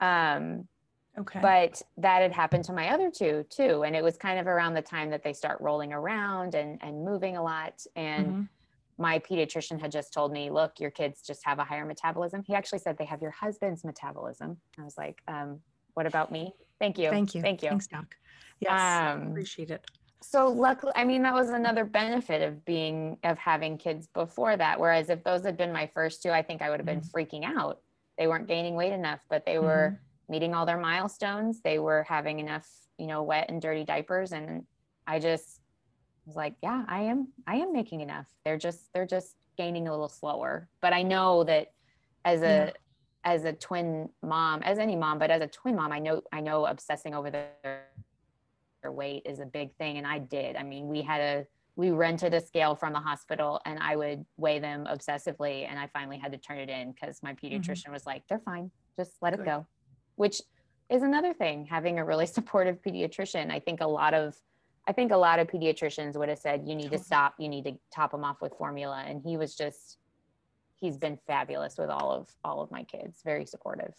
Um, 0.00 0.66
Okay. 1.18 1.40
but 1.40 1.82
that 1.96 2.22
had 2.22 2.32
happened 2.32 2.64
to 2.64 2.72
my 2.72 2.90
other 2.92 3.10
two 3.10 3.44
too. 3.50 3.82
And 3.84 3.96
it 3.96 4.02
was 4.04 4.16
kind 4.16 4.38
of 4.38 4.46
around 4.46 4.74
the 4.74 4.82
time 4.82 5.10
that 5.10 5.22
they 5.22 5.32
start 5.32 5.60
rolling 5.60 5.92
around 5.92 6.54
and, 6.54 6.78
and 6.82 7.04
moving 7.04 7.36
a 7.36 7.42
lot. 7.42 7.84
And 7.96 8.26
Mhm. 8.32 8.48
my 8.98 9.18
pediatrician 9.18 9.80
had 9.80 9.92
just 9.92 10.12
told 10.12 10.32
me, 10.32 10.50
look, 10.50 10.80
your 10.80 10.90
kids 10.90 11.22
just 11.22 11.44
have 11.44 11.58
a 11.58 11.64
higher 11.64 11.84
metabolism. 11.84 12.42
He 12.46 12.54
actually 12.54 12.80
said 12.80 12.96
they 12.98 13.04
have 13.04 13.22
your 13.22 13.30
husband's 13.32 13.84
metabolism. 13.84 14.60
I 14.78 14.82
was 14.84 14.96
like, 14.98 15.20
um, 15.28 15.60
what 15.94 16.06
about 16.06 16.30
me? 16.32 16.52
Thank 16.80 16.98
you. 16.98 17.10
Thank 17.10 17.34
you. 17.34 17.42
Thank 17.42 17.62
you. 17.62 17.68
Thanks, 17.70 17.86
Doc. 17.88 18.14
Yes. 18.60 19.12
Um, 19.12 19.28
appreciate 19.30 19.70
it. 19.70 19.84
so 20.20 20.48
luckily, 20.48 20.92
I 20.96 21.04
mean, 21.04 21.22
that 21.22 21.34
was 21.34 21.50
another 21.50 21.84
benefit 21.84 22.42
of 22.42 22.64
being, 22.64 23.18
of 23.22 23.38
having 23.38 23.78
kids 23.78 24.08
before 24.08 24.56
that. 24.56 24.78
Whereas 24.80 25.10
if 25.10 25.22
those 25.24 25.44
had 25.44 25.56
been 25.56 25.72
my 25.72 25.86
first 25.94 26.22
two, 26.22 26.30
I 26.30 26.42
think 26.42 26.60
I 26.62 26.70
would 26.70 26.80
have 26.80 26.86
been 26.86 27.00
freaking 27.00 27.44
out. 27.44 27.80
They 28.18 28.26
weren't 28.26 28.48
gaining 28.48 28.74
weight 28.74 28.92
enough, 28.92 29.20
but 29.30 29.44
they 29.46 29.58
were 29.60 30.00
meeting 30.28 30.54
all 30.54 30.66
their 30.66 30.78
milestones. 30.78 31.60
They 31.62 31.78
were 31.78 32.04
having 32.08 32.38
enough, 32.38 32.68
you 32.98 33.06
know, 33.06 33.22
wet 33.22 33.46
and 33.48 33.60
dirty 33.60 33.84
diapers. 33.84 34.32
And 34.32 34.64
I 35.06 35.18
just 35.18 35.60
was 36.26 36.36
like, 36.36 36.54
yeah, 36.62 36.84
I 36.88 37.02
am, 37.02 37.28
I 37.46 37.56
am 37.56 37.72
making 37.72 38.00
enough. 38.00 38.26
They're 38.44 38.58
just, 38.58 38.92
they're 38.92 39.06
just 39.06 39.36
gaining 39.56 39.88
a 39.88 39.90
little 39.90 40.08
slower. 40.08 40.68
But 40.80 40.92
I 40.92 41.02
know 41.02 41.44
that 41.44 41.72
as 42.24 42.42
a, 42.42 42.44
Yeah. 42.44 42.70
as 43.24 43.44
a 43.44 43.52
twin 43.52 44.10
mom, 44.22 44.62
as 44.62 44.78
any 44.78 44.96
mom, 44.96 45.18
but 45.18 45.30
as 45.30 45.40
a 45.40 45.46
twin 45.46 45.76
mom, 45.76 45.92
I 45.92 45.98
know, 45.98 46.22
I 46.32 46.40
know 46.40 46.66
obsessing 46.66 47.14
over 47.14 47.30
their, 47.30 47.86
their 48.82 48.92
weight 48.92 49.22
is 49.24 49.40
a 49.40 49.46
big 49.46 49.74
thing. 49.76 49.96
And 49.96 50.06
I 50.06 50.18
did. 50.18 50.56
I 50.56 50.62
mean, 50.62 50.88
we 50.88 51.02
had 51.02 51.20
a, 51.20 51.46
we 51.74 51.90
rented 51.90 52.34
a 52.34 52.40
scale 52.40 52.74
from 52.74 52.92
the 52.92 52.98
hospital 53.00 53.60
and 53.64 53.78
I 53.78 53.96
would 53.96 54.26
weigh 54.36 54.58
them 54.58 54.86
obsessively. 54.90 55.66
And 55.68 55.78
I 55.78 55.86
finally 55.86 56.18
had 56.18 56.32
to 56.32 56.38
turn 56.38 56.58
it 56.58 56.68
in 56.68 56.92
because 56.92 57.22
my 57.22 57.32
mm-hmm. 57.32 57.46
pediatrician 57.46 57.92
was 57.92 58.04
like, 58.04 58.24
they're 58.28 58.40
fine. 58.40 58.70
Just 58.96 59.12
let 59.22 59.32
it 59.32 59.44
go 59.44 59.66
which 60.18 60.42
is 60.90 61.02
another 61.02 61.32
thing 61.32 61.66
having 61.66 61.98
a 61.98 62.04
really 62.04 62.26
supportive 62.38 62.82
pediatrician. 62.82 63.50
I 63.50 63.60
think 63.60 63.80
a 63.80 63.86
lot 63.86 64.14
of 64.14 64.36
i 64.86 64.92
think 64.92 65.12
a 65.12 65.16
lot 65.16 65.38
of 65.38 65.46
pediatricians 65.48 66.16
would 66.16 66.30
have 66.30 66.38
said 66.38 66.62
you 66.66 66.74
need 66.74 66.90
to 66.90 66.98
stop 66.98 67.34
you 67.38 67.48
need 67.48 67.64
to 67.64 67.72
top 67.94 68.10
them 68.10 68.24
off 68.24 68.40
with 68.40 68.52
formula. 68.54 69.04
And 69.06 69.22
he 69.22 69.36
was 69.36 69.54
just 69.54 69.98
he's 70.80 70.96
been 70.96 71.18
fabulous 71.26 71.78
with 71.78 71.90
all 71.90 72.12
of 72.12 72.28
all 72.44 72.60
of 72.60 72.70
my 72.70 72.84
kids 72.84 73.20
very 73.24 73.46
supportive 73.46 73.94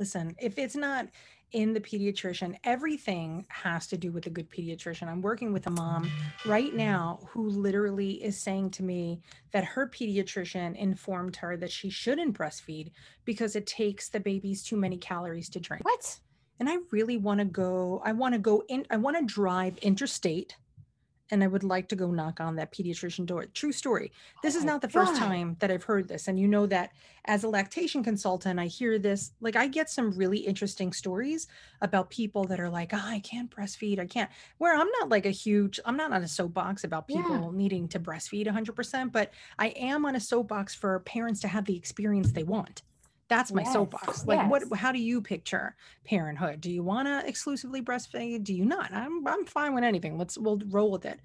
Listen, 0.00 0.34
if 0.40 0.58
it's 0.58 0.74
not 0.74 1.08
in 1.52 1.74
the 1.74 1.80
pediatrician, 1.80 2.56
everything 2.64 3.44
has 3.48 3.86
to 3.88 3.98
do 3.98 4.10
with 4.10 4.26
a 4.26 4.30
good 4.30 4.48
pediatrician. 4.50 5.08
I'm 5.08 5.20
working 5.20 5.52
with 5.52 5.66
a 5.66 5.70
mom 5.70 6.10
right 6.46 6.74
now 6.74 7.20
who 7.28 7.50
literally 7.50 8.12
is 8.12 8.38
saying 8.38 8.70
to 8.70 8.82
me 8.82 9.20
that 9.52 9.62
her 9.64 9.86
pediatrician 9.86 10.74
informed 10.74 11.36
her 11.36 11.54
that 11.58 11.70
she 11.70 11.90
shouldn't 11.90 12.38
breastfeed 12.38 12.92
because 13.26 13.56
it 13.56 13.66
takes 13.66 14.08
the 14.08 14.20
babies 14.20 14.62
too 14.62 14.76
many 14.76 14.96
calories 14.96 15.50
to 15.50 15.60
drink. 15.60 15.84
what 15.84 16.18
And 16.60 16.68
I 16.68 16.78
really 16.90 17.18
want 17.18 17.40
to 17.40 17.44
go, 17.44 18.00
I 18.02 18.12
want 18.12 18.32
to 18.34 18.38
go 18.38 18.64
in, 18.70 18.86
I 18.88 18.96
want 18.96 19.18
to 19.18 19.24
drive 19.26 19.76
interstate 19.78 20.56
and 21.30 21.42
I 21.44 21.46
would 21.46 21.64
like 21.64 21.88
to 21.88 21.96
go 21.96 22.10
knock 22.10 22.40
on 22.40 22.56
that 22.56 22.72
pediatrician 22.72 23.26
door. 23.26 23.46
True 23.46 23.72
story. 23.72 24.12
This 24.42 24.54
Oh 24.56 24.58
is 24.58 24.64
not 24.64 24.80
the 24.80 24.88
first 24.88 25.12
God. 25.12 25.18
time 25.18 25.56
that 25.60 25.70
I've 25.70 25.84
heard 25.84 26.08
this. 26.08 26.28
And 26.28 26.38
you 26.38 26.48
know 26.48 26.66
that 26.66 26.90
as 27.26 27.44
a 27.44 27.48
lactation 27.48 28.02
consultant, 28.02 28.58
I 28.58 28.66
hear 28.66 28.98
this, 28.98 29.32
like 29.40 29.56
I 29.56 29.66
get 29.66 29.90
some 29.90 30.10
really 30.12 30.38
interesting 30.38 30.92
stories 30.92 31.46
about 31.80 32.10
people 32.10 32.44
that 32.44 32.60
are 32.60 32.70
like, 32.70 32.92
oh, 32.94 33.00
I 33.02 33.20
can't 33.20 33.50
breastfeed. 33.50 33.98
I 33.98 34.06
can't. 34.06 34.30
Where 34.58 34.74
I'm 34.74 34.88
not 35.00 35.08
like 35.08 35.26
a 35.26 35.30
huge, 35.30 35.78
I'm 35.84 35.96
not 35.96 36.12
on 36.12 36.22
a 36.22 36.28
soapbox 36.28 36.84
about 36.84 37.04
Yeah. 37.08 37.22
people 37.22 37.52
needing 37.52 37.88
to 37.88 38.00
breastfeed 38.00 38.46
100%, 38.46 39.12
but 39.12 39.32
I 39.58 39.68
am 39.68 40.04
on 40.06 40.16
a 40.16 40.20
soapbox 40.20 40.74
for 40.74 40.98
parents 41.00 41.40
to 41.40 41.48
have 41.48 41.64
the 41.66 41.76
experience 41.76 42.32
they 42.32 42.42
want. 42.44 42.82
That's 43.30 43.52
my 43.52 43.62
Yes, 43.62 43.72
soapbox. 43.72 44.26
Like, 44.26 44.42
what? 44.50 44.64
How 44.74 44.92
do 44.92 44.98
you 44.98 45.22
picture 45.22 45.76
parenthood? 46.04 46.60
Do 46.60 46.70
you 46.70 46.82
want 46.82 47.08
to 47.08 47.26
exclusively 47.26 47.80
breastfeed? 47.80 48.44
Do 48.44 48.52
you 48.54 48.66
not? 48.66 48.92
I'm 48.92 49.26
I'm 49.26 49.46
fine 49.46 49.74
with 49.74 49.84
anything. 49.84 50.18
Let's 50.18 50.36
we'll 50.36 50.60
roll 50.68 50.90
with 50.90 51.06
it. 51.06 51.20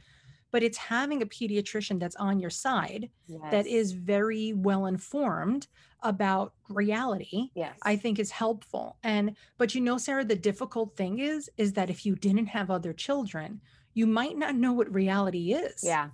But 0.52 0.63
it's 0.63 0.78
having 0.78 1.22
a 1.22 1.26
pediatrician 1.26 2.00
that's 2.00 2.15
on 2.15 2.39
your 2.39 2.50
side 2.52 3.10
that 3.52 3.65
Yes. 3.65 3.74
is 3.76 3.91
very 3.94 4.54
well 4.54 4.86
informed 4.86 5.68
about 6.02 6.54
reality 6.70 7.50
yes 7.56 7.78
i 7.84 7.96
think 7.96 8.20
is 8.20 8.32
helpful 8.32 8.98
and 9.04 9.36
but 9.58 9.74
you 9.74 9.82
know 9.82 9.98
sarah 9.98 10.24
the 10.26 10.36
difficult 10.36 10.96
thing 10.96 11.20
is 11.20 11.50
is 11.58 11.74
that 11.74 11.89
if 11.89 12.06
you 12.06 12.15
didn't 12.15 12.48
have 12.48 12.70
other 12.70 12.94
children 12.94 13.62
you 13.94 14.06
might 14.06 14.38
not 14.38 14.56
know 14.56 14.74
what 14.74 14.94
reality 14.94 15.54
is 15.54 15.82
yeah 15.84 16.10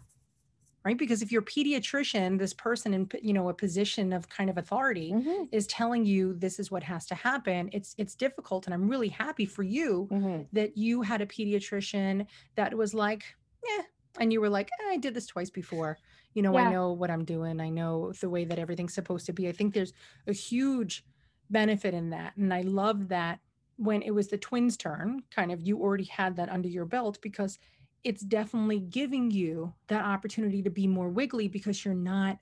right? 0.86 0.98
Because 0.98 1.22
if 1.22 1.32
your 1.32 1.42
pediatrician 1.42 2.40
this 2.40 2.54
person 2.54 2.94
in 2.94 3.10
you 3.22 3.34
know 3.34 3.50
a 3.50 3.54
position 3.54 4.14
of 4.14 4.30
kind 4.30 4.50
of 4.50 4.58
authority 4.58 5.12
Mhm, 5.12 5.50
is 5.52 5.68
telling 5.68 6.06
you 6.06 6.34
this 6.34 6.60
is 6.60 6.72
what 6.72 6.84
has 6.84 7.06
to 7.08 7.16
happen 7.16 7.70
it's 7.74 7.94
it's 7.98 8.16
difficult 8.16 8.66
and 8.68 8.74
i'm 8.74 8.88
really 8.90 9.10
happy 9.10 9.46
for 9.46 9.64
you 9.64 10.08
mhm. 10.12 10.48
that 10.52 10.78
you 10.78 11.02
had 11.04 11.22
a 11.22 11.26
pediatrician 11.26 12.28
that 12.56 12.74
was 12.76 12.94
like 12.94 13.24
yeah 13.68 13.84
and 14.20 14.34
you 14.34 14.42
were 14.42 14.50
like 14.50 14.70
"Eh, 14.82 14.94
i 14.94 14.98
did 14.98 15.14
this 15.14 15.28
twice 15.28 15.50
before. 15.50 16.00
You 16.34 16.42
know 16.42 16.54
Yeah. 16.54 16.62
i 16.62 16.66
know 16.66 16.94
what 16.94 17.12
i'm 17.12 17.26
doing. 17.26 17.60
I 17.62 17.70
know 17.70 18.14
the 18.22 18.30
way 18.30 18.46
that 18.46 18.60
everything's 18.60 18.94
supposed 18.94 19.26
to 19.28 19.34
be. 19.34 19.48
I 19.50 19.52
think 19.54 19.74
there's 19.74 19.94
a 20.28 20.34
huge 20.34 21.04
benefit 21.50 21.94
in 21.94 22.12
that 22.12 22.36
and 22.38 22.54
i 22.54 22.62
love 22.62 23.10
that 23.10 23.40
when 23.76 24.02
it 24.02 24.12
was 24.12 24.30
the 24.30 24.38
twins 24.38 24.78
turn 24.78 25.22
kind 25.32 25.52
of 25.52 25.62
you 25.62 25.80
already 25.82 26.06
had 26.06 26.36
that 26.38 26.50
under 26.50 26.70
your 26.70 26.86
belt 26.86 27.20
because 27.22 27.60
it's 28.04 28.22
definitely 28.24 28.80
giving 28.80 29.30
you 29.32 29.74
that 29.88 30.04
opportunity 30.04 30.62
to 30.64 30.70
be 30.70 30.88
more 30.88 31.10
wiggly 31.10 31.48
because 31.48 31.84
you're 31.86 31.94
not 31.94 32.40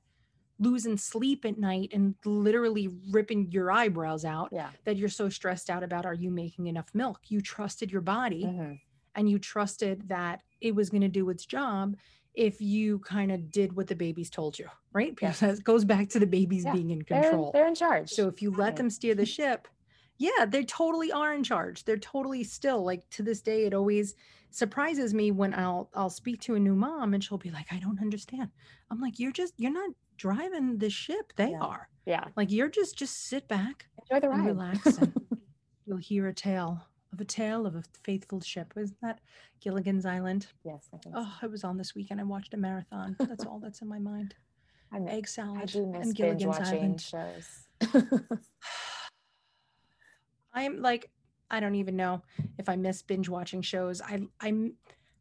losing 0.60 0.98
sleep 0.98 1.46
at 1.46 1.58
night 1.58 1.90
and 1.94 2.16
literally 2.26 2.90
ripping 3.12 3.50
your 3.52 3.72
eyebrows 3.72 4.26
out 4.26 4.50
yeah. 4.52 4.70
that 4.84 4.98
you're 4.98 5.08
so 5.10 5.30
stressed 5.30 5.70
out 5.70 5.84
about 5.84 6.06
are 6.06 6.14
you 6.14 6.30
making 6.30 6.68
enough 6.68 6.90
milk? 6.94 7.20
You 7.30 7.40
trusted 7.42 7.92
your 7.92 8.02
body 8.02 8.44
Mhm. 8.44 8.80
and 9.16 9.30
you 9.30 9.40
trusted 9.40 10.10
that 10.10 10.44
it 10.60 10.76
was 10.76 10.90
going 10.90 11.02
to 11.02 11.08
do 11.08 11.30
its 11.30 11.46
job 11.46 11.96
if 12.34 12.62
you 12.62 13.00
kind 13.00 13.32
of 13.32 13.52
did 13.52 13.74
what 13.76 13.88
the 13.88 13.96
babies 13.96 14.30
told 14.30 14.60
you 14.60 14.68
right? 14.92 15.16
Yeah. 15.22 15.30
because 15.32 15.60
it 15.60 15.64
goes 15.64 15.86
back 15.86 16.10
to 16.10 16.20
the 16.20 16.28
babies 16.28 16.64
Yeah. 16.66 16.74
being 16.74 16.90
in 16.90 17.04
they're, 17.08 17.22
control. 17.22 17.52
they're 17.54 17.68
in 17.68 17.76
charge. 17.76 18.10
So 18.10 18.28
if 18.28 18.42
you 18.42 18.52
let 18.52 18.76
them 18.76 18.90
steer 18.90 19.16
the 19.16 19.26
ship 19.26 19.68
yeah 20.18 20.46
they 20.46 20.66
totally 20.66 21.12
are 21.14 21.34
in 21.34 21.44
charge. 21.44 21.86
They're 21.86 21.96
totally 21.98 22.44
still 22.44 22.84
like 22.84 23.10
to 23.12 23.24
this 23.24 23.42
day 23.42 23.66
it 23.66 23.74
always 23.74 24.14
surprises 24.52 25.14
me 25.14 25.32
when 25.32 25.54
i'll 25.54 25.90
i'll 25.94 26.10
speak 26.10 26.40
to 26.42 26.56
a 26.56 26.60
new 26.60 26.76
mom 26.76 27.14
and 27.14 27.24
she'll 27.24 27.38
be 27.38 27.52
like 27.52 27.68
i 27.72 27.78
don't 27.80 28.02
understand. 28.02 28.50
I'm 28.92 29.00
like 29.00 29.20
you're 29.20 29.32
just 29.32 29.54
you're 29.58 29.72
not 29.72 29.92
driving 30.18 30.78
the 30.80 30.90
ship 30.90 31.32
they 31.36 31.52
Yeah. 31.52 31.60
are. 31.62 31.88
Yeah. 32.06 32.26
Like 32.36 32.52
you're 32.52 32.70
just 32.70 32.98
just 32.98 33.28
sit 33.28 33.48
back 33.48 33.86
enjoy 34.10 34.20
the 34.28 34.32
and 34.34 34.40
ride. 34.42 34.48
relax 34.48 34.98
and 34.98 35.14
you'll 35.86 35.98
hear 35.98 36.28
a 36.28 36.34
tale 36.34 36.82
of 37.14 37.22
a 37.22 37.26
tale 37.26 37.66
of 37.66 37.76
a 37.76 37.84
faithful 38.04 38.40
ship. 38.42 38.74
Isn't 38.76 38.98
that 39.02 39.20
gilligan's 39.62 40.06
island? 40.06 40.48
Yes 40.66 40.90
i 40.94 40.98
think 40.98 41.16
so. 41.16 41.22
oh 41.24 41.34
i 41.42 41.48
was 41.48 41.64
on 41.64 41.78
this 41.78 41.94
weekend 41.96 42.20
i 42.20 42.24
watched 42.24 42.54
a 42.54 42.58
marathon. 42.58 43.16
That's 43.20 43.46
all 43.46 43.60
that's 43.60 43.82
in 43.82 43.88
my 43.88 44.00
mind. 44.00 44.34
I, 44.92 44.98
mi- 45.00 45.12
egg 45.12 45.28
salad 45.28 45.74
and 45.76 46.16
gilligan's 46.16 46.58
island. 46.58 47.00
shows. 47.00 47.68
I'm 50.54 50.82
like 50.82 51.12
i 51.52 51.60
don't 51.60 51.76
even 51.76 51.96
know 51.96 52.22
if 52.58 52.70
i 52.70 52.76
miss 52.76 53.02
binge 53.02 53.30
watching 53.30 53.62
shows. 53.62 54.02
I 54.02 54.22
i'm 54.42 54.74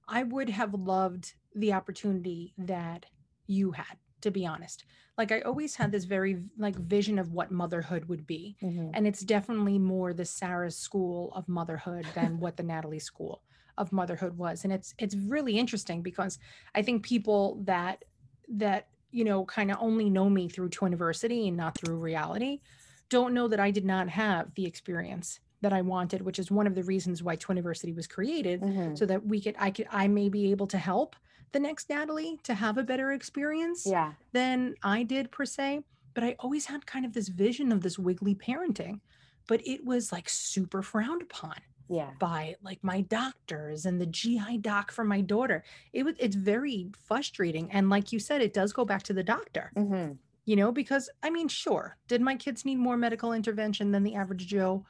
i 0.09 0.23
would 0.23 0.49
have 0.49 0.75
loved 0.75 1.35
the 1.55 1.73
opportunity 1.73 2.55
that 2.59 3.07
you 3.47 3.73
had 3.73 3.97
to 4.21 4.31
be 4.31 4.45
honest. 4.47 4.85
Like 5.17 5.33
i 5.33 5.41
always 5.41 5.77
had 5.77 5.93
this 5.93 6.05
very 6.05 6.43
like 6.57 6.77
vision 6.77 7.19
of 7.19 7.33
what 7.33 7.51
motherhood 7.51 8.05
would 8.07 8.27
be. 8.27 8.57
Mhm. 8.63 8.91
and 8.95 9.07
it's 9.07 9.21
definitely 9.21 9.79
more 9.79 10.13
the 10.13 10.25
Sarah's 10.25 10.77
school 10.77 11.33
of 11.35 11.49
motherhood 11.49 12.07
than 12.15 12.41
what 12.41 12.57
the 12.57 12.63
Natalie 12.63 12.99
school 12.99 13.43
of 13.77 13.93
motherhood 13.93 14.37
was. 14.37 14.65
And 14.65 14.73
it's 14.73 14.95
it's 14.99 15.15
really 15.15 15.57
interesting 15.59 16.03
because 16.03 16.39
I 16.75 16.83
think 16.83 17.05
people 17.05 17.63
that 17.65 18.05
that 18.49 18.89
you 19.11 19.25
know 19.25 19.45
kind 19.45 19.71
of 19.71 19.79
only 19.81 20.11
know 20.11 20.29
me 20.29 20.49
through 20.49 20.71
Twiniversity 20.71 21.49
and 21.49 21.57
not 21.57 21.77
through 21.79 21.97
reality 21.97 22.61
don't 23.09 23.35
know 23.35 23.49
that 23.49 23.61
I 23.61 23.71
did 23.71 23.85
not 23.85 24.09
have 24.09 24.55
the 24.55 24.67
experience 24.67 25.41
that 25.61 25.73
I 25.73 25.83
wanted 25.83 26.23
which 26.23 26.39
is 26.39 26.51
one 26.51 26.67
of 26.67 26.75
the 26.75 26.83
reasons 26.85 27.23
why 27.23 27.37
Twiniversity 27.37 27.95
was 27.95 28.07
created 28.07 28.61
Mhm. 28.63 28.97
so 28.99 29.07
that 29.07 29.27
we 29.27 29.41
could 29.41 29.57
I 29.59 29.71
could 29.71 29.89
I 29.91 30.09
may 30.09 30.29
be 30.29 30.51
able 30.51 30.67
to 30.69 30.79
help 30.79 31.17
the 31.53 31.61
next 31.61 31.89
Natalie 31.89 32.39
to 32.45 32.55
have 32.55 32.79
a 32.79 32.83
better 32.85 33.13
experience 33.13 33.87
yeah 33.87 34.15
than 34.33 34.75
I 34.83 35.03
did 35.05 35.33
per 35.33 35.45
se, 35.47 35.83
but 36.15 36.23
I 36.25 36.37
always 36.39 36.67
had 36.67 36.87
kind 36.87 37.05
of 37.07 37.13
this 37.15 37.29
vision 37.29 37.73
of 37.73 37.81
this 37.83 37.99
wiggly 37.99 38.35
parenting, 38.35 39.01
but 39.47 39.67
it 39.67 39.85
was 39.85 40.13
like 40.13 40.29
super 40.29 40.83
frowned 40.83 41.23
upon 41.23 41.57
yeah 41.89 42.13
by 42.19 42.55
like 42.63 42.83
my 42.85 43.01
doctors 43.01 43.87
and 43.87 44.01
the 44.01 44.07
GI 44.07 44.59
doc 44.59 44.93
for 44.93 45.05
my 45.05 45.21
daughter. 45.23 45.65
It 45.93 46.05
was 46.05 46.15
it's 46.19 46.37
very 46.37 46.91
frustrating 46.99 47.71
and 47.73 47.89
like 47.91 48.13
you 48.13 48.19
said 48.21 48.43
it 48.43 48.53
does 48.53 48.73
go 48.73 48.85
back 48.85 49.03
to 49.05 49.13
the 49.15 49.25
doctor. 49.25 49.73
hmm 49.77 50.13
You 50.45 50.57
know, 50.57 50.73
because 50.73 51.11
I 51.23 51.31
mean, 51.31 51.49
sure, 51.49 51.99
did 52.09 52.21
my 52.23 52.37
kids 52.37 52.65
need 52.65 52.77
more 52.79 52.97
medical 52.97 53.33
intervention 53.33 53.93
than 53.93 54.03
the 54.05 54.15
average 54.15 54.47
Joe? 54.47 54.85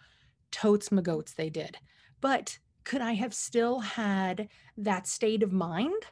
Totes 0.50 0.90
my 0.90 1.02
goats, 1.02 1.34
they 1.34 1.50
did. 1.50 1.78
But 2.20 2.58
could 2.84 3.00
I 3.00 3.12
have 3.12 3.34
still 3.34 3.80
had 3.80 4.48
that 4.76 5.06
state 5.06 5.42
of 5.42 5.52
mind? 5.52 6.02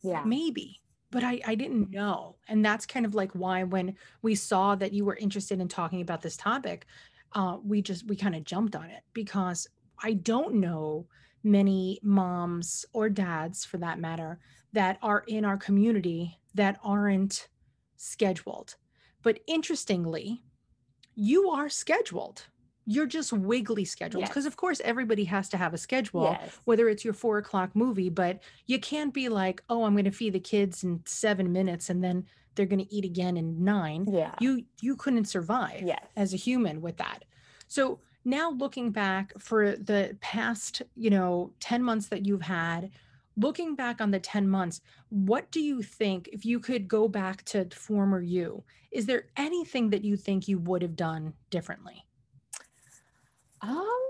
yeah 0.00 0.22
maybe 0.24 0.80
but 1.10 1.24
I, 1.24 1.40
I 1.46 1.54
didn't 1.54 1.90
know. 1.90 2.36
And 2.48 2.64
that's 2.64 2.86
kind 2.86 3.06
of 3.06 3.14
like 3.14 3.32
why 3.32 3.64
when 3.64 3.96
we 4.22 4.34
saw 4.34 4.74
that 4.74 4.92
you 4.92 5.04
were 5.04 5.16
interested 5.16 5.60
in 5.60 5.68
talking 5.68 6.00
about 6.00 6.22
this 6.22 6.36
topic, 6.36 6.86
uh, 7.32 7.58
we 7.64 7.82
just 7.82 8.06
we 8.06 8.16
kind 8.16 8.34
of 8.34 8.44
jumped 8.44 8.76
on 8.76 8.90
it 8.90 9.02
because 9.12 9.66
I 10.02 10.14
don't 10.14 10.56
know 10.56 11.06
many 11.42 11.98
moms 12.02 12.84
or 12.92 13.08
dads 13.08 13.64
for 13.64 13.78
that 13.78 13.98
matter 13.98 14.38
that 14.72 14.98
are 15.02 15.24
in 15.26 15.44
our 15.44 15.56
community 15.56 16.38
that 16.54 16.78
aren't 16.82 17.48
scheduled. 17.96 18.76
But 19.22 19.40
interestingly, 19.46 20.42
you 21.14 21.50
are 21.50 21.68
scheduled. 21.68 22.46
You're 22.90 23.06
just 23.06 23.32
wiggly 23.34 23.84
scheduled 23.84 24.24
because, 24.24 24.44
Yes. 24.44 24.52
of 24.52 24.56
course, 24.56 24.80
everybody 24.82 25.24
has 25.24 25.48
to 25.50 25.56
have 25.58 25.74
a 25.74 25.78
schedule 25.78 26.36
Yes. 26.40 26.58
whether 26.64 26.88
it's 26.88 27.04
your 27.04 27.12
four 27.12 27.36
o'clock 27.36 27.76
movie, 27.76 28.08
but 28.08 28.42
you 28.66 28.78
can't 28.80 29.12
be 29.12 29.28
like, 29.28 29.62
oh, 29.68 29.84
I'm 29.84 29.92
going 29.92 30.06
to 30.06 30.10
feed 30.10 30.32
the 30.32 30.40
kids 30.40 30.82
in 30.84 31.02
seven 31.04 31.52
minutes 31.52 31.90
and 31.90 32.02
then 32.02 32.24
they're 32.54 32.66
going 32.66 32.84
to 32.84 32.92
eat 32.94 33.04
again 33.04 33.36
in 33.36 33.62
nine. 33.62 34.06
Yeah. 34.10 34.34
You 34.40 34.64
you 34.80 34.96
couldn't 34.96 35.26
survive 35.26 35.82
Yes. 35.82 36.02
as 36.16 36.32
a 36.32 36.36
human 36.38 36.80
with 36.80 36.96
that. 36.96 37.24
So 37.68 38.00
now 38.24 38.50
looking 38.50 38.90
back 38.90 39.32
for 39.38 39.76
the 39.76 40.16
past, 40.20 40.80
you 40.96 41.10
know, 41.10 41.52
10 41.60 41.82
months 41.82 42.08
that 42.08 42.24
you've 42.26 42.42
had, 42.42 42.90
looking 43.36 43.74
back 43.76 44.00
on 44.00 44.10
the 44.10 44.18
10 44.18 44.48
months, 44.48 44.80
what 45.10 45.50
do 45.50 45.60
you 45.60 45.82
think 45.82 46.28
if 46.32 46.44
you 46.44 46.58
could 46.58 46.88
go 46.88 47.06
back 47.06 47.44
to 47.44 47.66
former 47.70 48.20
you? 48.20 48.64
Is 48.90 49.06
there 49.06 49.26
anything 49.36 49.90
that 49.90 50.02
you 50.04 50.16
think 50.16 50.48
you 50.48 50.58
would 50.58 50.82
have 50.82 50.96
done 50.96 51.34
differently? 51.50 52.04
Um, 53.60 54.00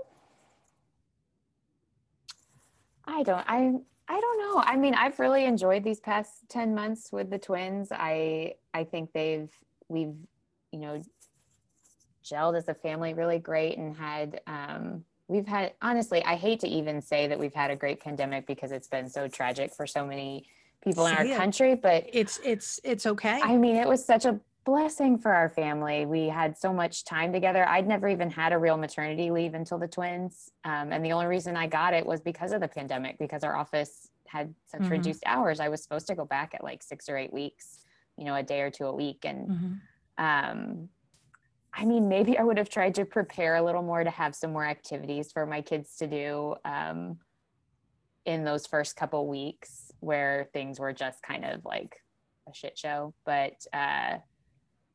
I 3.05 3.23
don't. 3.23 3.45
I 3.47 3.73
I 4.07 4.19
don't 4.19 4.39
know. 4.39 4.61
I 4.65 4.75
mean, 4.75 4.93
I've 4.95 5.19
really 5.19 5.45
enjoyed 5.45 5.83
these 5.83 5.99
past 5.99 6.49
ten 6.49 6.73
months 6.75 7.11
with 7.11 7.29
the 7.29 7.39
twins. 7.39 7.89
I 7.91 8.55
I 8.73 8.83
think 8.83 9.11
they've 9.13 9.51
we've 9.87 10.15
you 10.71 10.79
know 10.79 11.01
gelled 12.23 12.57
as 12.57 12.67
a 12.67 12.73
family 12.73 13.13
really 13.13 13.39
great 13.39 13.77
and 13.77 13.95
had 13.95 14.41
um 14.45 15.03
we've 15.27 15.47
had 15.47 15.73
honestly 15.81 16.23
i 16.25 16.35
hate 16.35 16.59
to 16.59 16.67
even 16.67 17.01
say 17.01 17.25
that 17.25 17.39
we've 17.39 17.55
had 17.55 17.71
a 17.71 17.75
great 17.75 17.99
pandemic 17.99 18.45
because 18.45 18.71
it's 18.71 18.87
been 18.87 19.09
so 19.09 19.27
tragic 19.27 19.73
for 19.73 19.87
so 19.87 20.05
many 20.05 20.45
people 20.83 21.05
in 21.07 21.15
our 21.15 21.25
it. 21.25 21.35
country 21.35 21.75
but 21.75 22.05
It's 22.11 22.39
it's 22.43 22.79
it's 22.83 23.05
okay. 23.05 23.39
I 23.41 23.57
mean, 23.57 23.75
it 23.75 23.87
was 23.87 24.03
such 24.03 24.25
a 24.25 24.39
blessing 24.65 25.17
for 25.17 25.33
our 25.33 25.49
family. 25.49 26.05
We 26.05 26.27
had 26.27 26.57
so 26.57 26.71
much 26.71 27.03
time 27.05 27.33
together. 27.33 27.67
I'd 27.67 27.87
never 27.87 28.07
even 28.07 28.29
had 28.29 28.53
a 28.53 28.57
real 28.57 28.77
maternity 28.77 29.31
leave 29.31 29.53
until 29.53 29.79
the 29.79 29.87
twins. 29.87 30.51
Um, 30.63 30.91
and 30.91 31.03
the 31.03 31.13
only 31.13 31.25
reason 31.25 31.55
I 31.55 31.67
got 31.67 31.93
it 31.93 32.05
was 32.05 32.21
because 32.21 32.51
of 32.51 32.61
the 32.61 32.67
pandemic, 32.67 33.17
because 33.17 33.43
our 33.43 33.55
office 33.55 34.09
had 34.27 34.53
such 34.67 34.81
Mhm. 34.81 34.91
reduced 34.91 35.23
hours. 35.25 35.59
I 35.59 35.69
was 35.69 35.81
supposed 35.81 36.07
to 36.07 36.15
go 36.15 36.25
back 36.25 36.53
at 36.53 36.63
like 36.63 36.83
six 36.83 37.09
or 37.09 37.17
eight 37.17 37.33
weeks, 37.33 37.83
you 38.17 38.25
know, 38.25 38.35
a 38.35 38.43
day 38.43 38.61
or 38.61 38.69
two 38.69 38.85
a 38.85 38.95
week. 38.95 39.25
And 39.25 39.49
Mhm. 39.49 39.81
um, 40.17 40.89
I 41.73 41.85
mean, 41.85 42.09
maybe 42.09 42.37
I 42.37 42.43
would 42.43 42.57
have 42.57 42.69
tried 42.69 42.95
to 42.95 43.05
prepare 43.05 43.55
a 43.55 43.63
little 43.63 43.83
more 43.83 44.03
to 44.03 44.09
have 44.09 44.35
some 44.35 44.51
more 44.51 44.65
activities 44.65 45.31
for 45.31 45.45
my 45.45 45.61
kids 45.61 45.95
to 45.97 46.07
do 46.07 46.55
um, 46.65 47.19
in 48.25 48.43
those 48.43 48.67
first 48.67 48.95
couple 48.95 49.25
weeks 49.27 49.91
where 49.99 50.49
things 50.51 50.79
were 50.79 50.93
just 50.93 51.23
kind 51.23 51.45
of 51.45 51.65
like 51.65 52.03
a 52.47 52.53
shit 52.53 52.77
show. 52.77 53.13
But 53.25 53.65
uh, 53.71 54.17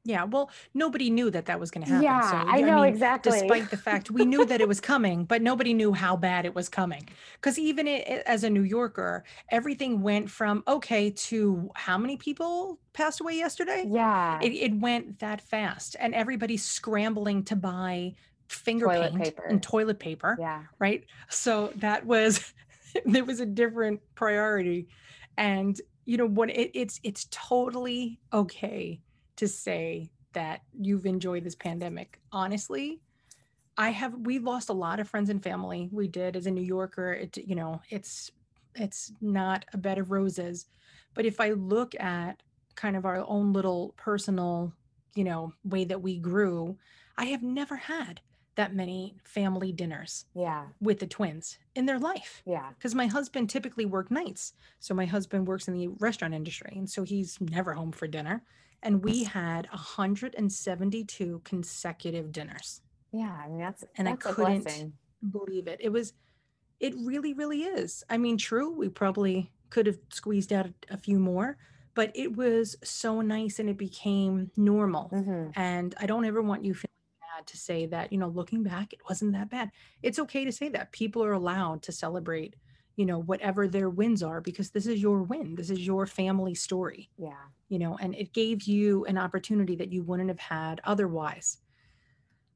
Yeah, 0.07 0.25
well, 0.25 0.51
nobody 0.75 1.09
knew 1.09 1.31
that 1.31 1.47
that 1.47 1.59
was 1.59 1.71
going 1.71 1.87
to 1.87 1.91
happen. 1.91 2.05
yeah, 2.05 2.31
so, 2.31 2.37
I 2.37 2.61
know 2.61 2.83
mean, 2.83 2.93
exactly. 2.93 3.33
Despite 3.33 3.71
the 3.71 3.79
fact 3.79 4.11
we 4.11 4.27
knew 4.27 4.45
that 4.45 4.61
it 4.61 4.69
was 4.69 4.79
coming, 4.79 5.25
but 5.25 5.41
nobody 5.41 5.73
knew 5.73 5.95
how 5.95 6.15
bad 6.15 6.45
it 6.45 6.55
was 6.55 6.69
coming. 6.69 7.09
Because 7.35 7.59
even 7.59 7.89
it, 7.89 8.23
as 8.27 8.45
a 8.45 8.51
New 8.51 8.63
Yorker, 8.63 9.25
everything 9.49 10.03
went 10.03 10.31
from 10.31 10.63
okay 10.69 11.11
to 11.11 11.71
how 11.75 11.97
many 11.97 12.19
people 12.19 12.79
passed 12.93 13.23
away 13.23 13.37
yesterday? 13.37 13.85
yeah, 13.89 14.39
It, 14.43 14.53
it 14.53 14.79
went 14.79 15.21
that 15.21 15.41
fast, 15.41 15.97
and 15.99 16.15
everybody's 16.15 16.65
scrambling 16.65 17.43
to 17.45 17.57
buy 17.57 18.15
finger 18.49 18.87
Toilet 18.87 19.13
paint 19.13 19.25
paper. 19.25 19.45
and 19.49 19.63
toilet 19.63 19.99
paper 19.99 20.37
yeah, 20.39 20.63
right 20.79 21.05
so 21.29 21.73
that 21.77 22.05
was 22.05 22.53
there 23.07 23.25
was 23.25 23.41
a 23.41 23.47
different 23.47 24.01
priority 24.15 24.87
and 25.39 25.81
you 26.05 26.17
know 26.17 26.27
when 26.27 26.51
it, 26.51 26.71
it's 26.75 27.01
it's 27.03 27.27
totally 27.31 28.21
okay 28.33 29.01
to 29.37 29.49
say 29.49 30.11
that 30.33 30.63
you've 30.79 31.07
enjoyed 31.07 31.45
this 31.45 31.55
pandemic. 31.55 32.21
Honestly 32.33 33.01
i 33.77 33.91
have 33.91 34.15
we 34.15 34.39
lost 34.39 34.69
a 34.69 34.73
lot 34.73 35.01
of 35.01 35.09
friends 35.09 35.31
and 35.31 35.43
family. 35.43 35.89
We 35.93 36.09
did 36.09 36.37
as 36.37 36.47
a 36.47 36.51
new 36.51 36.63
yorker 36.63 37.13
it 37.13 37.37
you 37.37 37.55
know 37.55 37.81
it's 37.91 38.31
it's 38.75 39.13
not 39.21 39.65
a 39.73 39.79
bed 39.79 39.99
of 39.99 40.11
roses. 40.11 40.67
But 41.15 41.27
if 41.27 41.41
i 41.41 41.51
look 41.51 41.95
at 42.01 42.43
kind 42.75 42.97
of 42.97 43.05
our 43.05 43.25
own 43.29 43.53
little 43.53 43.95
personal 43.97 44.73
you 45.15 45.25
know 45.25 45.53
way 45.65 45.85
that 45.85 46.03
we 46.03 46.19
grew 46.19 46.77
i 47.17 47.27
have 47.27 47.43
never 47.43 47.77
had 47.77 48.21
that 48.57 48.75
many 48.75 49.17
family 49.25 49.73
dinners 49.73 50.27
yeah, 50.35 50.67
with 50.81 51.01
the 51.01 51.09
twins 51.09 51.59
in 51.75 51.87
their 51.87 51.99
life. 51.99 52.41
Yeah, 52.47 52.71
because 52.71 52.95
my 52.95 53.07
husband 53.07 53.51
typically 53.51 53.85
worked 53.85 54.13
nights. 54.13 54.53
So 54.79 54.95
my 54.95 55.07
husband 55.07 55.49
works 55.49 55.67
in 55.67 55.75
the 55.75 55.89
restaurant 55.99 56.35
industry 56.35 56.73
and 56.77 56.89
so 56.89 57.03
he's 57.03 57.41
never 57.41 57.75
home 57.75 57.91
for 57.91 58.07
dinner 58.07 58.45
and 58.85 59.03
we 59.03 59.25
had 59.25 59.67
172 59.73 61.41
consecutive 61.45 62.31
dinners 62.33 62.81
yeah. 63.17 63.37
I 63.45 63.49
mean, 63.49 63.59
that's 63.61 63.85
And 63.97 64.09
I 64.09 64.13
that's 64.13 64.27
a 64.27 64.33
couldn't- 64.35 64.93
believe 65.31 65.67
it 65.69 65.79
it 65.81 65.91
was 65.91 66.13
it 66.81 66.93
really 66.99 67.33
really 67.33 67.63
is 67.63 68.05
i 68.11 68.19
mean 68.19 68.37
true 68.37 68.71
we 68.71 68.89
probably 68.91 69.51
could 69.71 69.87
have 69.87 69.99
squeezed 70.11 70.53
out 70.53 70.67
a, 70.67 70.75
a 70.95 70.97
few 70.99 71.19
more 71.19 71.57
but 71.95 72.11
it 72.15 72.37
was 72.37 72.77
so 72.85 73.21
nice 73.23 73.59
and 73.59 73.71
it 73.71 73.79
became 73.79 74.51
normal 74.57 75.09
Mhm. 75.13 75.53
and 75.57 75.95
I 75.99 76.07
don't 76.07 76.25
ever 76.27 76.43
want 76.43 76.65
you 76.65 76.75
feeling 76.75 76.91
bad 77.37 77.47
to 77.47 77.57
say 77.57 77.87
that, 77.87 78.13
you 78.13 78.19
know, 78.19 78.29
looking 78.29 78.63
back, 78.65 78.93
it 78.93 79.01
wasn't 79.09 79.33
that 79.33 79.49
bad. 79.49 79.71
It's 80.03 80.19
okay 80.19 80.45
to 80.45 80.51
say 80.53 80.69
that. 80.71 80.91
People 80.91 81.23
are 81.25 81.33
allowed 81.33 81.83
to 81.85 81.93
celebrate, 81.93 82.57
you 82.97 83.07
know, 83.07 83.19
whatever 83.19 83.67
their 83.67 83.91
wins 83.91 84.23
are 84.23 84.41
because 84.41 84.71
this 84.71 84.87
is 84.87 85.01
your 85.01 85.23
win. 85.23 85.55
This 85.57 85.71
is 85.71 85.87
your 85.87 86.07
family 86.07 86.55
story, 86.55 87.11
Yeah, 87.17 87.33
you 87.69 87.79
know, 87.79 87.97
and 88.01 88.15
it 88.15 88.33
gave 88.33 88.65
you 88.65 89.05
an 89.07 89.19
opportunity 89.19 89.77
that 89.77 89.93
you 89.93 90.03
wouldn't 90.03 90.29
have 90.29 90.39
had 90.39 90.81
otherwise. 90.85 91.59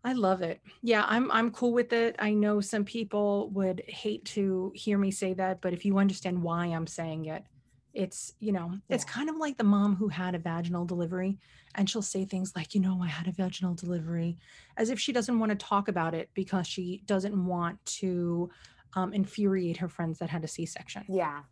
I 0.05 0.13
love 0.13 0.43
it. 0.43 0.61
Yeah, 0.83 1.05
I'm 1.07 1.31
I'm 1.33 1.51
cool 1.51 1.73
with 1.73 1.93
it. 1.93 2.17
I 2.19 2.33
know 2.33 2.61
some 2.61 2.85
people 2.85 3.51
would 3.51 3.83
hate 3.87 4.25
to 4.27 4.73
hear 4.75 4.97
me 4.97 5.11
say 5.11 5.35
that, 5.35 5.61
but 5.61 5.73
if 5.73 5.85
you 5.85 5.99
understand 5.99 6.43
why 6.43 6.67
I'm 6.67 6.87
saying 6.87 7.27
it, 7.27 7.45
it's, 7.93 8.33
you 8.39 8.53
know, 8.53 8.79
it's 8.89 9.05
kind 9.05 9.29
of 9.29 9.37
like 9.37 9.57
the 9.57 9.65
mom 9.65 9.97
who 9.97 10.09
had 10.09 10.35
a 10.35 10.39
vaginal 10.39 10.85
delivery 10.85 11.37
and 11.75 11.91
she'll 11.91 12.01
say 12.03 12.25
things 12.25 12.53
like, 12.55 12.75
you 12.75 12.81
know, 12.81 13.01
I 13.03 13.09
had 13.09 13.27
a 13.27 13.33
vaginal 13.33 13.75
delivery 13.75 14.39
as 14.77 14.91
if 14.91 15.01
she 15.01 15.13
doesn't 15.13 15.39
want 15.39 15.51
to 15.51 15.57
talk 15.57 15.89
about 15.89 16.15
it 16.15 16.31
because 16.35 16.67
she 16.67 17.03
doesn't 17.07 17.47
want 17.47 17.85
to 17.87 18.51
um, 18.95 19.13
infuriate 19.13 19.77
her 19.79 19.89
friends 19.89 20.19
that 20.19 20.31
had 20.31 20.45
a 20.45 20.49
C-section. 20.49 21.05
yeah. 21.09 21.43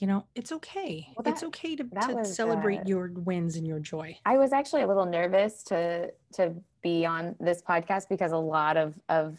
You 0.00 0.06
know, 0.06 0.26
it's 0.34 0.52
okay. 0.52 1.06
Well, 1.16 1.32
it's 1.32 1.42
okay 1.42 1.74
to, 1.74 1.84
to 1.84 2.14
was, 2.16 2.36
celebrate 2.36 2.80
uh, 2.80 2.84
your 2.84 3.12
wins 3.14 3.56
and 3.56 3.66
your 3.66 3.80
joy. 3.80 4.18
I 4.26 4.36
was 4.36 4.52
actually 4.52 4.82
a 4.82 4.86
little 4.86 5.06
nervous 5.06 5.62
to 5.64 6.12
to 6.34 6.54
be 6.82 7.06
on 7.06 7.34
this 7.40 7.62
podcast 7.62 8.10
because 8.10 8.32
a 8.32 8.36
lot 8.36 8.76
of 8.76 8.94
of 9.08 9.38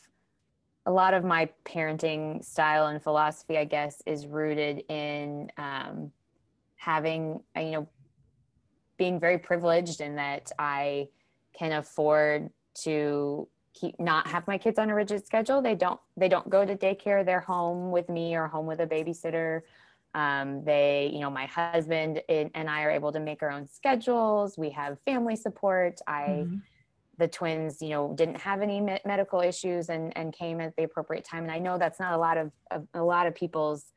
a 0.87 0.91
lot 0.91 1.13
of 1.13 1.23
my 1.23 1.47
parenting 1.63 2.43
style 2.43 2.87
and 2.87 3.03
philosophy, 3.03 3.57
I 3.57 3.65
guess, 3.65 4.01
is 4.07 4.25
rooted 4.25 4.83
in 4.89 5.51
um, 5.57 6.11
having 6.75 7.41
uh, 7.55 7.59
you 7.59 7.71
know 7.71 7.89
being 8.97 9.19
very 9.19 9.37
privileged 9.37 10.01
in 10.01 10.15
that 10.15 10.51
I 10.57 11.09
can 11.53 11.73
afford 11.73 12.49
to 12.83 13.47
keep 13.79 13.99
not 13.99 14.27
have 14.27 14.47
my 14.47 14.57
kids 14.57 14.79
on 14.79 14.89
a 14.89 14.95
rigid 14.95 15.25
schedule. 15.25 15.61
They 15.61 15.75
don't 15.75 15.99
they 16.15 16.29
don't 16.29 16.49
go 16.49 16.65
to 16.65 16.75
daycare. 16.75 17.25
They're 17.25 17.39
home 17.41 17.91
with 17.91 18.09
me 18.09 18.35
or 18.35 18.47
home 18.47 18.65
with 18.65 18.79
a 18.79 18.87
babysitter. 18.87 19.61
Um, 20.13 20.63
they, 20.63 21.11
you 21.13 21.19
know, 21.19 21.29
my 21.29 21.45
husband 21.45 22.21
and 22.29 22.49
and 22.55 22.69
I 22.69 22.83
are 22.83 22.91
able 22.91 23.11
to 23.11 23.19
make 23.19 23.43
our 23.43 23.51
own 23.51 23.67
schedules. 23.67 24.57
We 24.57 24.69
have 24.71 24.97
family 25.05 25.35
support. 25.35 25.99
I, 26.07 26.47
Mhm. 26.49 26.61
the 27.19 27.27
twins, 27.27 27.81
you 27.81 27.89
know, 27.89 28.13
didn't 28.15 28.39
have 28.41 28.61
any 28.61 28.79
me- 28.79 28.99
medical 29.05 29.41
issues 29.41 29.89
and 29.89 30.15
and 30.17 30.33
came 30.33 30.61
at 30.61 30.75
the 30.77 30.83
appropriate 30.83 31.25
time. 31.25 31.43
And 31.43 31.51
I 31.51 31.59
know 31.59 31.77
that's 31.77 31.99
not 31.99 32.13
a 32.13 32.17
lot 32.17 32.37
of, 32.37 32.51
of 32.71 32.87
a 32.93 33.03
lot 33.03 33.27
of 33.27 33.35
people's 33.35 33.91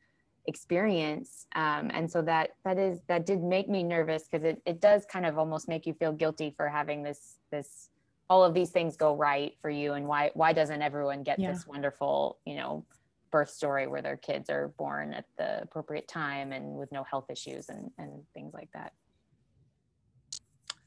experience. 0.47 1.45
Um, 1.55 1.91
and 1.93 2.09
so 2.11 2.21
that 2.23 2.49
that 2.65 2.77
is 2.77 2.99
that 3.07 3.25
did 3.25 3.41
make 3.43 3.69
me 3.69 3.83
nervous 3.83 4.23
because 4.29 4.43
it 4.43 4.61
it 4.65 4.81
does 4.81 5.05
kind 5.05 5.25
of 5.25 5.37
almost 5.37 5.67
make 5.67 5.85
you 5.85 5.93
feel 5.93 6.13
guilty 6.13 6.53
for 6.57 6.67
having 6.67 7.03
this 7.03 7.37
this 7.51 7.90
all 8.31 8.43
of 8.45 8.53
these 8.53 8.69
things 8.69 8.95
go 8.95 9.13
right 9.13 9.53
for 9.61 9.69
you 9.69 9.93
and 9.93 10.07
why 10.07 10.31
why 10.41 10.53
doesn't 10.53 10.81
everyone 10.81 11.21
get 11.21 11.37
Yeah. 11.37 11.51
this 11.51 11.67
wonderful 11.67 12.39
you 12.45 12.55
know 12.55 12.85
birth 13.29 13.49
story 13.49 13.85
where 13.87 14.01
their 14.01 14.15
kids 14.17 14.49
are 14.49 14.69
born 14.83 15.13
at 15.13 15.25
the 15.37 15.61
appropriate 15.63 16.07
time 16.07 16.51
and 16.53 16.65
with 16.79 16.91
no 16.93 17.03
health 17.03 17.27
issues 17.29 17.67
and 17.69 17.91
and 17.97 18.11
things 18.33 18.53
like 18.53 18.71
that 18.73 18.93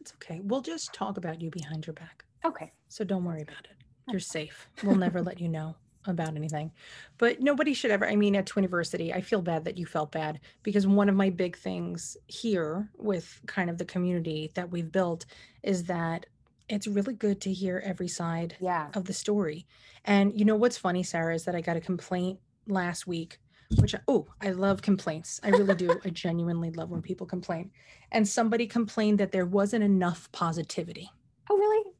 It's 0.01 0.13
okay. 0.15 0.41
We'll 0.43 0.61
just 0.63 0.93
talk 0.93 1.17
about 1.17 1.41
you 1.43 1.51
behind 1.51 1.87
your 1.87 1.95
back. 1.95 2.25
okay 2.45 2.73
So 2.89 3.05
don't 3.05 3.25
worry 3.25 3.43
about 3.43 3.65
it. 3.71 3.77
You're 4.11 4.21
safe. 4.21 4.69
We'll 4.83 4.97
never 4.97 5.21
let 5.23 5.41
you 5.41 5.49
know. 5.49 5.77
about 6.07 6.37
anything. 6.37 6.71
But 7.17 7.41
nobody 7.41 7.73
should 7.73 7.91
ever, 7.91 8.07
I 8.07 8.15
mean, 8.17 8.37
at 8.37 8.45
Twiniversity, 8.45 9.15
I 9.19 9.23
feel 9.23 9.41
bad 9.41 9.65
that 9.65 9.79
you 9.79 9.87
felt 9.87 10.13
bad 10.13 10.39
because 10.63 10.87
one 10.87 11.09
of 11.09 11.15
my 11.15 11.31
big 11.31 11.57
things 11.57 12.19
here 12.27 12.91
with 13.11 13.41
kind 13.47 13.71
of 13.71 13.79
the 13.79 13.87
community 13.87 14.51
that 14.55 14.71
we've 14.71 14.93
built 14.93 15.25
is 15.63 15.85
that 15.85 16.27
it's 16.69 16.87
really 16.87 17.15
good 17.15 17.41
to 17.43 17.53
hear 17.53 17.81
every 17.85 18.09
side 18.09 18.57
Yeah. 18.61 18.89
of 18.95 19.05
the 19.05 19.13
story. 19.13 19.67
And 20.05 20.39
you 20.39 20.45
know 20.45 20.57
what's 20.57 20.79
funny, 20.79 21.03
Sarah, 21.03 21.35
is 21.35 21.45
that 21.45 21.55
I 21.55 21.61
got 21.61 21.77
a 21.77 21.81
complaint 21.81 22.41
last 22.67 23.07
week, 23.07 23.39
which 23.79 23.95
oh, 24.09 24.27
I 24.41 24.51
love 24.51 24.83
complaints. 24.83 25.41
I 25.43 25.49
really 25.51 25.75
do. 25.75 25.99
I 26.05 26.11
genuinely 26.11 26.71
love 26.71 26.91
when 26.91 27.03
people 27.03 27.27
complain. 27.27 27.71
And 28.13 28.27
somebody 28.29 28.67
complained 28.67 29.19
that 29.21 29.33
there 29.33 29.47
wasn't 29.47 29.85
enough 29.85 30.31
positivity. 30.33 31.11
Oh, 31.51 31.57
really? 31.57 31.93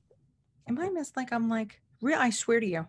Am 0.69 0.79
I 0.79 0.89
missed? 0.91 1.17
Like 1.17 1.33
I'm 1.33 1.49
like, 1.49 1.81
real 2.01 2.19
I 2.19 2.31
swear 2.31 2.61
to 2.61 2.67
you, 2.67 2.87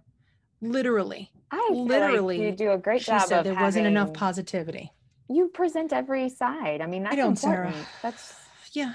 literally. 0.61 1.31
I 1.51 1.69
Literally, 1.71 2.37
like 2.37 2.45
you 2.45 2.51
do 2.67 2.71
a 2.71 2.77
great 2.77 3.01
she 3.01 3.07
job 3.07 3.21
said 3.21 3.39
of 3.39 3.43
there 3.45 3.63
wasn't 3.63 3.85
enough 3.87 4.13
positivity. 4.13 4.91
You 5.29 5.47
present 5.49 5.93
every 5.93 6.29
side. 6.29 6.81
I 6.81 6.87
mean, 6.87 7.03
that's 7.03 7.15
don't, 7.15 7.35
Sarah. 7.37 7.73
That's 8.01 8.33
Yeah. 8.73 8.93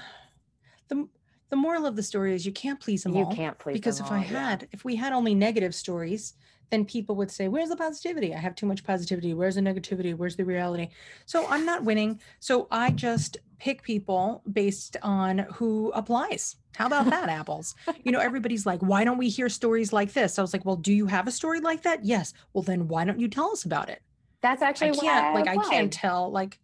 The 0.89 1.07
the 1.51 1.57
moral 1.57 1.85
of 1.85 1.95
the 1.95 2.01
story 2.01 2.33
is 2.33 2.45
you 2.45 2.51
can't 2.51 2.79
please 2.79 3.03
them 3.03 3.13
you 3.13 3.25
all. 3.25 3.35
can't 3.35 3.59
please 3.59 3.73
because 3.73 3.97
them 3.97 4.07
if 4.07 4.11
all, 4.11 4.17
I 4.17 4.21
yeah. 4.21 4.49
had, 4.49 4.67
if 4.71 4.83
we 4.83 4.95
had 4.95 5.13
only 5.13 5.35
negative 5.35 5.75
stories, 5.75 6.33
then 6.71 6.85
people 6.85 7.15
would 7.17 7.29
say, 7.29 7.49
Where's 7.49 7.67
the 7.69 7.75
positivity? 7.75 8.33
I 8.33 8.39
have 8.39 8.55
too 8.55 8.65
much 8.65 8.83
positivity. 8.83 9.33
Where's 9.33 9.55
the 9.55 9.61
negativity? 9.61 10.15
Where's 10.15 10.37
the 10.37 10.45
reality? 10.45 10.89
So 11.25 11.45
I'm 11.49 11.65
not 11.65 11.83
winning. 11.83 12.21
So 12.39 12.67
I 12.71 12.91
just 12.91 13.37
pick 13.59 13.83
people 13.83 14.41
based 14.51 14.95
on 15.03 15.39
who 15.53 15.91
applies. 15.93 16.55
How 16.77 16.87
about 16.87 17.09
that, 17.09 17.27
apples? 17.39 17.75
You 18.03 18.13
know, 18.13 18.19
everybody's 18.19 18.65
like, 18.65 18.79
Why 18.79 19.03
don't 19.03 19.17
we 19.17 19.27
hear 19.27 19.49
stories 19.49 19.91
like 19.91 20.13
this? 20.13 20.39
I 20.39 20.41
was 20.41 20.53
like, 20.53 20.63
Well, 20.63 20.77
do 20.77 20.93
you 20.93 21.05
have 21.07 21.27
a 21.27 21.31
story 21.31 21.59
like 21.59 21.83
that? 21.83 22.05
Yes. 22.05 22.33
Well, 22.53 22.63
then 22.63 22.87
why 22.87 23.03
don't 23.03 23.19
you 23.19 23.27
tell 23.27 23.51
us 23.51 23.65
about 23.65 23.89
it? 23.89 24.01
that's 24.41 24.61
actually 24.63 24.89
I 24.89 24.91
why 24.91 24.99
can't, 25.01 25.35
like, 25.35 25.47
I 25.47 25.69
can't 25.69 25.93
tell. 25.93 26.31
Like, 26.31 26.57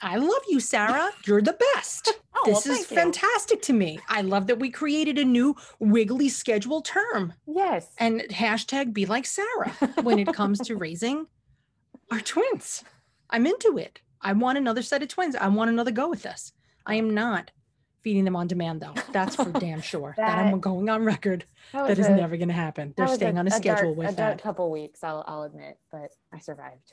I 0.00 0.16
love 0.16 0.42
you, 0.48 0.60
Sarah. 0.60 1.10
You're 1.26 1.42
the 1.42 1.56
best. 1.74 2.12
Oh, 2.38 2.50
well, 2.50 2.60
this 2.60 2.66
is 2.66 2.76
thank 2.86 2.90
you. 2.90 2.96
fantastic 2.98 3.62
to 3.62 3.72
me. 3.72 3.98
I 4.10 4.20
love 4.20 4.46
that 4.48 4.58
we 4.58 4.68
created 4.68 5.16
a 5.18 5.24
new 5.24 5.56
wiggly 5.78 6.28
schedule 6.28 6.82
term 6.82 7.32
Yes. 7.46 7.88
and 7.96 8.20
hashtag 8.30 8.92
be 8.92 9.06
like 9.06 9.24
Sarah 9.24 9.70
when 10.02 10.18
it 10.18 10.34
comes 10.34 10.58
to 10.60 10.76
raising 10.86 11.28
our 12.12 12.20
twins. 12.20 12.84
I'm 13.30 13.46
into 13.46 13.78
it. 13.78 14.00
I 14.20 14.34
want 14.34 14.58
another 14.58 14.82
set 14.82 15.02
of 15.02 15.08
twins. 15.08 15.34
I 15.34 15.48
want 15.48 15.70
another 15.70 15.90
go 15.92 16.10
with 16.10 16.24
this. 16.24 16.52
I 16.84 16.96
am 16.96 17.14
not 17.14 17.52
feeding 18.02 18.26
them 18.26 18.36
on 18.36 18.48
demand 18.48 18.82
though. 18.82 18.94
That's 19.12 19.34
for 19.36 19.50
damn 19.58 19.80
sure. 19.80 20.12
that, 20.18 20.36
I'm 20.38 20.60
going 20.60 20.90
on 20.90 21.04
record. 21.06 21.46
That 21.72 21.88
That 21.88 21.98
is 21.98 22.06
a- 22.08 22.14
never 22.16 22.36
going 22.36 22.48
to 22.48 22.54
happen. 22.54 22.92
They're 22.98 23.08
staying 23.08 23.38
on 23.38 23.46
a 23.46 23.50
schedule 23.50 23.94
dark, 23.94 23.96
with 23.96 24.10
a 24.10 24.16
that. 24.16 24.42
couple 24.42 24.70
weeks. 24.70 25.02
I'll 25.02 25.24
I'll 25.26 25.44
admit, 25.44 25.78
but 25.90 26.10
I 26.34 26.38
survived. 26.40 26.92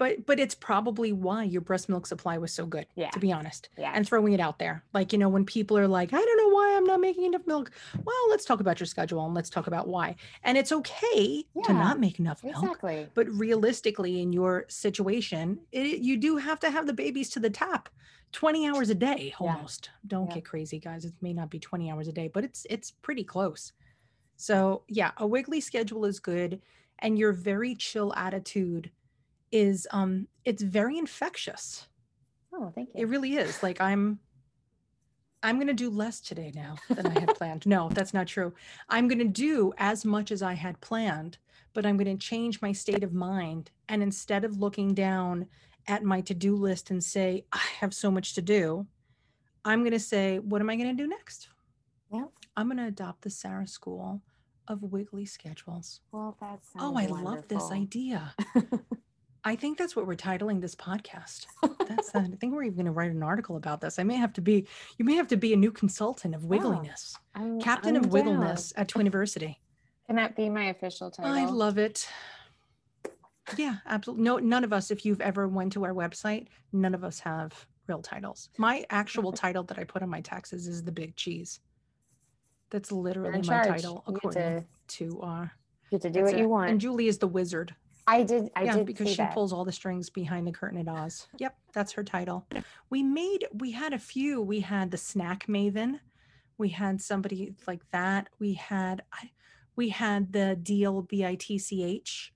But 0.00 0.24
but 0.24 0.40
it's 0.40 0.54
probably 0.54 1.12
why 1.12 1.44
your 1.44 1.60
breast 1.60 1.86
milk 1.90 2.06
supply 2.06 2.38
was 2.38 2.52
so 2.54 2.64
good. 2.64 2.86
Yeah. 2.96 3.10
To 3.10 3.18
be 3.20 3.30
honest. 3.32 3.68
yeah. 3.76 3.92
and 3.94 4.08
throwing 4.08 4.32
it 4.32 4.40
out 4.40 4.58
there. 4.58 4.82
Like, 4.94 5.12
you 5.12 5.18
know, 5.18 5.28
when 5.28 5.44
people 5.44 5.76
are 5.76 5.86
like, 5.86 6.14
I 6.14 6.16
don't 6.16 6.36
know 6.38 6.48
why 6.48 6.74
I'm 6.76 6.84
not 6.84 7.00
making 7.00 7.24
enough 7.26 7.46
milk. 7.46 7.70
Well, 8.02 8.30
let's 8.30 8.46
talk 8.46 8.60
about 8.60 8.80
your 8.80 8.86
schedule 8.86 9.22
and 9.26 9.34
let's 9.34 9.50
talk 9.50 9.66
about 9.66 9.86
why. 9.88 10.16
And 10.42 10.56
it's 10.56 10.72
okay 10.72 11.44
to 11.66 11.72
not 11.74 12.00
make 12.00 12.18
enough 12.18 12.42
milk. 12.42 12.56
exactly. 12.62 13.08
But 13.14 13.28
realistically, 13.28 14.22
in 14.22 14.32
your 14.32 14.64
situation, 14.68 15.60
it, 15.70 15.98
you 16.00 16.16
do 16.16 16.38
have 16.38 16.58
to 16.60 16.70
have 16.70 16.86
the 16.86 16.94
babies 16.94 17.28
to 17.30 17.38
the 17.40 17.50
top 17.50 17.90
20 18.32 18.66
hours 18.68 18.88
a 18.88 18.94
day 18.94 19.34
Yeah. 19.38 19.46
almost. 19.54 19.90
Don't 20.06 20.28
Yeah. 20.28 20.36
get 20.36 20.44
crazy, 20.46 20.78
guys. 20.78 21.04
It 21.04 21.12
may 21.20 21.34
not 21.34 21.50
be 21.50 21.58
20 21.58 21.90
hours 21.90 22.08
a 22.08 22.12
day, 22.12 22.28
but 22.32 22.42
it's 22.42 22.66
it's 22.70 22.90
pretty 22.90 23.24
close. 23.24 23.72
So 24.36 24.82
yeah, 24.88 25.10
a 25.18 25.26
wiggly 25.26 25.60
schedule 25.60 26.06
is 26.06 26.20
good. 26.20 26.62
And 27.00 27.18
your 27.18 27.32
very 27.32 27.74
chill 27.74 28.14
attitude 28.14 28.90
is 29.52 29.86
um 29.90 30.28
it's 30.44 30.62
very 30.62 30.98
infectious. 30.98 31.88
Oh, 32.52 32.70
thank 32.74 32.90
you. 32.94 33.02
It 33.02 33.08
really 33.08 33.36
is. 33.36 33.62
Like 33.62 33.80
I'm 33.80 34.20
I'm 35.42 35.56
going 35.56 35.68
to 35.68 35.72
do 35.72 35.88
less 35.88 36.20
today 36.20 36.52
now 36.54 36.76
than 36.90 37.06
I 37.06 37.18
had 37.20 37.34
planned. 37.36 37.66
No, 37.66 37.88
that's 37.88 38.12
not 38.12 38.26
true. 38.26 38.52
I'm 38.90 39.08
going 39.08 39.20
to 39.20 39.24
do 39.24 39.72
as 39.78 40.04
much 40.04 40.30
as 40.30 40.42
I 40.42 40.52
had 40.52 40.80
planned, 40.82 41.38
but 41.72 41.86
I'm 41.86 41.96
going 41.96 42.14
to 42.18 42.22
change 42.22 42.60
my 42.60 42.72
state 42.72 43.02
of 43.02 43.14
mind 43.14 43.70
and 43.88 44.02
instead 44.02 44.44
of 44.44 44.58
looking 44.58 44.92
down 44.92 45.46
at 45.86 46.04
my 46.04 46.20
to-do 46.20 46.54
list 46.54 46.90
and 46.90 47.02
say 47.02 47.46
I 47.52 47.62
have 47.80 47.94
so 47.94 48.10
much 48.10 48.34
to 48.34 48.42
do, 48.42 48.86
I'm 49.64 49.80
going 49.80 49.92
to 49.92 49.98
say 49.98 50.38
what 50.38 50.60
am 50.60 50.68
I 50.68 50.76
going 50.76 50.94
to 50.94 51.02
do 51.02 51.08
next? 51.08 51.48
Yeah. 52.12 52.26
I'm 52.56 52.66
going 52.66 52.78
to 52.78 52.86
adopt 52.86 53.22
the 53.22 53.30
Sarah 53.30 53.66
School 53.66 54.20
of 54.68 54.82
Wiggly 54.82 55.24
Schedules. 55.24 56.00
Well, 56.12 56.36
that's 56.38 56.68
Oh, 56.78 56.96
I 56.96 57.06
love 57.06 57.48
this 57.48 57.70
idea. 57.70 58.34
I 59.44 59.56
think 59.56 59.78
that's 59.78 59.96
what 59.96 60.06
we're 60.06 60.16
titling 60.16 60.60
this 60.60 60.74
podcast. 60.74 61.46
That's 61.88 62.14
I 62.14 62.22
think 62.40 62.52
we're 62.52 62.64
even 62.64 62.76
going 62.76 62.86
to 62.86 62.92
write 62.92 63.10
an 63.10 63.22
article 63.22 63.56
about 63.56 63.80
this. 63.80 63.98
I 63.98 64.02
may 64.02 64.16
have 64.16 64.32
to 64.34 64.40
be 64.40 64.66
you 64.98 65.04
may 65.04 65.14
have 65.14 65.28
to 65.28 65.36
be 65.36 65.52
a 65.52 65.56
new 65.56 65.70
consultant 65.70 66.34
of 66.34 66.42
wiggliness, 66.42 67.16
captain 67.60 67.96
of 67.96 68.06
wiggleness 68.06 68.72
at 68.76 68.88
Twiniversity. 68.88 69.56
Can 70.06 70.16
that 70.16 70.34
be 70.34 70.48
my 70.48 70.64
official 70.64 71.10
title? 71.10 71.32
I 71.32 71.44
love 71.46 71.78
it. 71.78 72.08
Yeah, 73.56 73.76
absolutely. 73.86 74.24
No, 74.24 74.38
none 74.38 74.64
of 74.64 74.72
us, 74.72 74.90
if 74.90 75.04
you've 75.04 75.20
ever 75.20 75.48
went 75.48 75.72
to 75.74 75.84
our 75.84 75.94
website, 75.94 76.48
none 76.72 76.94
of 76.94 77.04
us 77.04 77.20
have 77.20 77.66
real 77.86 78.02
titles. 78.02 78.48
My 78.58 78.84
actual 78.90 79.32
title 79.44 79.62
that 79.64 79.78
I 79.78 79.84
put 79.84 80.02
on 80.02 80.08
my 80.08 80.20
taxes 80.20 80.66
is 80.66 80.82
the 80.82 80.92
big 80.92 81.16
cheese. 81.16 81.60
That's 82.70 82.92
literally 82.92 83.42
my 83.42 83.66
title 83.66 84.04
You 84.06 84.14
according 84.14 84.42
to, 84.42 84.64
to 85.08 85.20
uh 85.20 85.46
get 85.90 86.02
to 86.02 86.10
do 86.10 86.22
what 86.22 86.38
you 86.38 86.48
want. 86.48 86.70
And 86.70 86.80
Julie 86.80 87.08
is 87.08 87.18
the 87.18 87.28
wizard. 87.28 87.74
I 88.10 88.22
did. 88.24 88.50
I 88.56 88.64
yeah, 88.64 88.76
did 88.76 88.86
because 88.86 89.08
she 89.10 89.16
that. 89.16 89.32
pulls 89.32 89.52
all 89.52 89.64
the 89.64 89.72
strings 89.72 90.10
behind 90.10 90.46
the 90.46 90.52
curtain 90.52 90.78
at 90.78 90.88
Oz. 90.88 91.28
Yep, 91.38 91.56
that's 91.72 91.92
her 91.92 92.02
title. 92.02 92.46
We 92.90 93.02
made, 93.02 93.46
we 93.52 93.70
had 93.70 93.92
a 93.92 93.98
few. 93.98 94.42
We 94.42 94.60
had 94.60 94.90
the 94.90 94.96
snack 94.96 95.46
maven. 95.46 96.00
We 96.58 96.70
had 96.70 97.00
somebody 97.00 97.54
like 97.68 97.82
that. 97.92 98.28
We 98.40 98.54
had, 98.54 99.02
I, 99.12 99.30
we 99.76 99.90
had 99.90 100.32
the 100.32 100.56
deal 100.56 101.02
B 101.02 101.24
I 101.24 101.36
T 101.36 101.56
C 101.58 101.84
H. 101.84 102.32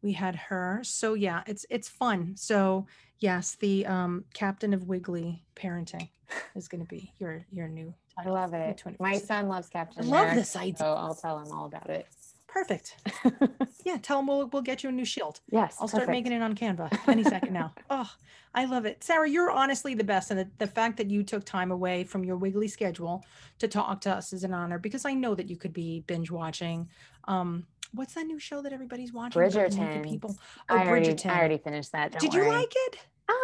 We 0.00 0.12
had 0.12 0.34
her. 0.34 0.80
So 0.82 1.14
yeah, 1.14 1.42
it's 1.46 1.66
it's 1.68 1.88
fun. 1.88 2.34
So 2.36 2.86
yes, 3.18 3.56
the 3.60 3.84
um, 3.86 4.24
captain 4.32 4.72
of 4.72 4.84
Wiggly 4.84 5.44
parenting 5.54 6.08
is 6.56 6.68
going 6.68 6.80
to 6.80 6.88
be 6.88 7.12
your 7.18 7.44
your 7.52 7.68
new. 7.68 7.94
I 8.18 8.28
love 8.30 8.54
it. 8.54 8.82
My 8.98 9.18
son 9.18 9.48
loves 9.48 9.68
Captain 9.68 10.04
I 10.04 10.06
love 10.06 10.20
America, 10.22 10.40
this 10.40 10.56
idea. 10.56 10.78
So 10.78 10.86
I'll 10.86 11.14
tell 11.14 11.38
him 11.38 11.52
all 11.52 11.66
about 11.66 11.90
it. 11.90 12.06
Perfect. 12.48 12.96
Yeah, 13.88 13.96
tell 14.02 14.18
them 14.18 14.26
we'll 14.26 14.48
we'll 14.48 14.62
get 14.62 14.82
you 14.82 14.90
a 14.90 14.92
new 14.92 15.04
shield. 15.06 15.40
yes. 15.50 15.76
I'll 15.80 15.88
start 15.88 16.08
making 16.08 16.32
it 16.32 16.42
on 16.42 16.54
Canva 16.54 16.98
any 17.08 17.24
second 17.24 17.52
now. 17.54 17.72
Oh, 17.90 18.10
I 18.54 18.66
love 18.66 18.84
it. 18.84 19.02
Sarah, 19.02 19.28
you're 19.28 19.50
honestly 19.50 19.94
the 19.94 20.04
best. 20.04 20.30
And 20.30 20.38
the, 20.40 20.48
the 20.58 20.66
fact 20.66 20.98
that 20.98 21.10
you 21.10 21.22
took 21.22 21.44
time 21.44 21.70
away 21.70 22.04
from 22.04 22.22
your 22.24 22.36
wiggly 22.36 22.68
schedule 22.68 23.24
to 23.60 23.66
talk 23.68 24.00
to 24.02 24.10
us 24.10 24.32
is 24.34 24.44
an 24.44 24.52
honor 24.52 24.78
because 24.78 25.04
I 25.06 25.14
know 25.14 25.34
that 25.34 25.48
you 25.48 25.56
could 25.56 25.72
be 25.72 26.00
binge 26.06 26.30
watching. 26.30 26.88
Um, 27.24 27.66
what's 27.94 28.12
that 28.14 28.26
new 28.26 28.38
show 28.38 28.60
that 28.62 28.72
everybody's 28.74 29.12
watching? 29.12 29.40
about 29.40 29.52
the 29.52 29.60
naked 29.60 29.78
Bridgerton. 30.02 30.04
People. 30.10 30.36
Oh, 30.68 30.76
I 30.76 30.86
already, 30.86 31.08
Bridgerton. 31.14 31.30
I 31.30 31.38
already 31.38 31.58
finished 31.58 31.92
that. 31.92 32.12
Don't 32.12 32.20
Did 32.20 32.34
you 32.34 32.40
worry. 32.40 32.50
like 32.56 32.72
it? 32.88 32.96
Um. 33.28 33.34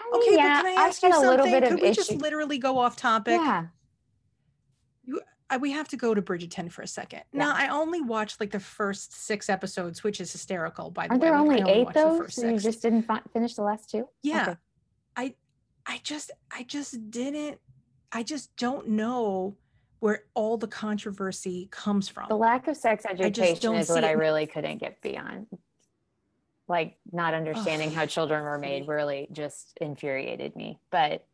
I 0.00 0.10
mean, 0.12 0.22
Okay, 0.22 0.36
yeah, 0.36 0.62
but 0.62 0.68
can 0.68 0.78
I 0.78 0.82
ask 0.86 1.02
you 1.02 1.08
had 1.08 1.12
a 1.12 1.20
something? 1.20 1.30
little 1.30 1.46
bit 1.46 1.62
of 1.64 1.70
could 1.70 1.82
we 1.82 1.92
just 1.92 2.12
literally 2.12 2.58
go 2.58 2.78
off 2.78 2.96
topic? 2.96 3.40
Yeah. 3.40 3.66
I, 5.50 5.56
we 5.56 5.72
have 5.72 5.88
to 5.88 5.96
go 5.96 6.14
to 6.14 6.20
Bridgerton 6.20 6.70
for 6.70 6.82
a 6.82 6.86
second. 6.86 7.22
Now, 7.32 7.54
I 7.54 7.68
only 7.68 8.02
watched 8.02 8.38
like 8.38 8.50
the 8.50 8.60
first 8.60 9.14
six 9.14 9.48
episodes, 9.48 10.04
which 10.04 10.20
is 10.20 10.30
hysterical. 10.30 10.90
By 10.90 11.06
the 11.06 11.12
Aren't 11.12 11.22
way, 11.22 11.28
there 11.28 11.36
I 11.36 11.40
only 11.40 11.62
eight 11.70 11.86
the 11.88 11.92
though? 11.94 12.26
So 12.26 12.48
you 12.48 12.58
just 12.58 12.82
didn't 12.82 13.02
fi- 13.04 13.22
finish 13.32 13.54
the 13.54 13.62
last 13.62 13.88
two? 13.90 14.08
Yeah. 14.22 14.42
Okay. 14.42 14.56
I 15.16 15.34
I 15.86 16.00
just 16.02 16.30
I 16.50 16.64
just 16.64 17.10
didn't 17.10 17.58
I 18.12 18.22
just 18.22 18.54
don't 18.56 18.88
know 18.88 19.56
where 20.00 20.24
all 20.34 20.58
the 20.58 20.68
controversy 20.68 21.68
comes 21.70 22.08
from. 22.08 22.28
The 22.28 22.36
lack 22.36 22.68
of 22.68 22.76
sex 22.76 23.04
education 23.08 23.74
is 23.74 23.88
what 23.88 24.04
I 24.04 24.10
it. 24.12 24.18
really 24.18 24.46
couldn't 24.46 24.78
get 24.78 25.00
beyond. 25.00 25.46
Like 26.68 26.98
not 27.10 27.32
understanding 27.32 27.90
how 27.90 28.04
children 28.04 28.44
were 28.44 28.58
made 28.58 28.86
really 28.86 29.28
just 29.32 29.78
infuriated 29.80 30.54
me. 30.54 30.78
But 30.90 31.26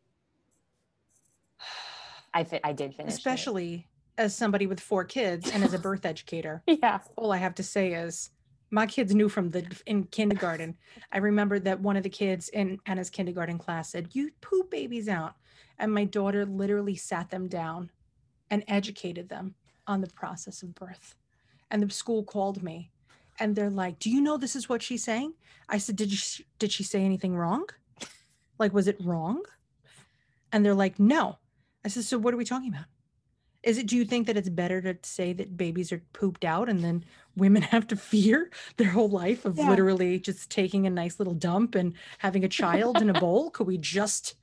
I 2.33 2.45
fi- 2.45 2.61
I 2.63 2.71
did 2.71 2.95
finish. 2.95 3.13
it. 3.13 3.17
Especially 3.17 3.87
as 4.17 4.35
somebody 4.35 4.67
with 4.67 4.79
four 4.79 5.03
kids 5.03 5.51
and 5.51 5.63
as 5.63 5.73
a 5.73 5.79
birth 5.79 6.05
educator. 6.05 6.61
Yeah. 6.67 6.99
All 7.15 7.31
I 7.31 7.37
have 7.37 7.55
to 7.55 7.63
say 7.63 7.93
is 7.93 8.29
my 8.71 8.85
kids 8.85 9.15
knew 9.15 9.29
from 9.29 9.49
the 9.49 9.65
in 9.85 10.05
kindergarten. 10.05 10.77
I 11.11 11.19
remember 11.19 11.59
that 11.59 11.79
one 11.79 11.97
of 11.97 12.03
the 12.03 12.09
kids 12.09 12.49
in 12.49 12.79
Anna's 12.85 13.09
kindergarten 13.09 13.57
class 13.57 13.91
said, 13.91 14.09
"You 14.13 14.31
poop 14.41 14.69
babies 14.71 15.07
out." 15.07 15.35
And 15.77 15.93
my 15.93 16.05
daughter 16.05 16.45
literally 16.45 16.95
sat 16.95 17.29
them 17.29 17.47
down 17.47 17.91
and 18.49 18.63
educated 18.67 19.29
them 19.29 19.55
on 19.87 20.01
the 20.01 20.07
process 20.07 20.63
of 20.63 20.75
birth. 20.75 21.15
And 21.69 21.83
the 21.83 21.89
school 21.93 22.23
called 22.23 22.63
me 22.63 22.91
and 23.39 23.55
they're 23.55 23.69
like, 23.69 23.99
"Do 23.99 24.09
you 24.09 24.21
know 24.21 24.37
this 24.37 24.55
is 24.55 24.69
what 24.69 24.81
she's 24.81 25.03
saying?" 25.03 25.33
I 25.69 25.77
said, 25.77 25.95
"Did 25.95 26.11
you 26.11 26.45
did 26.59 26.71
she 26.71 26.83
say 26.83 27.03
anything 27.03 27.35
wrong? 27.35 27.65
Like 28.59 28.73
was 28.73 28.87
it 28.87 28.97
wrong?" 29.03 29.43
And 30.51 30.65
they're 30.65 30.75
like, 30.75 30.99
"No." 30.99 31.39
I 31.83 31.89
said, 31.89 32.03
"So 32.03 32.17
what 32.17 32.33
are 32.33 32.37
we 32.37 32.45
talking 32.45 32.69
about?" 32.69 32.85
Is 33.65 33.77
it? 33.79 33.87
Do 33.87 33.97
you 33.97 34.05
think 34.05 34.27
that 34.27 34.37
it's 34.37 34.47
better 34.47 34.79
to 34.81 34.95
say 35.03 35.33
that 35.33 35.57
babies 35.57 35.91
are 35.91 36.01
pooped 36.13 36.45
out 36.45 36.69
and 36.69 36.83
then 36.83 37.03
women 37.35 37.61
have 37.73 37.87
to 37.87 37.95
fear 37.97 38.51
their 38.77 38.91
whole 38.91 39.09
life 39.09 39.43
of 39.43 39.57
Yeah. 39.57 39.69
literally 39.69 40.19
just 40.19 40.49
taking 40.49 40.85
a 40.85 40.89
nice 40.89 41.19
little 41.19 41.33
dump 41.33 41.75
and 41.75 41.93
having 42.19 42.43
a 42.45 42.49
child 42.49 43.01
in 43.01 43.09
a 43.09 43.13
bowl? 43.19 43.49
Could 43.49 43.67
we 43.67 43.77
just 43.79 44.35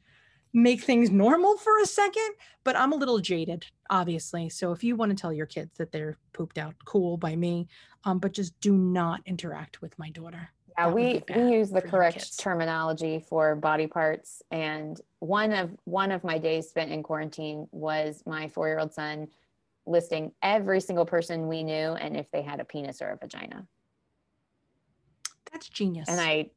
make 0.53 0.83
things 0.83 1.11
normal 1.11 1.57
for 1.57 1.79
a 1.81 1.87
second? 1.87 2.31
But 2.65 2.77
I'm 2.77 2.93
a 2.93 2.97
little 2.97 3.21
jaded, 3.21 3.67
obviously. 3.91 4.49
So 4.49 4.73
if 4.73 4.85
you 4.85 4.97
want 4.97 5.11
to 5.11 5.17
tell 5.21 5.33
your 5.33 5.47
kids 5.47 5.79
that 5.79 5.93
they're 5.93 6.19
pooped 6.33 6.59
out, 6.59 6.75
cool 6.85 7.17
by 7.17 7.37
me. 7.37 7.69
Um, 8.05 8.19
but 8.19 8.33
just 8.33 8.59
do 8.61 8.77
not 8.77 9.21
interact 9.25 9.81
with 9.81 9.99
my 9.99 10.11
daughter. 10.11 10.51
Yeah, 10.79 10.89
we 10.91 11.23
we 11.35 11.53
use 11.53 11.71
the 11.71 11.83
correct 11.83 12.17
kids. 12.19 12.37
terminology 12.37 13.25
for 13.29 13.55
body 13.57 13.87
parts. 13.87 14.43
And 14.51 15.01
one 15.21 15.53
of 15.53 15.71
one 15.85 16.11
of 16.13 16.25
my 16.25 16.39
days 16.39 16.69
spent 16.69 16.91
in 16.91 17.03
quarantine 17.03 17.69
was 17.73 18.23
my 18.27 18.49
four 18.49 18.69
year 18.69 18.79
old 18.79 18.93
son 18.93 19.29
listing 19.87 20.33
every 20.43 20.81
single 20.81 21.05
person 21.05 21.49
we 21.49 21.63
knew 21.63 21.73
and 21.93 22.17
if 22.17 22.31
they 22.31 22.43
had 22.43 22.61
a 22.61 22.65
penis 22.65 23.03
or 23.03 23.09
a 23.11 23.17
vagina. 23.17 23.67
That's 25.53 25.69
genius. 25.69 26.09
And 26.09 26.21
I, 26.21 26.51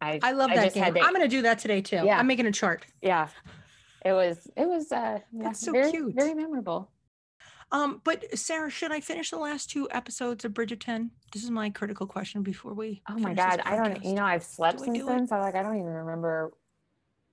I, 0.00 0.18
I 0.22 0.32
love 0.32 0.50
I 0.50 0.56
that 0.56 0.64
just 0.64 0.74
game. 0.74 0.84
had 0.84 0.94
to- 0.94 1.00
I'm 1.02 1.10
going 1.14 1.22
to 1.22 1.28
do 1.28 1.42
that 1.42 1.58
today 1.58 1.80
too. 1.80 2.00
Yeah. 2.04 2.18
I'm 2.18 2.26
making 2.26 2.46
a 2.46 2.52
chart. 2.52 2.84
yeah, 3.02 3.28
it 4.04 4.12
was 4.12 4.50
it 4.56 4.66
was 4.66 4.90
uh, 4.92 5.20
yeah, 5.32 5.42
That's 5.44 5.60
so 5.60 5.72
very, 5.72 5.90
cute. 5.90 6.14
very 6.14 6.34
memorable. 6.34 6.90
Um, 7.74 8.00
but 8.04 8.38
Sarah, 8.38 8.70
should 8.70 8.92
I 8.92 9.00
finish 9.00 9.30
the 9.30 9.36
last 9.36 9.68
two 9.68 9.88
episodes 9.90 10.44
of 10.44 10.52
Bridgerton? 10.52 11.10
This 11.32 11.42
is 11.42 11.50
my 11.50 11.70
critical 11.70 12.06
question 12.06 12.44
before 12.44 12.72
we. 12.72 13.02
Oh 13.10 13.18
my 13.18 13.34
god, 13.34 13.60
I 13.64 13.74
don't. 13.74 14.04
You 14.04 14.12
know, 14.12 14.24
I've 14.24 14.44
slept 14.44 14.78
since 14.78 15.04
then, 15.04 15.26
so 15.26 15.38
like 15.38 15.56
I 15.56 15.62
don't 15.64 15.74
even 15.74 15.86
remember 15.88 16.52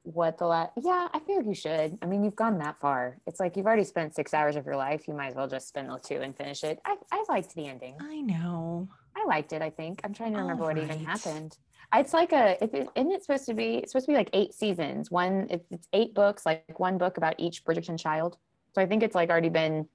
what 0.01 0.39
the 0.39 0.47
last. 0.47 0.71
Yeah, 0.81 1.09
I 1.13 1.19
feel 1.19 1.37
like 1.37 1.45
you 1.45 1.53
should. 1.53 1.95
I 2.01 2.07
mean, 2.07 2.23
you've 2.23 2.35
gone 2.35 2.57
that 2.57 2.79
far. 2.81 3.19
It's 3.27 3.39
like 3.39 3.55
you've 3.55 3.67
already 3.67 3.83
spent 3.83 4.15
six 4.15 4.33
hours 4.33 4.55
of 4.55 4.65
your 4.65 4.75
life. 4.77 5.07
You 5.07 5.13
might 5.13 5.27
as 5.27 5.35
well 5.35 5.47
just 5.47 5.67
spend 5.67 5.89
the 5.91 5.99
two 5.99 6.15
and 6.15 6.35
finish 6.35 6.63
it. 6.63 6.79
I 6.87 6.95
I 7.11 7.23
liked 7.29 7.53
the 7.53 7.67
ending. 7.67 7.97
I 8.01 8.21
know. 8.21 8.89
I 9.15 9.25
liked 9.27 9.53
it. 9.53 9.61
I 9.61 9.69
think 9.69 10.01
I'm 10.03 10.13
trying 10.13 10.33
to 10.33 10.39
remember 10.39 10.63
what 10.63 10.79
even 10.79 11.05
happened. 11.05 11.55
It's 11.93 12.13
like 12.13 12.31
a. 12.31 12.57
It, 12.63 12.73
it- 12.73 12.89
isn't 12.95 13.11
it 13.11 13.21
supposed 13.21 13.45
to 13.45 13.53
be? 13.53 13.75
It's 13.75 13.91
supposed 13.91 14.07
to 14.07 14.13
be 14.13 14.17
like 14.17 14.31
eight 14.33 14.55
seasons. 14.55 15.11
One. 15.11 15.45
It's, 15.51 15.67
it's 15.69 15.87
eight 15.93 16.15
books, 16.15 16.47
like 16.47 16.79
one 16.79 16.97
book 16.97 17.17
about 17.17 17.35
each 17.37 17.63
Bridgerton 17.63 17.99
child. 17.99 18.37
So 18.73 18.81
I 18.81 18.87
think 18.87 19.03
it's 19.03 19.13
like 19.13 19.29
already 19.29 19.49
been 19.49 19.85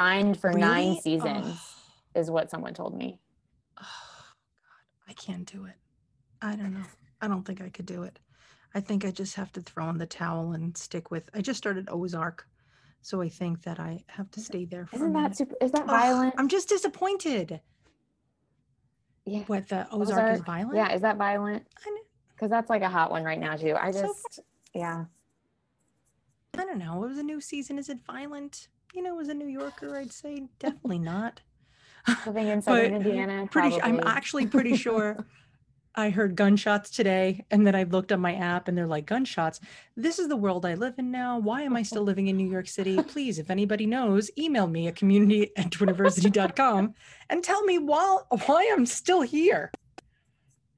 signed 0.00 0.40
for 0.40 0.52
nine 0.52 1.00
seasons. 1.00 1.46
Oh, 2.14 2.20
Is 2.20 2.30
what 2.30 2.50
someone 2.50 2.74
told 2.74 2.96
me. 2.96 3.18
oh, 3.80 3.82
God, 3.82 5.08
I 5.08 5.12
can't 5.14 5.50
do 5.50 5.64
it. 5.66 5.74
I 6.42 6.56
don't 6.56 6.74
know. 6.74 6.84
I 7.20 7.28
don't 7.28 7.44
think 7.44 7.60
I 7.62 7.68
could 7.70 7.86
do 7.86 8.02
it. 8.02 8.18
I 8.74 8.80
think 8.80 9.04
I 9.04 9.10
just 9.10 9.34
have 9.36 9.52
to 9.52 9.62
throw 9.62 9.88
in 9.88 9.96
the 9.98 10.06
towel 10.06 10.52
and 10.52 10.76
stick 10.76 11.10
with. 11.10 11.30
I 11.34 11.40
just 11.40 11.56
started 11.58 11.88
Ozark, 11.90 12.46
so 13.00 13.22
I 13.22 13.28
think 13.28 13.62
that 13.62 13.80
I 13.80 14.04
have 14.08 14.30
to 14.32 14.40
stay 14.40 14.66
there 14.66 14.86
for. 14.86 14.96
a 14.96 14.98
Isn't 14.98 15.12
that 15.14 15.36
super? 15.36 15.54
Is 15.62 15.72
that 15.72 15.82
Ugh, 15.82 15.86
violent? 15.88 16.34
I'm 16.36 16.48
just 16.48 16.68
disappointed. 16.68 17.60
yeah. 19.24 19.40
What 19.46 19.68
the 19.68 19.86
Ozark, 19.90 20.34
is 20.34 20.40
violent? 20.42 20.76
Yeah, 20.76 20.92
is 20.92 21.00
that 21.02 21.16
violent? 21.16 21.66
Because 22.34 22.50
that's 22.50 22.68
like 22.68 22.82
a 22.82 22.88
hot 22.88 23.10
one 23.10 23.24
right 23.24 23.40
now 23.40 23.56
too. 23.56 23.74
I 23.80 23.90
So- 23.92 24.02
just, 24.02 24.40
yeah. 24.74 25.06
I 26.58 26.64
don't 26.64 26.78
know. 26.78 27.02
It 27.04 27.08
was 27.08 27.18
a 27.18 27.22
new 27.22 27.40
season. 27.40 27.78
Is 27.78 27.88
it 27.88 27.98
violent? 28.06 28.68
You 28.96 29.02
know, 29.02 29.20
as 29.20 29.28
a 29.28 29.34
New 29.34 29.46
Yorker, 29.46 29.94
I'd 29.94 30.10
say 30.10 30.44
definitely 30.58 30.98
not. 30.98 31.42
Living 32.24 32.48
in 32.48 32.62
southern 32.62 32.94
Indiana, 32.94 33.46
Pretty. 33.50 33.80
I'm 33.82 34.00
actually 34.06 34.46
pretty 34.46 34.74
sure. 34.74 35.26
I 35.94 36.08
heard 36.08 36.34
gunshots 36.34 36.88
today, 36.88 37.44
and 37.50 37.66
then 37.66 37.74
I 37.74 37.82
looked 37.82 38.10
on 38.10 38.20
my 38.20 38.34
app, 38.34 38.68
and 38.68 38.76
they're 38.76 38.86
like 38.86 39.04
gunshots. 39.04 39.60
This 39.98 40.18
is 40.18 40.28
the 40.28 40.36
world 40.36 40.64
I 40.64 40.74
live 40.74 40.94
in 40.96 41.10
now. 41.10 41.38
Why 41.38 41.60
am 41.62 41.76
I 41.76 41.82
still 41.82 42.02
living 42.10 42.28
in 42.28 42.38
New 42.38 42.50
York 42.50 42.68
City? 42.68 42.96
Please, 43.02 43.38
if 43.38 43.50
anybody 43.50 43.84
knows, 43.84 44.30
email 44.38 44.66
me 44.66 44.88
at 44.88 44.96
community 44.96 45.50
at 45.58 45.68
twiniversity.com 45.70 46.94
and 47.28 47.44
tell 47.44 47.64
me 47.64 47.76
why 47.76 48.18
why 48.46 48.70
I'm 48.72 48.86
still 48.86 49.20
here. 49.20 49.70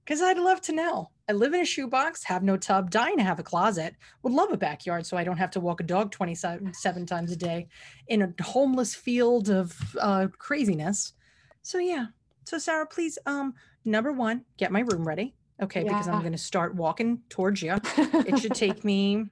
Because 0.08 0.22
I'd 0.22 0.38
love 0.38 0.62
to 0.62 0.72
know. 0.72 1.10
I 1.28 1.32
live 1.34 1.52
in 1.52 1.60
a 1.60 1.66
shoebox, 1.66 2.24
have 2.24 2.42
no 2.42 2.56
tub, 2.56 2.90
dying 2.90 3.18
to 3.18 3.22
have 3.22 3.38
a 3.38 3.42
closet, 3.42 3.94
would 4.22 4.32
love 4.32 4.50
a 4.50 4.56
backyard 4.56 5.04
so 5.04 5.18
I 5.18 5.24
don't 5.24 5.36
have 5.36 5.50
to 5.50 5.60
walk 5.60 5.80
a 5.80 5.82
dog 5.82 6.12
27 6.12 7.04
times 7.04 7.30
a 7.30 7.36
day 7.36 7.68
in 8.06 8.22
a 8.22 8.42
homeless 8.42 8.94
field 8.94 9.50
of 9.50 9.76
uh, 10.00 10.28
craziness. 10.38 11.12
So 11.60 11.76
yeah. 11.76 12.06
So 12.46 12.56
Sarah, 12.56 12.86
please, 12.86 13.18
um, 13.26 13.52
number 13.84 14.10
one, 14.10 14.46
get 14.56 14.72
my 14.72 14.80
room 14.80 15.06
ready. 15.06 15.34
Okay, 15.62 15.82
because 15.82 16.08
I'm 16.08 16.22
gonna 16.22 16.38
start 16.38 16.74
walking 16.74 17.20
towards 17.28 17.60
you. 17.60 17.76
It 17.98 18.38
should 18.38 18.54
take 18.54 18.84
me, 18.84 19.26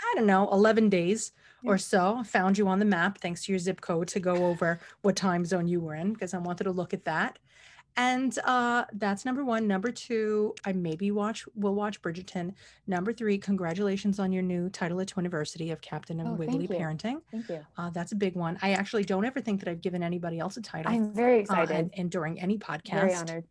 I 0.00 0.14
don't 0.14 0.26
know, 0.26 0.48
11 0.52 0.88
days 0.88 1.32
or 1.66 1.76
so. 1.76 2.16
I 2.20 2.22
found 2.22 2.56
you 2.56 2.66
on 2.68 2.78
the 2.78 2.86
map 2.86 3.18
thanks 3.18 3.44
to 3.44 3.52
your 3.52 3.58
zip 3.58 3.82
code 3.82 4.08
to 4.08 4.20
go 4.20 4.46
over 4.46 4.80
what 5.02 5.16
time 5.16 5.44
zone 5.44 5.68
you 5.68 5.80
were 5.80 5.94
in 5.94 6.14
because 6.14 6.32
I 6.32 6.38
wanted 6.38 6.64
to 6.64 6.70
look 6.70 6.94
at 6.94 7.04
that. 7.04 7.38
And 7.98 8.38
uh, 8.44 8.84
that's 8.92 9.24
number 9.24 9.42
one. 9.44 9.66
Number 9.66 9.90
two, 9.90 10.54
I 10.66 10.72
maybe 10.72 11.10
watch 11.10 11.46
will 11.54 11.74
watch 11.74 12.02
Bridgerton. 12.02 12.52
Number 12.86 13.12
three, 13.12 13.38
congratulations 13.38 14.18
on 14.18 14.32
your 14.32 14.42
new 14.42 14.68
title 14.68 15.00
at 15.00 15.08
Twiniversity 15.08 15.72
of 15.72 15.80
Captain 15.80 16.20
of 16.20 16.26
Oh, 16.26 16.34
Wiggly 16.34 16.66
thank. 16.66 16.80
Parenting. 16.80 17.22
Thank 17.30 17.48
you. 17.48 17.64
Uh, 17.78 17.90
that's 17.90 18.12
a 18.12 18.16
big 18.16 18.34
one. 18.34 18.58
I 18.60 18.72
actually 18.72 19.04
don't 19.04 19.24
ever 19.24 19.40
think 19.40 19.60
that 19.60 19.70
I've 19.70 19.80
given 19.80 20.02
anybody 20.02 20.38
else 20.38 20.58
a 20.58 20.62
title 20.62 20.92
I'm 20.92 21.14
very 21.14 21.38
uh, 21.38 21.40
excited. 21.42 21.76
and, 21.76 21.90
and 21.96 22.10
during 22.10 22.38
any 22.40 22.58
podcast. 22.58 23.00
very 23.00 23.14
honored. 23.14 23.44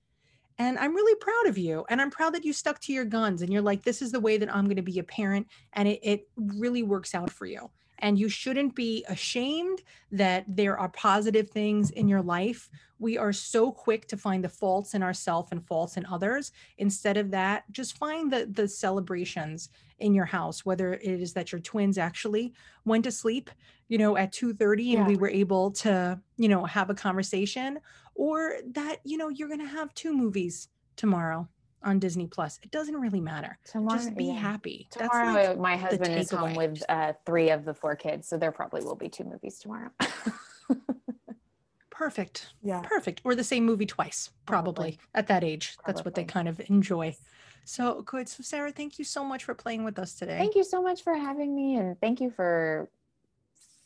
And 0.58 0.78
I'm 0.78 0.96
really 0.96 1.16
proud 1.20 1.48
of 1.48 1.58
you. 1.58 1.84
And 1.90 2.00
I'm 2.00 2.12
proud 2.12 2.34
that 2.36 2.46
you 2.46 2.54
stuck 2.54 2.80
to 2.82 2.94
your 2.94 3.04
guns 3.04 3.42
and 3.42 3.52
you're 3.52 3.62
like, 3.62 3.84
this 3.84 4.02
is 4.02 4.12
the 4.12 4.20
way 4.22 4.38
that 4.38 4.54
I'm 4.56 4.66
going 4.66 4.78
to 4.78 4.82
be 4.84 5.00
a 5.00 5.04
parent. 5.04 5.48
And 5.74 5.88
it, 5.88 6.00
it 6.02 6.28
really 6.38 6.84
works 6.84 7.14
out 7.14 7.30
for 7.30 7.46
you. 7.46 7.70
And 8.00 8.20
you 8.20 8.30
shouldn't 8.30 8.76
be 8.76 9.06
ashamed 9.08 9.82
that 10.12 10.46
there 10.48 10.78
are 10.78 10.90
positive 10.90 11.50
things 11.50 11.92
in 11.92 12.08
your 12.08 12.22
life. 12.22 12.70
We 13.00 13.18
are 13.18 13.34
so 13.34 13.72
quick 13.72 14.08
to 14.08 14.18
find 14.18 14.44
the 14.44 14.50
faults 14.50 14.94
in 14.94 15.04
ourselves 15.04 15.50
and 15.52 15.66
faults 15.66 15.98
in 15.98 16.06
others. 16.06 16.52
Instead 16.78 17.18
of 17.18 17.32
that, 17.32 17.64
just 17.72 17.98
find 17.98 18.32
the 18.32 18.46
the 18.46 18.68
celebrations 18.68 19.70
in 20.00 20.14
your 20.14 20.26
house, 20.26 20.66
whether 20.66 20.94
it 20.94 21.22
is 21.22 21.34
that 21.34 21.52
your 21.52 21.62
twins 21.62 21.98
actually 21.98 22.54
went 22.86 23.04
to 23.06 23.12
sleep, 23.12 23.50
you 23.88 23.98
know, 23.98 24.18
at 24.18 24.32
2:30 24.34 24.96
and 24.96 25.08
we 25.08 25.16
were 25.16 25.30
able 25.30 25.72
to, 25.72 26.20
you 26.38 26.50
know, 26.50 26.66
have 26.66 26.90
a 26.90 26.96
conversation, 26.96 27.80
or 28.16 28.58
that, 28.66 29.00
you 29.04 29.18
know, 29.18 29.30
you're 29.30 29.50
gonna 29.50 29.66
have 29.68 29.94
two 29.94 30.14
movies 30.14 30.70
tomorrow 30.96 31.48
on 31.86 32.00
Disney 32.00 32.28
Plus. 32.28 32.60
It 32.64 32.72
doesn't 32.72 32.96
really 32.96 33.22
matter. 33.22 33.58
Tomorrow, 33.64 33.98
Just 33.98 34.16
be 34.18 34.26
yeah. 34.26 34.34
happy. 34.34 34.88
Tomorrow, 34.92 35.34
That's 35.34 35.48
like 35.50 35.58
my 35.60 35.78
husband 35.78 36.16
is 36.16 36.32
home 36.32 36.50
takeaway. 36.54 36.58
with 36.74 36.84
uh, 36.90 37.14
three 37.26 37.50
of 37.52 37.64
the 37.64 37.74
four 37.74 37.96
kids, 37.96 38.28
so 38.28 38.38
there 38.38 38.52
probably 38.52 38.84
will 38.84 38.96
be 38.96 39.08
two 39.10 39.24
movies 39.24 39.60
tomorrow. 39.60 39.90
perfect. 41.90 42.48
yeah. 42.62 42.82
Perfect. 42.84 43.22
Or 43.24 43.36
the 43.36 43.44
same 43.44 43.66
movie 43.66 43.86
twice, 43.86 44.32
probably, 44.46 44.74
Probably. 44.74 45.00
at 45.14 45.28
that 45.28 45.44
age. 45.44 45.78
That's 45.86 46.04
what 46.04 46.16
they 46.16 46.26
kind 46.26 46.48
of 46.48 46.60
enjoy. 46.70 47.16
So 47.64 48.02
good. 48.02 48.28
So 48.28 48.44
Sarah, 48.44 48.72
thank 48.72 49.00
you 49.00 49.06
so 49.06 49.24
much 49.24 49.44
for 49.46 49.54
playing 49.54 49.84
with 49.84 49.98
us 49.98 50.14
today. 50.14 50.38
Thank 50.38 50.56
you 50.56 50.64
so 50.64 50.82
much 50.82 51.04
for 51.04 51.16
having 51.16 51.56
me, 51.56 51.76
and 51.78 52.00
thank 52.00 52.20
you 52.22 52.30
for 52.32 52.90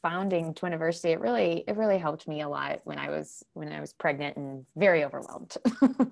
founding 0.02 0.54
Twiniversity. 0.54 1.12
It 1.12 1.20
really, 1.20 1.64
it 1.68 1.76
really 1.78 1.98
helped 1.98 2.28
me 2.28 2.42
a 2.42 2.50
lot 2.50 2.82
when 2.84 2.98
I 2.98 3.10
was 3.10 3.44
when 3.54 3.72
I 3.72 3.80
was 3.80 3.94
pregnant 3.94 4.38
and 4.38 4.66
very 4.76 5.04
overwhelmed. 5.06 5.56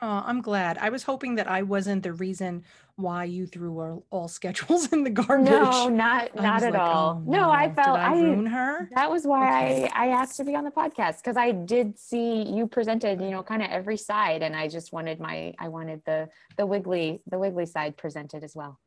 Oh, 0.00 0.22
I'm 0.24 0.40
glad. 0.40 0.78
I 0.78 0.90
was 0.90 1.02
hoping 1.02 1.34
that 1.36 1.50
I 1.50 1.62
wasn't 1.62 2.02
the 2.04 2.12
reason 2.12 2.62
why 2.96 3.24
you 3.24 3.46
threw 3.46 3.80
all, 3.80 4.06
all 4.10 4.28
schedules 4.28 4.92
in 4.92 5.02
the 5.02 5.10
garbage. 5.10 5.50
no, 5.50 5.88
not 5.88 6.34
not 6.36 6.62
at 6.62 6.72
like, 6.72 6.80
oh, 6.80 6.84
all. 6.84 7.22
"Oh, 7.26 7.30
no, 7.30 7.50
I 7.50 7.66
Did 7.66 7.76
felt 7.76 7.98
I 7.98 8.14
I 8.14 8.20
ruin 8.20 8.46
her. 8.46 8.88
That 8.94 9.10
was 9.10 9.24
why 9.26 9.46
Okay. 9.66 9.90
I, 9.92 10.06
I 10.06 10.08
asked 10.10 10.36
to 10.36 10.44
be 10.44 10.54
on 10.54 10.64
the 10.64 10.70
podcast 10.70 11.16
because 11.18 11.36
I 11.36 11.50
did 11.52 11.98
see 11.98 12.42
you 12.42 12.66
presented, 12.66 13.20
you 13.20 13.30
know, 13.30 13.42
kind 13.42 13.62
of 13.62 13.70
every 13.70 13.96
side, 13.96 14.42
and 14.42 14.54
I 14.54 14.68
just 14.68 14.92
wanted 14.92 15.18
my 15.20 15.54
I 15.58 15.68
wanted 15.68 16.02
the 16.04 16.28
the 16.56 16.66
wiggly 16.66 17.20
the 17.28 17.38
wiggly 17.38 17.66
side 17.66 17.96
presented 17.96 18.44
as 18.44 18.54
well. 18.54 18.78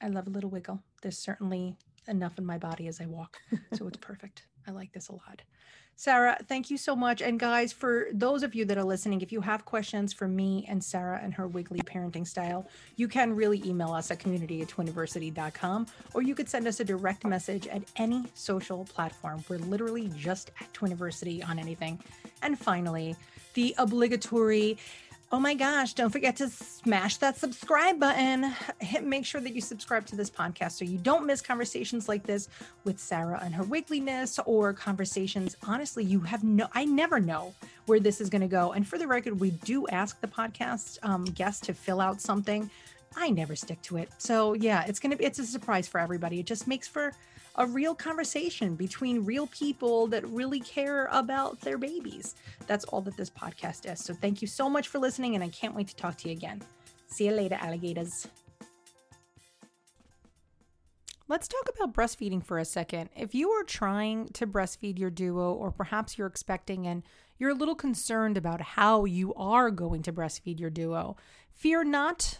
I 0.00 0.08
love 0.08 0.26
a 0.26 0.30
little 0.30 0.50
wiggle. 0.50 0.82
There's 1.00 1.18
certainly 1.18 1.76
enough 2.08 2.38
in 2.38 2.44
my 2.44 2.58
body 2.58 2.88
as 2.88 3.00
I 3.00 3.06
walk. 3.06 3.36
So 3.74 3.86
it's 3.86 3.98
perfect. 3.98 4.46
I 4.66 4.70
like 4.70 4.92
this 4.92 5.08
a 5.08 5.12
lot. 5.12 5.42
Sarah, 5.94 6.38
thank 6.48 6.70
you 6.70 6.78
so 6.78 6.96
much. 6.96 7.20
And 7.22 7.38
guys, 7.38 7.72
for 7.72 8.08
those 8.12 8.42
of 8.42 8.54
you 8.54 8.64
that 8.64 8.78
are 8.78 8.84
listening, 8.84 9.20
if 9.20 9.30
you 9.30 9.40
have 9.42 9.64
questions 9.64 10.12
for 10.12 10.26
me 10.26 10.64
and 10.68 10.82
Sarah 10.82 11.20
and 11.22 11.34
her 11.34 11.46
wiggly 11.46 11.80
parenting 11.80 12.26
style, 12.26 12.66
you 12.96 13.06
can 13.06 13.36
really 13.36 13.62
email 13.64 13.92
us 13.92 14.10
at 14.10 14.18
community 14.18 14.62
at 14.62 14.68
twiniversity.com 14.68 15.86
or 16.14 16.22
you 16.22 16.34
could 16.34 16.48
send 16.48 16.66
us 16.66 16.80
a 16.80 16.84
direct 16.84 17.24
message 17.24 17.66
at 17.68 17.82
any 17.96 18.24
social 18.34 18.84
platform. 18.84 19.44
We're 19.48 19.58
literally 19.58 20.08
just 20.16 20.50
at 20.60 20.72
Twiniversity 20.72 21.46
on 21.46 21.58
anything. 21.58 22.00
And 22.42 22.58
finally, 22.58 23.14
the 23.54 23.74
obligatory 23.78 24.78
Oh 25.34 25.40
my 25.40 25.54
gosh, 25.54 25.94
don't 25.94 26.10
forget 26.10 26.36
to 26.36 26.50
smash 26.50 27.16
that 27.16 27.38
subscribe 27.38 27.98
button. 27.98 28.52
Hit, 28.80 29.02
make 29.02 29.24
sure 29.24 29.40
that 29.40 29.54
you 29.54 29.62
subscribe 29.62 30.04
to 30.08 30.16
this 30.16 30.28
podcast 30.28 30.72
so 30.72 30.84
you 30.84 30.98
don't 30.98 31.24
miss 31.24 31.40
conversations 31.40 32.06
like 32.06 32.22
this 32.24 32.50
with 32.84 32.98
Sarah 32.98 33.40
and 33.42 33.54
her 33.54 33.64
wiggliness 33.64 34.38
or 34.44 34.74
conversations. 34.74 35.56
Honestly, 35.66 36.04
you 36.04 36.20
have 36.20 36.44
no, 36.44 36.68
I 36.74 36.84
never 36.84 37.18
know 37.18 37.54
where 37.86 37.98
this 37.98 38.20
is 38.20 38.28
going 38.28 38.42
to 38.42 38.46
go. 38.46 38.72
And 38.72 38.86
for 38.86 38.98
the 38.98 39.06
record, 39.06 39.40
we 39.40 39.52
do 39.52 39.88
ask 39.88 40.20
the 40.20 40.28
podcast 40.28 40.98
um, 41.02 41.24
guests 41.24 41.66
to 41.66 41.72
fill 41.72 42.02
out 42.02 42.20
something 42.20 42.70
I 43.16 43.30
never 43.30 43.54
stick 43.56 43.80
to 43.82 43.96
it. 43.98 44.10
So 44.18 44.54
yeah, 44.54 44.84
it's 44.86 44.98
gonna 44.98 45.16
be 45.16 45.24
it's 45.24 45.38
a 45.38 45.46
surprise 45.46 45.88
for 45.88 46.00
everybody. 46.00 46.40
It 46.40 46.46
just 46.46 46.66
makes 46.66 46.88
for 46.88 47.12
a 47.56 47.66
real 47.66 47.94
conversation 47.94 48.74
between 48.74 49.24
real 49.24 49.46
people 49.48 50.06
that 50.06 50.26
really 50.28 50.60
care 50.60 51.06
about 51.12 51.60
their 51.60 51.76
babies. 51.76 52.34
That's 52.66 52.84
all 52.86 53.02
that 53.02 53.16
this 53.16 53.30
podcast 53.30 53.90
is. 53.90 54.02
So 54.02 54.14
thank 54.14 54.40
you 54.40 54.48
so 54.48 54.70
much 54.70 54.88
for 54.88 54.98
listening, 54.98 55.34
and 55.34 55.44
I 55.44 55.48
can't 55.48 55.74
wait 55.74 55.88
to 55.88 55.96
talk 55.96 56.16
to 56.18 56.28
you 56.28 56.34
again. 56.34 56.62
See 57.08 57.26
you 57.26 57.32
later, 57.32 57.58
alligators. 57.60 58.26
Let's 61.28 61.48
talk 61.48 61.68
about 61.74 61.94
breastfeeding 61.94 62.44
for 62.44 62.58
a 62.58 62.64
second. 62.64 63.10
If 63.16 63.34
you 63.34 63.50
are 63.50 63.64
trying 63.64 64.28
to 64.34 64.46
breastfeed 64.46 64.98
your 64.98 65.10
duo, 65.10 65.52
or 65.52 65.70
perhaps 65.70 66.18
you're 66.18 66.26
expecting 66.26 66.86
and 66.86 67.02
you're 67.38 67.50
a 67.50 67.54
little 67.54 67.74
concerned 67.74 68.36
about 68.36 68.60
how 68.60 69.04
you 69.04 69.32
are 69.34 69.70
going 69.70 70.02
to 70.02 70.12
breastfeed 70.12 70.60
your 70.60 70.70
duo, 70.70 71.16
fear 71.50 71.84
not, 71.84 72.38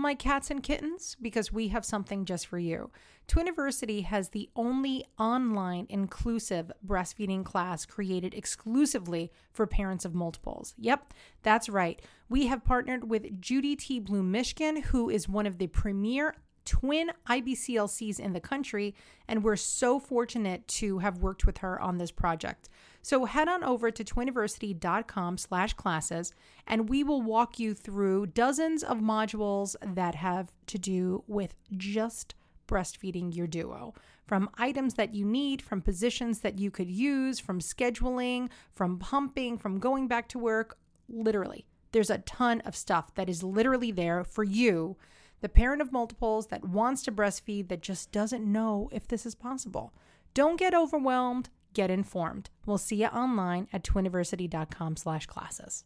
my 0.00 0.14
cats 0.14 0.50
and 0.50 0.62
kittens, 0.62 1.16
because 1.20 1.52
we 1.52 1.68
have 1.68 1.84
something 1.84 2.24
just 2.24 2.46
for 2.46 2.58
you. 2.58 2.90
Twiniversity 3.28 4.04
has 4.04 4.30
the 4.30 4.50
only 4.56 5.04
online 5.18 5.86
inclusive 5.88 6.72
breastfeeding 6.84 7.44
class 7.44 7.86
created 7.86 8.34
exclusively 8.34 9.30
for 9.52 9.66
parents 9.66 10.04
of 10.04 10.14
multiples. 10.14 10.74
Yep, 10.78 11.12
that's 11.42 11.68
right. 11.68 12.02
We 12.28 12.46
have 12.46 12.64
partnered 12.64 13.08
with 13.08 13.40
Judy 13.40 13.76
T. 13.76 14.00
Bloom 14.00 14.32
Mishkin, 14.32 14.82
who 14.84 15.10
is 15.10 15.28
one 15.28 15.46
of 15.46 15.58
the 15.58 15.68
premier 15.68 16.34
twin 16.64 17.10
IBCLCs 17.28 18.20
in 18.20 18.32
the 18.32 18.40
country, 18.40 18.94
and 19.26 19.42
we're 19.42 19.56
so 19.56 19.98
fortunate 19.98 20.66
to 20.68 20.98
have 20.98 21.18
worked 21.18 21.46
with 21.46 21.58
her 21.58 21.80
on 21.80 21.98
this 21.98 22.10
project. 22.10 22.68
So 23.02 23.24
head 23.24 23.48
on 23.48 23.64
over 23.64 23.90
to 23.90 24.04
twiniversity.com 24.04 25.38
slash 25.38 25.72
classes, 25.74 26.34
and 26.66 26.88
we 26.88 27.02
will 27.02 27.22
walk 27.22 27.58
you 27.58 27.74
through 27.74 28.26
dozens 28.26 28.82
of 28.82 28.98
modules 28.98 29.74
that 29.82 30.14
have 30.16 30.52
to 30.66 30.78
do 30.78 31.24
with 31.26 31.54
just 31.76 32.34
breastfeeding 32.68 33.34
your 33.34 33.46
duo. 33.46 33.94
From 34.26 34.50
items 34.58 34.94
that 34.94 35.14
you 35.14 35.24
need, 35.24 35.60
from 35.60 35.82
positions 35.82 36.40
that 36.40 36.58
you 36.58 36.70
could 36.70 36.90
use, 36.90 37.40
from 37.40 37.60
scheduling, 37.60 38.48
from 38.72 38.98
pumping, 38.98 39.58
from 39.58 39.80
going 39.80 40.06
back 40.06 40.28
to 40.28 40.38
work, 40.38 40.78
literally. 41.08 41.66
There's 41.92 42.10
a 42.10 42.18
ton 42.18 42.60
of 42.60 42.76
stuff 42.76 43.14
that 43.16 43.28
is 43.28 43.42
literally 43.42 43.90
there 43.90 44.22
for 44.22 44.44
you 44.44 44.96
the 45.40 45.48
parent 45.48 45.80
of 45.80 45.92
multiples 45.92 46.48
that 46.48 46.64
wants 46.64 47.02
to 47.02 47.12
breastfeed 47.12 47.68
that 47.68 47.80
just 47.80 48.12
doesn't 48.12 48.44
know 48.44 48.88
if 48.92 49.08
this 49.08 49.24
is 49.24 49.34
possible. 49.34 49.94
Don't 50.34 50.58
get 50.58 50.74
overwhelmed, 50.74 51.48
get 51.74 51.90
informed. 51.90 52.50
We'll 52.66 52.78
see 52.78 52.96
you 52.96 53.06
online 53.06 53.68
at 53.72 53.84
twiniversity.com 53.84 54.96
slash 54.96 55.26
classes. 55.26 55.84